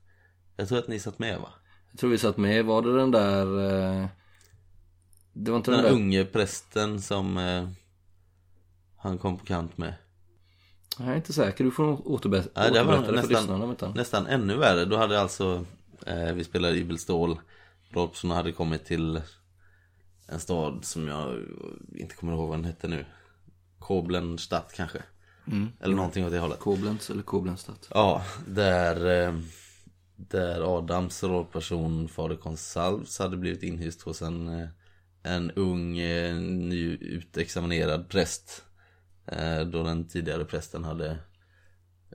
Jag 0.55 0.67
tror 0.67 0.79
att 0.79 0.87
ni 0.87 0.99
satt 0.99 1.19
med 1.19 1.39
va? 1.39 1.49
Jag 1.91 1.99
tror 1.99 2.09
vi 2.09 2.17
satt 2.17 2.37
med, 2.37 2.65
var 2.65 2.81
det 2.81 2.97
den 2.97 3.11
där... 3.11 3.45
Eh... 4.01 4.07
Det 5.33 5.51
var 5.51 5.57
inte 5.57 5.71
Den 5.71 5.83
den, 5.83 5.91
där... 5.91 5.99
unge 5.99 6.25
prästen 6.25 7.01
som 7.01 7.37
eh, 7.37 7.69
Han 8.99 9.17
kom 9.17 9.37
på 9.37 9.45
kant 9.45 9.77
med. 9.77 9.93
Jag 10.99 11.07
är 11.07 11.15
inte 11.15 11.33
säker, 11.33 11.63
du 11.63 11.71
får 11.71 11.83
nog 11.85 11.99
återbe- 12.05 12.49
Nej, 12.55 12.71
det 12.71 12.83
var 12.83 12.93
återberätta 12.93 13.11
det 13.11 13.21
för 13.21 13.27
lyssnarna. 13.27 13.93
nästan, 13.95 14.27
ännu 14.27 14.57
värre. 14.57 14.85
Då 14.85 14.97
hade 14.97 15.21
alltså 15.21 15.65
eh, 16.05 16.33
Vi 16.33 16.43
spelade 16.43 16.77
Ibelstål 16.77 17.39
Rolfsson 17.89 18.31
hade 18.31 18.51
kommit 18.51 18.85
till 18.85 19.21
En 20.27 20.39
stad 20.39 20.85
som 20.85 21.07
jag 21.07 21.37
inte 21.95 22.15
kommer 22.15 22.33
ihåg 22.33 22.47
vad 22.49 22.57
den 22.57 22.65
hette 22.65 22.87
nu. 22.87 23.05
Koblenstadt 23.79 24.73
kanske. 24.75 25.03
Eller 25.79 25.95
någonting 25.95 26.25
åt 26.25 26.31
det 26.31 26.39
hållet. 26.39 26.59
Koblenz 26.59 27.09
eller 27.09 27.23
Koblenstadt. 27.23 27.87
Ja, 27.93 28.23
där 28.47 29.27
eh, 29.27 29.39
Där 30.15 30.77
Adams 30.77 31.23
rollperson 31.23 32.07
Fader 32.09 32.35
Consalves 32.35 33.19
hade 33.19 33.37
blivit 33.37 33.63
inhyst 33.63 34.01
hos 34.01 34.21
en 34.21 34.47
eh, 34.61 34.67
En 35.23 35.51
ung 35.51 35.97
eh, 35.99 36.35
nyutexaminerad 36.35 38.09
präst 38.09 38.63
Då 39.71 39.83
den 39.83 40.07
tidigare 40.07 40.45
prästen 40.45 40.83
hade 40.83 41.17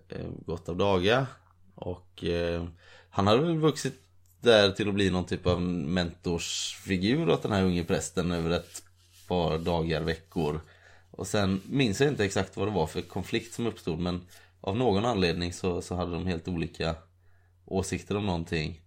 eh, 0.08 0.26
Gått 0.46 0.68
av 0.68 0.76
daga 0.76 1.26
Och 1.74 2.24
eh, 2.24 2.64
Han 3.10 3.26
hade 3.26 3.42
väl 3.42 3.58
vuxit 3.58 3.94
där 4.40 4.70
till 4.70 4.88
att 4.88 4.94
bli 4.94 5.10
någon 5.10 5.24
typ 5.26 5.46
av 5.46 5.60
mentorsfigur 5.62 7.28
åt 7.30 7.42
den 7.42 7.52
här 7.52 7.64
unge 7.64 7.84
prästen 7.84 8.32
över 8.32 8.50
ett 8.50 8.82
par 9.28 9.58
dagar, 9.58 10.00
veckor 10.02 10.60
och 11.10 11.26
sen 11.26 11.60
minns 11.66 12.00
jag 12.00 12.10
inte 12.10 12.24
exakt 12.24 12.56
vad 12.56 12.68
det 12.68 12.72
var 12.72 12.86
för 12.86 13.00
konflikt 13.02 13.54
som 13.54 13.66
uppstod 13.66 13.98
men 13.98 14.20
av 14.60 14.76
någon 14.76 15.04
anledning 15.04 15.52
så, 15.52 15.82
så 15.82 15.94
hade 15.94 16.12
de 16.12 16.26
helt 16.26 16.48
olika 16.48 16.96
åsikter 17.64 18.16
om 18.16 18.26
någonting. 18.26 18.80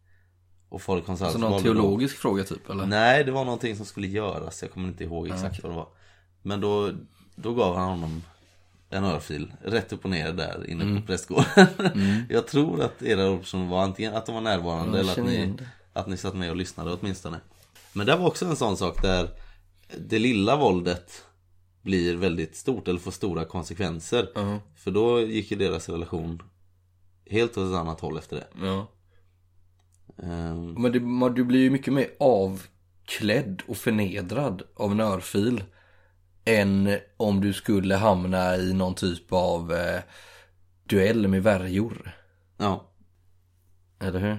Och 0.69 0.82
Fader 0.82 1.01
Consalves 1.01 1.36
Alltså 1.36 1.39
någon 1.39 1.51
valde 1.51 1.69
då- 1.69 1.73
teologisk 1.75 2.17
fråga 2.17 2.43
typ 2.43 2.69
eller? 2.69 2.86
Nej, 2.86 3.23
det 3.23 3.32
var 3.32 3.45
någonting 3.45 3.75
som 3.75 3.86
skulle 3.86 4.07
göras. 4.07 4.61
Jag 4.61 4.71
kommer 4.71 4.88
inte 4.88 5.03
ihåg 5.03 5.28
exakt 5.28 5.63
vad 5.63 5.71
det 5.71 5.75
var. 5.75 5.88
Men 6.41 6.61
då, 6.61 6.91
då 7.39 7.53
gav 7.53 7.75
han 7.75 7.89
honom 7.89 8.23
en 8.89 9.03
örfil 9.03 9.53
rätt 9.63 9.93
upp 9.93 10.03
och 10.05 10.11
ner 10.11 10.31
där 10.33 10.69
inne 10.69 10.83
Mm. 10.83 11.01
på 11.01 11.07
prästgården. 11.07 11.45
Jag 12.29 12.47
tror 12.47 12.81
att 12.83 13.01
era 13.01 13.25
rollpersoner 13.27 13.67
var 13.69 13.83
antingen 13.83 14.15
att 14.15 14.25
de 14.25 14.35
var 14.35 14.41
närvarande 14.41 14.99
eller 14.99 15.11
att 15.11 15.17
ni, 15.25 15.53
att 15.93 16.07
ni 16.07 16.17
satt 16.17 16.35
med 16.35 16.49
och 16.49 16.55
lyssnade 16.55 16.93
åtminstone. 16.93 17.39
Men 17.93 18.05
det 18.05 18.15
var 18.15 18.27
också 18.27 18.45
en 18.45 18.55
sån 18.55 18.77
sak 18.77 19.01
där 19.01 19.29
det 19.97 20.19
lilla 20.19 20.55
våldet 20.55 21.25
blir 21.81 22.15
väldigt 22.15 22.55
stort 22.55 22.88
eller 22.88 22.99
får 22.99 23.11
stora 23.11 23.45
konsekvenser. 23.45 24.29
Ja. 24.35 24.59
För 24.75 24.91
då 24.91 25.21
gick 25.21 25.51
ju 25.51 25.57
deras 25.57 25.89
relation 25.89 26.41
helt 27.29 27.57
åt 27.57 27.69
ett 27.71 27.77
annat 27.79 27.99
håll 27.99 28.17
efter 28.17 28.35
det. 28.35 28.47
Ja. 28.67 28.88
Ehm, 30.23 30.73
Men 30.73 31.11
man, 31.11 31.33
du 31.33 31.43
blir 31.43 31.59
ju 31.59 31.69
mycket 31.69 31.93
mer 31.93 32.07
avklädd 32.19 33.61
och 33.67 33.77
förnedrad 33.77 34.61
av 34.75 34.91
en 34.91 34.99
örfil. 34.99 35.63
Än 36.48 36.98
om 37.18 37.41
du 37.41 37.54
skulle 37.54 37.95
hamna 37.95 38.58
i 38.58 38.74
någon 38.74 38.95
typ 38.95 39.34
av 39.34 39.74
eh, 39.74 40.02
duell 40.84 41.28
med 41.28 41.43
värjor. 41.43 42.12
ja. 42.58 42.84
Eller 44.00 44.20
hur? 44.20 44.38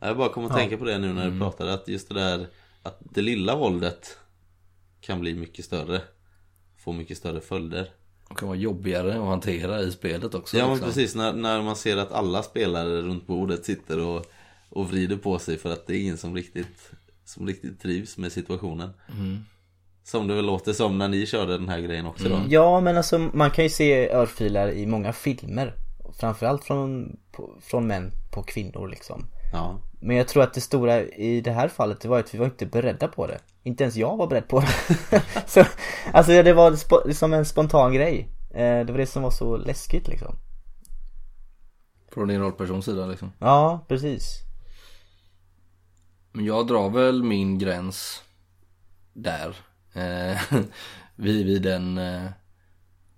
Jag 0.00 0.16
bara 0.16 0.28
kom 0.28 0.46
att 0.46 0.56
tänka 0.56 0.76
på 0.76 0.84
det 0.84 0.98
nu 0.98 1.12
när 1.12 1.30
du 1.30 1.38
pratade 1.38 1.74
att 1.74 1.88
just 1.88 2.08
det 2.08 2.14
där 2.14 2.46
att 2.82 2.98
det 3.00 3.22
lilla 3.22 3.56
våldet 3.56 4.18
kan 5.00 5.20
bli 5.20 5.34
mycket 5.34 5.64
större. 5.64 6.02
Få 6.76 6.92
mycket 6.92 7.18
större 7.18 7.40
följder. 7.40 7.90
Det 8.28 8.34
kan 8.34 8.48
vara 8.48 8.58
jobbigare 8.58 9.18
att 9.18 9.26
hantera 9.26 9.80
i 9.80 9.90
spelet 9.90 10.34
också. 10.34 10.58
Ja 10.58 10.64
men 10.64 10.72
liksom. 10.74 10.88
precis, 10.88 11.14
när, 11.14 11.32
när 11.32 11.62
man 11.62 11.76
ser 11.76 11.96
att 11.96 12.12
alla 12.12 12.42
spelare 12.42 13.02
runt 13.02 13.26
bordet 13.26 13.64
sitter 13.64 14.00
och, 14.00 14.26
och 14.68 14.88
vrider 14.88 15.16
på 15.16 15.38
sig 15.38 15.58
för 15.58 15.72
att 15.72 15.86
det 15.86 15.96
är 15.96 16.00
ingen 16.00 16.18
som 16.18 16.34
riktigt, 16.34 16.90
som 17.24 17.46
riktigt 17.46 17.80
trivs 17.80 18.18
med 18.18 18.32
situationen. 18.32 18.90
Som 20.10 20.28
det 20.28 20.34
väl 20.34 20.46
låter 20.46 20.72
som 20.72 20.98
när 20.98 21.08
ni 21.08 21.26
körde 21.26 21.58
den 21.58 21.68
här 21.68 21.80
grejen 21.80 22.06
också 22.06 22.28
då. 22.28 22.40
Ja 22.48 22.80
men 22.80 22.96
alltså 22.96 23.18
man 23.18 23.50
kan 23.50 23.64
ju 23.64 23.70
se 23.70 24.10
örfilar 24.10 24.70
i 24.70 24.86
många 24.86 25.12
filmer 25.12 25.74
Framförallt 26.20 26.64
från, 26.64 27.16
på, 27.32 27.58
från 27.60 27.86
män 27.86 28.12
på 28.30 28.42
kvinnor 28.42 28.88
liksom 28.88 29.26
Ja. 29.52 29.80
Men 30.00 30.16
jag 30.16 30.28
tror 30.28 30.42
att 30.42 30.54
det 30.54 30.60
stora 30.60 31.02
i 31.02 31.40
det 31.40 31.50
här 31.50 31.68
fallet 31.68 32.00
det 32.00 32.08
var 32.08 32.18
att 32.18 32.34
vi 32.34 32.38
var 32.38 32.46
inte 32.46 32.66
beredda 32.66 33.08
på 33.08 33.26
det 33.26 33.38
Inte 33.62 33.84
ens 33.84 33.96
jag 33.96 34.16
var 34.16 34.26
beredd 34.26 34.48
på 34.48 34.60
det 34.60 35.22
så, 35.46 35.64
Alltså 36.12 36.42
det 36.42 36.52
var 36.52 36.70
spo- 36.70 37.12
som 37.12 37.32
en 37.32 37.44
spontan 37.44 37.92
grej 37.92 38.28
eh, 38.50 38.86
Det 38.86 38.92
var 38.92 38.98
det 38.98 39.06
som 39.06 39.22
var 39.22 39.30
så 39.30 39.56
läskigt 39.56 40.08
liksom 40.08 40.34
Från 42.12 42.28
din 42.28 42.40
rollpersons 42.40 42.84
sida 42.84 43.06
liksom. 43.06 43.32
Ja, 43.38 43.84
precis 43.88 44.42
Men 46.32 46.44
jag 46.44 46.66
drar 46.66 46.90
väl 46.90 47.22
min 47.22 47.58
gräns 47.58 48.22
där. 49.12 49.56
Eh, 49.98 50.40
vid, 51.16 51.46
vid 51.46 51.62
den 51.62 51.98
eh, 51.98 52.22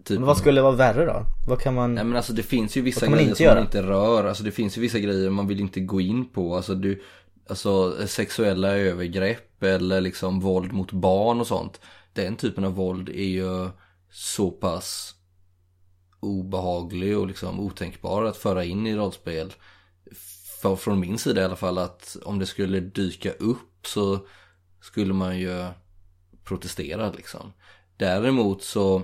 typen. 0.04 0.20
Men 0.20 0.26
vad 0.26 0.36
skulle 0.36 0.62
vara 0.62 0.76
värre 0.76 1.06
då? 1.06 1.24
Vad 1.46 1.60
kan 1.60 1.74
man... 1.74 1.94
Nej 1.94 2.04
men 2.04 2.16
alltså 2.16 2.32
det 2.32 2.42
finns 2.42 2.76
ju 2.76 2.80
vissa 2.80 3.06
grejer 3.06 3.34
som 3.34 3.44
göra? 3.44 3.54
man 3.54 3.64
inte 3.64 3.82
rör. 3.82 4.24
Alltså 4.24 4.42
det 4.42 4.50
finns 4.50 4.78
ju 4.78 4.80
vissa 4.80 4.98
grejer 4.98 5.30
man 5.30 5.46
vill 5.46 5.60
inte 5.60 5.80
gå 5.80 6.00
in 6.00 6.28
på. 6.28 6.56
Alltså 6.56 6.74
du, 6.74 7.02
alltså 7.48 8.06
sexuella 8.06 8.68
övergrepp 8.68 9.62
eller 9.62 10.00
liksom 10.00 10.40
våld 10.40 10.72
mot 10.72 10.92
barn 10.92 11.40
och 11.40 11.46
sånt. 11.46 11.80
Den 12.12 12.36
typen 12.36 12.64
av 12.64 12.74
våld 12.74 13.08
är 13.08 13.28
ju 13.28 13.68
så 14.10 14.50
pass 14.50 15.14
obehaglig 16.20 17.18
och 17.18 17.26
liksom 17.26 17.60
otänkbar 17.60 18.24
att 18.24 18.36
föra 18.36 18.64
in 18.64 18.86
i 18.86 18.96
rollspel. 18.96 19.52
För, 20.62 20.76
från 20.76 21.00
min 21.00 21.18
sida 21.18 21.40
i 21.40 21.44
alla 21.44 21.56
fall 21.56 21.78
att 21.78 22.16
om 22.24 22.38
det 22.38 22.46
skulle 22.46 22.80
dyka 22.80 23.32
upp 23.32 23.86
så 23.86 24.18
skulle 24.80 25.14
man 25.14 25.38
ju 25.38 25.66
protesterar 26.50 27.12
liksom. 27.16 27.52
Däremot 27.96 28.62
så, 28.62 29.02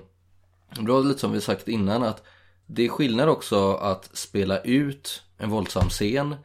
det 0.70 0.92
var 0.92 1.02
lite 1.02 1.20
som 1.20 1.32
vi 1.32 1.40
sagt 1.40 1.68
innan 1.68 2.02
att 2.02 2.22
det 2.66 2.84
är 2.84 2.88
skillnad 2.88 3.28
också 3.28 3.74
att 3.74 4.10
spela 4.16 4.60
ut 4.60 5.22
en 5.38 5.50
våldsam 5.50 5.88
scen 5.88 6.36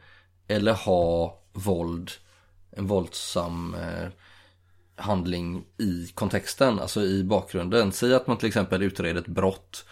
eller 0.48 0.72
ha 0.72 1.40
våld, 1.52 2.10
en 2.70 2.86
våldsam 2.86 3.74
eh, 3.74 4.08
handling 4.96 5.64
i 5.78 6.06
kontexten, 6.14 6.78
alltså 6.78 7.02
i 7.02 7.24
bakgrunden. 7.24 7.92
Säg 7.92 8.14
att 8.14 8.26
man 8.26 8.36
till 8.36 8.48
exempel 8.48 8.82
utreder 8.82 9.20
ett 9.20 9.26
brott. 9.26 9.84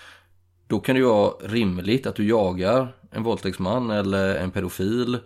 Då 0.66 0.80
kan 0.80 0.94
det 0.94 0.98
ju 0.98 1.06
vara 1.06 1.34
rimligt 1.40 2.06
att 2.06 2.16
du 2.16 2.28
jagar 2.28 2.96
en 3.10 3.22
våldtäktsman 3.22 3.90
eller 3.90 4.34
en 4.36 4.50
pedofil 4.50 5.18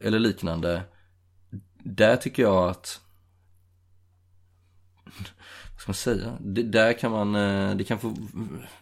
eller 0.00 0.18
liknande. 0.18 0.82
Där 1.78 2.16
tycker 2.16 2.42
jag 2.42 2.68
att 2.68 3.00
man 5.90 5.94
säga? 5.94 6.36
Det, 6.40 6.62
där 6.62 6.92
kan 6.92 7.10
man, 7.10 7.34
eh, 7.34 7.76
det 7.76 7.84
kan 7.84 7.98
få 7.98 8.14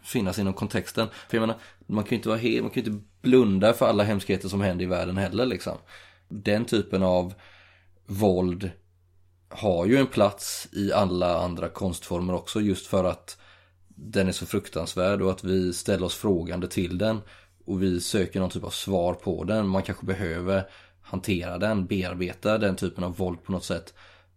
finnas 0.03 0.39
inom 0.39 0.53
kontexten. 0.53 1.09
För 1.29 1.37
jag 1.37 1.41
menar, 1.41 1.57
man 1.87 2.05
kan 2.05 2.11
ju 2.11 2.17
inte 2.17 2.29
vara 2.29 2.39
helt, 2.39 2.63
man 2.63 2.71
kan 2.71 2.83
ju 2.83 2.91
inte 2.91 3.05
blunda 3.23 3.73
för 3.73 3.87
alla 3.87 4.05
hemskheter 4.05 4.49
som 4.49 4.61
händer 4.61 4.85
i 4.85 4.89
världen 4.89 5.17
heller 5.17 5.47
liksom. 5.47 5.79
Den 6.29 6.65
typen 6.65 7.03
av 7.03 7.35
våld 8.07 8.71
har 9.49 9.87
ju 9.87 9.97
en 9.97 10.07
plats 10.07 10.69
i 10.73 10.93
alla 10.93 11.39
andra 11.39 11.69
konstformer 11.69 12.35
också 12.35 12.61
just 12.61 12.87
för 12.87 13.05
att 13.05 13.39
den 13.89 14.29
är 14.29 14.33
så 14.33 14.47
fruktansvärd 14.47 15.23
och 15.23 15.31
att 15.31 15.45
vi 15.45 15.73
ställer 15.73 16.07
oss 16.07 16.15
frågande 16.15 16.69
till 16.69 16.99
den 16.99 17.21
och 17.65 17.83
vi 17.83 18.01
söker 18.01 18.41
någon 18.41 18.51
typ 18.51 18.65
av 18.65 18.71
svar 18.71 19.15
på 19.15 19.45
den. 19.45 19.69
Man 19.69 19.83
kanske 19.83 20.07
behöver 20.07 20.69
hantera 21.03 21.59
den, 21.59 21.87
bearbeta 21.87 22.59
den 22.59 22.77
typen 22.77 23.05
av 23.05 23.17
våld 23.17 23.43
på 23.43 23.53
något 23.53 23.65
sätt. 23.65 23.95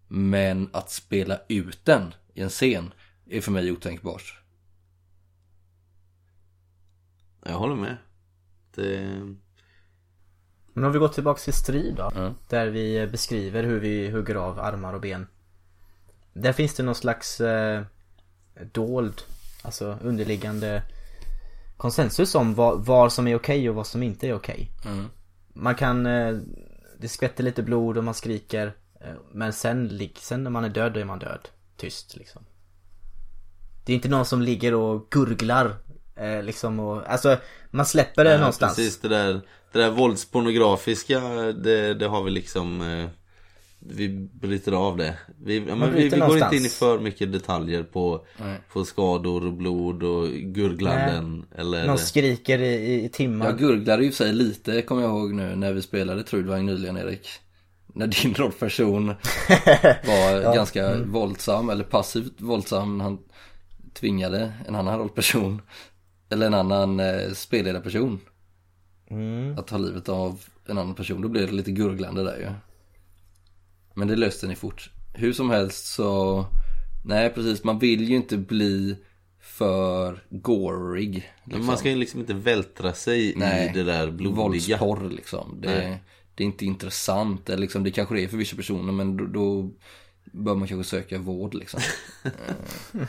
Men 0.07 0.69
att 0.74 0.91
spela 0.91 1.39
ut 1.47 1.80
den 1.86 2.13
i 2.41 2.43
en 2.43 2.49
scen 2.49 2.93
är 3.29 3.41
för 3.41 3.51
mig 3.51 3.71
otänkbart. 3.71 4.43
Jag 7.45 7.53
håller 7.53 7.75
med. 7.75 7.97
Det... 8.75 9.19
Men 10.73 10.83
om 10.83 10.91
vi 10.91 10.99
går 10.99 11.07
tillbaka 11.07 11.39
till 11.39 11.53
strid 11.53 11.95
då. 11.95 12.11
Ja. 12.15 12.33
Där 12.49 12.67
vi 12.67 13.07
beskriver 13.07 13.63
hur 13.63 13.79
vi 13.79 14.09
hugger 14.09 14.35
av 14.35 14.59
armar 14.59 14.93
och 14.93 15.01
ben. 15.01 15.27
Där 16.33 16.53
finns 16.53 16.73
det 16.75 16.83
någon 16.83 16.95
slags 16.95 17.41
eh, 17.41 17.83
dold, 18.71 19.21
alltså 19.61 19.97
underliggande 20.01 20.83
konsensus 21.77 22.35
om 22.35 22.53
vad, 22.55 22.85
vad 22.85 23.13
som 23.13 23.27
är 23.27 23.35
okej 23.35 23.69
och 23.69 23.75
vad 23.75 23.87
som 23.87 24.03
inte 24.03 24.27
är 24.27 24.33
okej. 24.33 24.71
Mm. 24.85 25.05
Man 25.53 25.75
kan, 25.75 26.05
eh, 26.05 26.37
det 26.99 27.07
skvätter 27.07 27.43
lite 27.43 27.63
blod 27.63 27.97
och 27.97 28.03
man 28.03 28.13
skriker. 28.13 28.73
eh, 29.01 29.13
Men 29.31 29.53
sen, 29.53 30.09
sen 30.17 30.43
när 30.43 30.51
man 30.51 30.63
är 30.63 30.69
död 30.69 30.93
då 30.93 30.99
är 30.99 31.05
man 31.05 31.19
död. 31.19 31.49
Tyst 31.82 32.15
liksom. 32.17 32.45
Det 33.86 33.93
är 33.93 33.95
inte 33.95 34.09
någon 34.09 34.25
som 34.25 34.41
ligger 34.41 34.73
och 34.73 35.07
gurglar. 35.09 35.75
Eh, 36.15 36.43
liksom 36.43 36.79
och, 36.79 37.11
alltså 37.11 37.38
man 37.71 37.86
släpper 37.86 38.23
det 38.23 38.32
Ja, 38.32 38.38
någonstans. 38.38 38.75
Precis, 38.75 38.99
det 38.99 39.07
där, 39.07 39.41
det 39.71 39.79
där 39.79 39.91
våldspornografiska, 39.91 41.19
det, 41.51 41.93
det 41.93 42.07
har 42.07 42.23
vi 42.23 42.32
liksom 42.32 42.82
eh, 42.82 43.09
Vi 43.79 44.09
bryter 44.34 44.71
av 44.71 44.97
det 44.97 45.17
Vi, 45.43 45.65
ja, 45.67 45.75
men 45.75 45.93
vi, 45.93 46.09
vi 46.09 46.19
går 46.19 46.38
inte 46.38 46.55
in 46.55 46.65
i 46.65 46.69
för 46.69 46.99
mycket 46.99 47.32
detaljer 47.32 47.84
på, 47.84 48.25
på 48.73 48.86
skador 48.86 49.45
och 49.45 49.53
blod 49.53 50.03
och 50.03 50.27
gurglanden 50.29 51.45
eller 51.55 51.88
Någon 51.88 51.97
skriker 51.97 52.59
i, 52.59 53.03
i 53.05 53.09
timmar. 53.09 53.45
Jag 53.45 53.59
gurglade 53.59 54.05
ju 54.05 54.11
sig 54.11 54.34
lite, 54.34 54.82
kommer 54.82 55.01
jag 55.01 55.11
ihåg 55.11 55.34
nu, 55.34 55.55
när 55.55 55.73
vi 55.73 55.82
spelade 55.82 56.23
Trudvang 56.23 56.65
nyligen 56.65 56.97
Erik. 56.97 57.27
När 57.93 58.07
din 58.07 58.33
rollperson 58.33 59.07
var 60.07 60.53
ganska 60.55 60.97
våldsam, 60.97 61.69
eller 61.69 61.83
passivt 61.83 62.41
våldsam. 62.41 62.99
Han 62.99 63.19
tvingade 63.93 64.53
en 64.67 64.75
annan 64.75 64.99
rollperson, 64.99 65.61
eller 66.29 66.47
en 66.47 66.53
annan 66.53 66.99
eh, 66.99 67.31
spelledarperson, 67.33 68.19
att 69.57 69.67
ta 69.67 69.77
livet 69.77 70.09
av 70.09 70.41
en 70.67 70.77
annan 70.77 70.95
person. 70.95 71.21
Då 71.21 71.27
blev 71.27 71.47
det 71.47 71.53
lite 71.53 71.71
gurglande 71.71 72.23
där 72.23 72.37
ju. 72.37 72.49
Men 73.93 74.07
det 74.07 74.15
löste 74.15 74.47
ni 74.47 74.55
fort. 74.55 74.89
Hur 75.13 75.33
som 75.33 75.49
helst 75.49 75.85
så, 75.85 76.45
nej 77.05 77.29
precis, 77.29 77.63
man 77.63 77.79
vill 77.79 78.09
ju 78.09 78.15
inte 78.15 78.37
bli 78.37 78.95
för 79.39 80.23
gorig. 80.29 81.31
Men 81.43 81.65
Man 81.65 81.77
ska 81.77 81.89
ju 81.89 81.95
liksom 81.95 82.19
inte 82.19 82.33
vältra 82.33 82.93
sig 82.93 83.33
Nej, 83.37 83.69
i 83.69 83.73
det 83.73 83.83
där 83.83 84.11
blodiga 84.11 84.77
Våldsporr 84.77 85.09
liksom. 85.09 85.57
Det, 85.61 85.67
Nej. 85.67 86.03
Det 86.41 86.45
är 86.45 86.47
inte 86.47 86.65
intressant. 86.65 87.49
Eller 87.49 87.61
liksom, 87.61 87.83
det 87.83 87.91
kanske 87.91 88.15
det 88.15 88.23
är 88.23 88.27
för 88.27 88.37
vissa 88.37 88.55
personer 88.55 88.93
men 88.93 89.17
då, 89.17 89.25
då 89.25 89.71
bör 90.31 90.55
man 90.55 90.67
kanske 90.67 90.89
söka 90.89 91.17
vård 91.17 91.53
liksom. 91.53 91.79
Eh, 92.23 93.07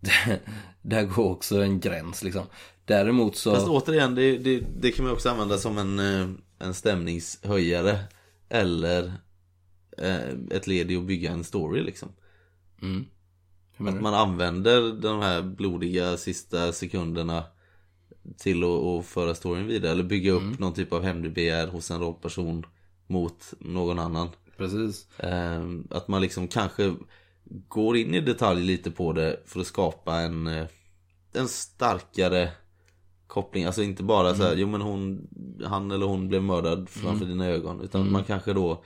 det, 0.00 0.40
där 0.82 1.04
går 1.04 1.30
också 1.30 1.62
en 1.62 1.80
gräns 1.80 2.22
liksom. 2.22 2.46
Däremot 2.84 3.36
så... 3.36 3.54
Fast 3.54 3.68
återigen, 3.68 4.14
det, 4.14 4.38
det, 4.38 4.64
det 4.80 4.92
kan 4.92 5.04
man 5.04 5.14
också 5.14 5.30
använda 5.30 5.58
som 5.58 5.78
en, 5.78 5.98
eh, 5.98 6.28
en 6.58 6.74
stämningshöjare 6.74 7.98
Eller 8.48 9.12
eh, 9.98 10.28
ett 10.50 10.66
led 10.66 10.90
i 10.90 10.96
att 10.96 11.04
bygga 11.04 11.30
en 11.30 11.44
story 11.44 11.82
liksom 11.82 12.08
Mm. 12.82 13.06
Att 13.76 14.02
man 14.02 14.14
använder 14.14 14.92
de 14.92 15.20
här 15.20 15.42
blodiga 15.42 16.16
sista 16.16 16.72
sekunderna 16.72 17.44
Till 18.38 18.64
att, 18.64 19.06
föra 19.06 19.34
storyn 19.34 19.66
vidare 19.66 19.92
Eller 19.92 20.02
bygga 20.04 20.32
upp 20.32 20.58
någon 20.58 20.74
typ 20.74 20.92
av 20.92 21.02
hämndbegär 21.02 21.66
hos 21.66 21.90
en 21.90 22.00
rollperson 22.00 22.66
Mot 23.06 23.54
någon 23.58 23.98
annan. 23.98 24.28
Precis. 24.56 25.18
eh, 25.18 25.62
Att 25.90 26.08
man 26.08 26.22
liksom 26.22 26.48
kanske 26.48 26.94
Går 27.44 27.96
in 27.96 28.14
i 28.14 28.20
detalj 28.20 28.62
lite 28.62 28.90
på 28.90 29.12
det 29.12 29.40
För 29.46 29.60
att 29.60 29.66
skapa 29.66 30.14
en 30.14 30.46
eh, 30.46 30.66
En 31.32 31.48
starkare 31.48 32.50
Koppling, 33.26 33.64
alltså 33.64 33.82
inte 33.82 34.02
bara 34.02 34.34
så 34.34 34.42
här, 34.42 34.54
jo 34.56 34.68
men 34.68 34.80
hon 34.80 35.28
Han 35.64 35.90
eller 35.90 36.06
hon 36.06 36.28
blev 36.28 36.42
mördad 36.42 36.88
framför 36.88 37.26
dina 37.26 37.46
ögon 37.46 37.80
Utan 37.80 38.12
man 38.12 38.24
kanske 38.24 38.52
då 38.52 38.84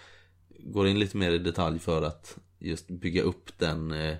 Går 0.59 0.88
in 0.88 0.99
lite 0.99 1.16
mer 1.16 1.30
i 1.30 1.38
detalj 1.38 1.78
för 1.78 2.03
att 2.03 2.38
Just 2.59 2.88
bygga 2.88 3.22
upp 3.22 3.59
den 3.59 3.92
eh, 3.92 4.16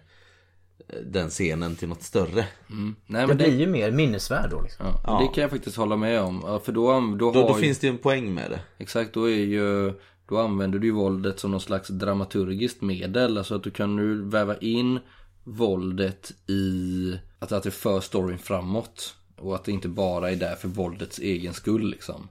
Den 1.05 1.29
scenen 1.31 1.77
till 1.77 1.89
något 1.89 2.03
större 2.03 2.47
Mm. 2.71 2.97
Nej, 3.07 3.21
Det 3.21 3.27
men 3.27 3.37
blir 3.37 3.61
ju 3.61 3.67
mer 3.67 3.91
minnesvärd 3.91 4.51
då 4.51 4.63
liksom. 4.63 4.87
Ja, 4.87 5.01
Ja. 5.07 5.19
Det 5.21 5.35
kan 5.35 5.43
jag 5.43 5.51
faktiskt 5.51 5.77
hålla 5.77 5.97
med 5.97 6.21
om. 6.21 6.61
För 6.65 6.73
då, 6.73 7.01
då, 7.01 7.33
Då, 7.33 7.41
har 7.43 7.49
då 7.49 7.57
ju... 7.57 7.63
finns 7.63 7.79
det 7.79 7.87
ju 7.87 7.93
en 7.93 7.99
poäng 7.99 8.35
med 8.35 8.51
det 8.51 8.61
Exakt, 8.79 9.15
då 9.15 9.31
är 9.31 9.37
ju 9.45 9.93
Då 10.29 10.39
använder 10.39 10.79
du 10.79 10.87
ju 10.87 10.93
våldet 10.93 11.41
som 11.41 11.51
någon 11.51 11.61
slags 11.61 11.89
dramaturgiskt 11.89 12.83
medel 12.83 13.39
Alltså 13.39 13.55
att 13.55 13.63
du 13.63 13.71
kan 13.71 13.97
nu 13.97 14.23
väva 14.23 14.57
in 14.57 14.99
Våldet 15.45 16.33
i 16.47 17.19
Att, 17.39 17.53
att 17.53 17.63
det 17.63 17.71
för 17.71 18.01
storyn 18.01 18.39
framåt 18.39 19.15
Och 19.37 19.55
att 19.55 19.65
det 19.65 19.73
inte 19.73 19.89
bara 19.89 20.31
är 20.31 20.37
där 20.37 20.55
för 20.55 20.69
våldets 20.69 21.19
egen 21.19 21.55
skull 21.55 21.91
liksom 21.91 22.29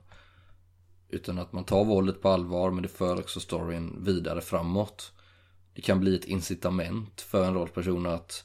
Utan 1.08 1.38
att 1.38 1.52
man 1.52 1.64
tar 1.64 1.84
våldet 1.84 2.22
på 2.22 2.28
allvar 2.28 2.70
men 2.70 2.82
det 2.82 2.88
för 2.88 3.18
också 3.18 3.40
storyn 3.40 4.04
vidare 4.04 4.40
framåt 4.40 5.12
Det 5.74 5.82
kan 5.82 6.00
bli 6.00 6.16
ett 6.16 6.24
incitament 6.24 7.20
för 7.20 7.44
en 7.44 7.54
rollperson 7.54 8.06
att 8.06 8.44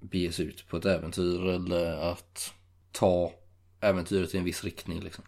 Bege 0.00 0.32
sig 0.32 0.46
ut 0.46 0.68
på 0.68 0.76
ett 0.76 0.84
äventyr 0.84 1.44
eller 1.46 2.10
att 2.12 2.54
Ta 2.92 3.32
äventyret 3.80 4.34
i 4.34 4.38
en 4.38 4.44
viss 4.44 4.64
riktning 4.64 5.00
liksom 5.00 5.24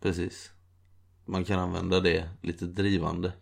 Precis 0.00 0.50
Man 1.24 1.44
kan 1.44 1.58
använda 1.60 2.00
det 2.00 2.28
lite 2.42 2.64
drivande 2.66 3.32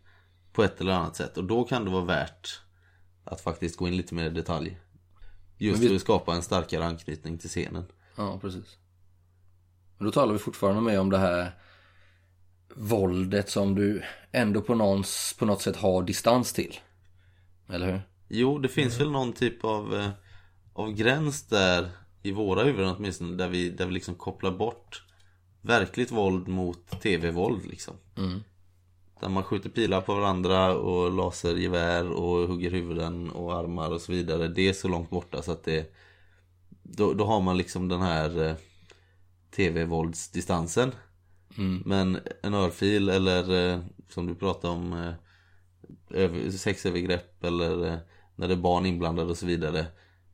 På 0.52 0.62
ett 0.62 0.80
eller 0.80 0.92
annat 0.92 1.16
sätt 1.16 1.36
och 1.38 1.44
då 1.44 1.64
kan 1.64 1.84
det 1.84 1.90
vara 1.90 2.04
värt 2.04 2.60
att 3.24 3.40
faktiskt 3.40 3.76
gå 3.76 3.88
in 3.88 3.96
lite 3.96 4.14
mer 4.14 4.26
i 4.26 4.30
detalj. 4.30 4.78
Just 5.58 5.82
vi- 5.82 5.88
för 5.88 5.94
att 5.94 6.00
skapa 6.00 6.34
en 6.34 6.42
starkare 6.42 6.84
anknytning 6.84 7.38
till 7.38 7.48
scenen. 7.48 7.84
Ja, 8.16 8.38
precis. 8.40 8.78
Men 9.98 10.06
då 10.06 10.12
talar 10.12 10.32
vi 10.32 10.38
fortfarande 10.38 10.80
med 10.80 11.00
om 11.00 11.10
det 11.10 11.18
här 11.18 11.52
våldet 12.76 13.50
som 13.50 13.74
du 13.74 14.02
ändå 14.32 14.62
på, 14.62 14.74
någons, 14.74 15.36
på 15.38 15.46
något 15.46 15.62
sätt 15.62 15.76
har 15.76 16.02
distans 16.02 16.52
till. 16.52 16.78
Eller 17.68 17.92
hur? 17.92 18.00
Jo, 18.28 18.58
det 18.58 18.68
finns 18.68 19.00
väl 19.00 19.10
någon 19.10 19.32
typ 19.32 19.64
av, 19.64 19.94
eh, 19.94 20.10
av 20.72 20.92
gräns 20.92 21.42
där 21.42 21.90
i 22.22 22.32
våra 22.32 22.64
huvuden 22.64 22.94
åtminstone 22.96 23.36
där 23.36 23.48
vi, 23.48 23.70
där 23.70 23.86
vi 23.86 23.92
liksom 23.92 24.14
kopplar 24.14 24.50
bort 24.50 25.02
verkligt 25.60 26.10
våld 26.10 26.48
mot 26.48 27.00
tv-våld 27.00 27.66
liksom. 27.66 27.94
Mm. 28.16 28.40
Där 29.20 29.28
man 29.28 29.42
skjuter 29.42 29.70
pilar 29.70 30.00
på 30.00 30.14
varandra 30.14 30.74
och 30.74 31.12
lasergevär 31.12 32.10
och 32.12 32.48
hugger 32.48 32.70
huvuden 32.70 33.30
och 33.30 33.54
armar 33.54 33.90
och 33.90 34.00
så 34.00 34.12
vidare. 34.12 34.48
Det 34.48 34.68
är 34.68 34.72
så 34.72 34.88
långt 34.88 35.10
borta 35.10 35.42
så 35.42 35.52
att 35.52 35.64
det 35.64 35.94
Då, 36.82 37.12
då 37.12 37.24
har 37.24 37.40
man 37.40 37.58
liksom 37.58 37.88
den 37.88 38.02
här 38.02 38.46
eh, 38.46 38.54
tv-våldsdistansen. 39.56 40.92
Mm. 41.58 41.82
Men 41.86 42.18
en 42.42 42.54
örfil 42.54 43.08
eller 43.08 43.72
eh, 43.72 43.80
som 44.08 44.26
du 44.26 44.34
pratade 44.34 44.72
om 44.72 44.92
eh, 44.92 45.12
över, 46.10 46.50
sexövergrepp 46.50 47.44
eller 47.44 47.86
eh, 47.86 47.96
när 48.36 48.48
det 48.48 48.54
är 48.54 48.58
barn 48.58 48.86
inblandade 48.86 49.30
och 49.30 49.36
så 49.36 49.46
vidare. 49.46 49.86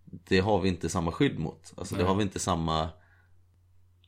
Det 0.05 0.39
har 0.39 0.61
vi 0.61 0.69
inte 0.69 0.89
samma 0.89 1.13
skydd 1.13 1.39
mot. 1.39 1.73
Alltså 1.77 1.95
det 1.95 2.01
Nej. 2.01 2.09
har 2.09 2.17
vi 2.17 2.23
inte 2.23 2.39
samma 2.39 2.89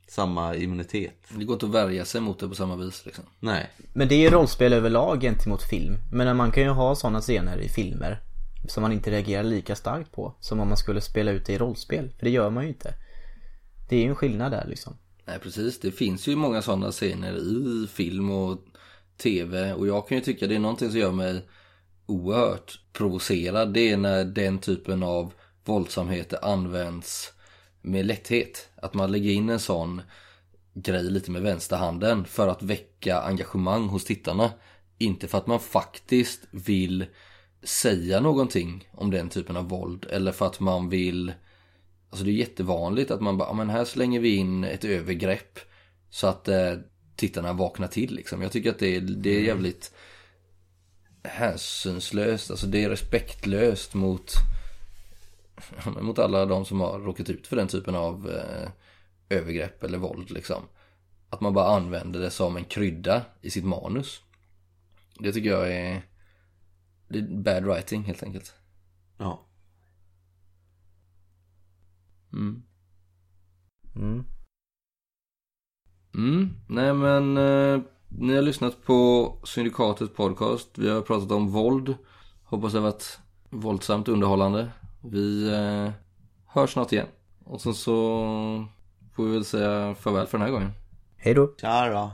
samma 0.08 0.54
immunitet. 0.54 1.26
Det 1.28 1.44
går 1.44 1.54
inte 1.54 1.66
att 1.66 1.72
värja 1.72 2.04
sig 2.04 2.20
mot 2.20 2.38
det 2.38 2.48
på 2.48 2.54
samma 2.54 2.76
vis 2.76 3.06
liksom. 3.06 3.24
Nej. 3.40 3.70
Men 3.92 4.08
det 4.08 4.14
är 4.14 4.18
ju 4.18 4.30
rollspel 4.30 4.72
överlag 4.72 5.20
gentemot 5.20 5.62
film. 5.62 5.96
Men 6.12 6.36
man 6.36 6.50
kan 6.50 6.62
ju 6.62 6.68
ha 6.68 6.94
sådana 6.94 7.20
scener 7.20 7.58
i 7.58 7.68
filmer 7.68 8.22
som 8.68 8.82
man 8.82 8.92
inte 8.92 9.10
reagerar 9.10 9.42
lika 9.42 9.76
starkt 9.76 10.12
på 10.12 10.34
som 10.40 10.60
om 10.60 10.68
man 10.68 10.76
skulle 10.76 11.00
spela 11.00 11.30
ut 11.30 11.46
det 11.46 11.52
i 11.52 11.58
rollspel. 11.58 12.10
För 12.18 12.24
det 12.24 12.30
gör 12.30 12.50
man 12.50 12.62
ju 12.62 12.68
inte. 12.68 12.94
Det 13.88 13.96
är 13.96 14.00
ju 14.00 14.08
en 14.08 14.16
skillnad 14.16 14.52
där 14.52 14.66
liksom. 14.68 14.96
Nej 15.28 15.38
precis, 15.38 15.80
det 15.80 15.90
finns 15.90 16.28
ju 16.28 16.36
många 16.36 16.62
sådana 16.62 16.92
scener 16.92 17.36
i 17.36 17.86
film 17.86 18.30
och 18.30 18.58
tv 19.16 19.72
och 19.72 19.86
jag 19.86 20.08
kan 20.08 20.18
ju 20.18 20.24
tycka 20.24 20.46
det 20.46 20.54
är 20.54 20.58
någonting 20.58 20.90
som 20.90 21.00
gör 21.00 21.12
mig 21.12 21.48
oerhört 22.06 22.80
provocerad. 22.92 23.74
Det 23.74 23.90
är 23.90 23.96
när 23.96 24.24
den 24.24 24.58
typen 24.58 25.02
av 25.02 25.32
våldsamheter 25.64 26.44
används 26.44 27.32
med 27.82 28.06
lätthet. 28.06 28.68
Att 28.76 28.94
man 28.94 29.12
lägger 29.12 29.30
in 29.30 29.48
en 29.48 29.60
sån 29.60 30.02
grej 30.74 31.02
lite 31.02 31.30
med 31.30 31.42
vänsterhanden 31.42 32.24
för 32.24 32.48
att 32.48 32.62
väcka 32.62 33.20
engagemang 33.20 33.88
hos 33.88 34.04
tittarna. 34.04 34.50
Inte 34.98 35.28
för 35.28 35.38
att 35.38 35.46
man 35.46 35.60
faktiskt 35.60 36.40
vill 36.50 37.06
säga 37.62 38.20
någonting 38.20 38.88
om 38.92 39.10
den 39.10 39.28
typen 39.28 39.56
av 39.56 39.68
våld 39.68 40.06
eller 40.10 40.32
för 40.32 40.46
att 40.46 40.60
man 40.60 40.88
vill 40.88 41.32
Alltså 42.10 42.24
det 42.24 42.30
är 42.30 42.34
jättevanligt 42.34 43.10
att 43.10 43.20
man 43.20 43.38
bara, 43.38 43.48
"Ja, 43.48 43.52
men 43.52 43.70
här 43.70 43.84
slänger 43.84 44.20
vi 44.20 44.36
in 44.36 44.64
ett 44.64 44.84
övergrepp 44.84 45.58
så 46.10 46.26
att 46.26 46.48
eh, 46.48 46.74
tittarna 47.16 47.52
vaknar 47.52 47.88
till 47.88 48.14
liksom. 48.14 48.42
Jag 48.42 48.52
tycker 48.52 48.70
att 48.70 48.78
det 48.78 48.96
är, 48.96 49.00
det 49.00 49.30
är 49.30 49.40
jävligt 49.40 49.94
hänsynslöst, 51.22 52.50
alltså 52.50 52.66
det 52.66 52.84
är 52.84 52.90
respektlöst 52.90 53.94
mot 53.94 54.32
mot 56.00 56.18
alla 56.18 56.46
de 56.46 56.64
som 56.64 56.80
har 56.80 56.98
råkat 56.98 57.30
ut 57.30 57.46
för 57.46 57.56
den 57.56 57.68
typen 57.68 57.94
av 57.94 58.30
eh, 58.30 58.68
övergrepp 59.28 59.82
eller 59.82 59.98
våld 59.98 60.30
liksom. 60.30 60.62
Att 61.30 61.40
man 61.40 61.54
bara 61.54 61.76
använder 61.76 62.20
det 62.20 62.30
som 62.30 62.56
en 62.56 62.64
krydda 62.64 63.22
i 63.40 63.50
sitt 63.50 63.64
manus. 63.64 64.22
Det 65.18 65.32
tycker 65.32 65.50
jag 65.50 65.72
är, 65.72 66.02
det 67.08 67.18
är 67.18 67.22
bad 67.22 67.64
writing 67.64 68.02
helt 68.04 68.22
enkelt. 68.22 68.54
Ja. 69.18 69.47
Mm. 72.32 72.62
Mm. 73.96 74.24
Mm, 76.14 76.50
nej 76.68 76.94
men 76.94 77.36
eh, 77.36 77.80
ni 78.08 78.34
har 78.34 78.42
lyssnat 78.42 78.84
på 78.84 79.32
Syndikatets 79.44 80.14
podcast. 80.14 80.78
Vi 80.78 80.90
har 80.90 81.00
pratat 81.00 81.32
om 81.32 81.48
våld. 81.50 81.94
Hoppas 82.44 82.72
det 82.72 82.78
har 82.78 82.84
varit 82.84 83.18
våldsamt 83.50 84.08
underhållande. 84.08 84.70
Vi 85.04 85.54
eh, 85.54 85.92
hörs 86.46 86.72
snart 86.72 86.92
igen. 86.92 87.06
Och 87.44 87.60
sen 87.60 87.74
så 87.74 87.92
får 89.14 89.24
vi 89.24 89.32
väl 89.32 89.44
säga 89.44 89.94
farväl 89.94 90.26
för 90.26 90.38
den 90.38 90.46
här 90.46 90.52
gången. 90.52 90.70
Hej 91.16 91.34
då. 91.34 91.54
Tja 91.60 91.88
då. 91.88 92.10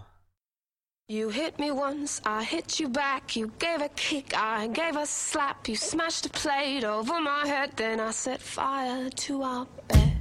You 1.06 1.28
hit 1.28 1.58
me 1.58 1.70
once, 1.70 2.22
I 2.24 2.42
hit 2.42 2.80
you 2.80 2.88
back. 2.88 3.36
You 3.36 3.52
gave 3.58 3.82
a 3.82 3.90
kick, 3.90 4.32
I 4.34 4.68
gave 4.68 4.96
a 4.96 5.04
slap. 5.04 5.68
You 5.68 5.76
smashed 5.76 6.24
a 6.24 6.30
plate 6.30 6.82
over 6.82 7.20
my 7.20 7.46
head, 7.46 7.72
then 7.76 8.00
I 8.00 8.10
set 8.10 8.40
fire 8.40 9.10
to 9.10 9.42
our 9.42 9.66
bed. 9.86 10.16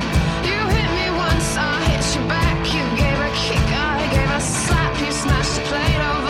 You 0.00 0.60
hit 0.76 0.90
me 0.98 1.10
once, 1.14 1.56
I 1.58 1.84
hit 1.90 2.16
you 2.16 2.26
back. 2.26 2.66
You 2.72 2.84
gave 2.96 3.20
a 3.20 3.30
kick, 3.36 3.68
I 3.68 4.08
gave 4.14 4.30
a 4.30 4.40
slap. 4.40 4.98
You 4.98 5.12
smashed 5.12 5.58
a 5.58 5.60
plate 5.60 6.00
over. 6.16 6.25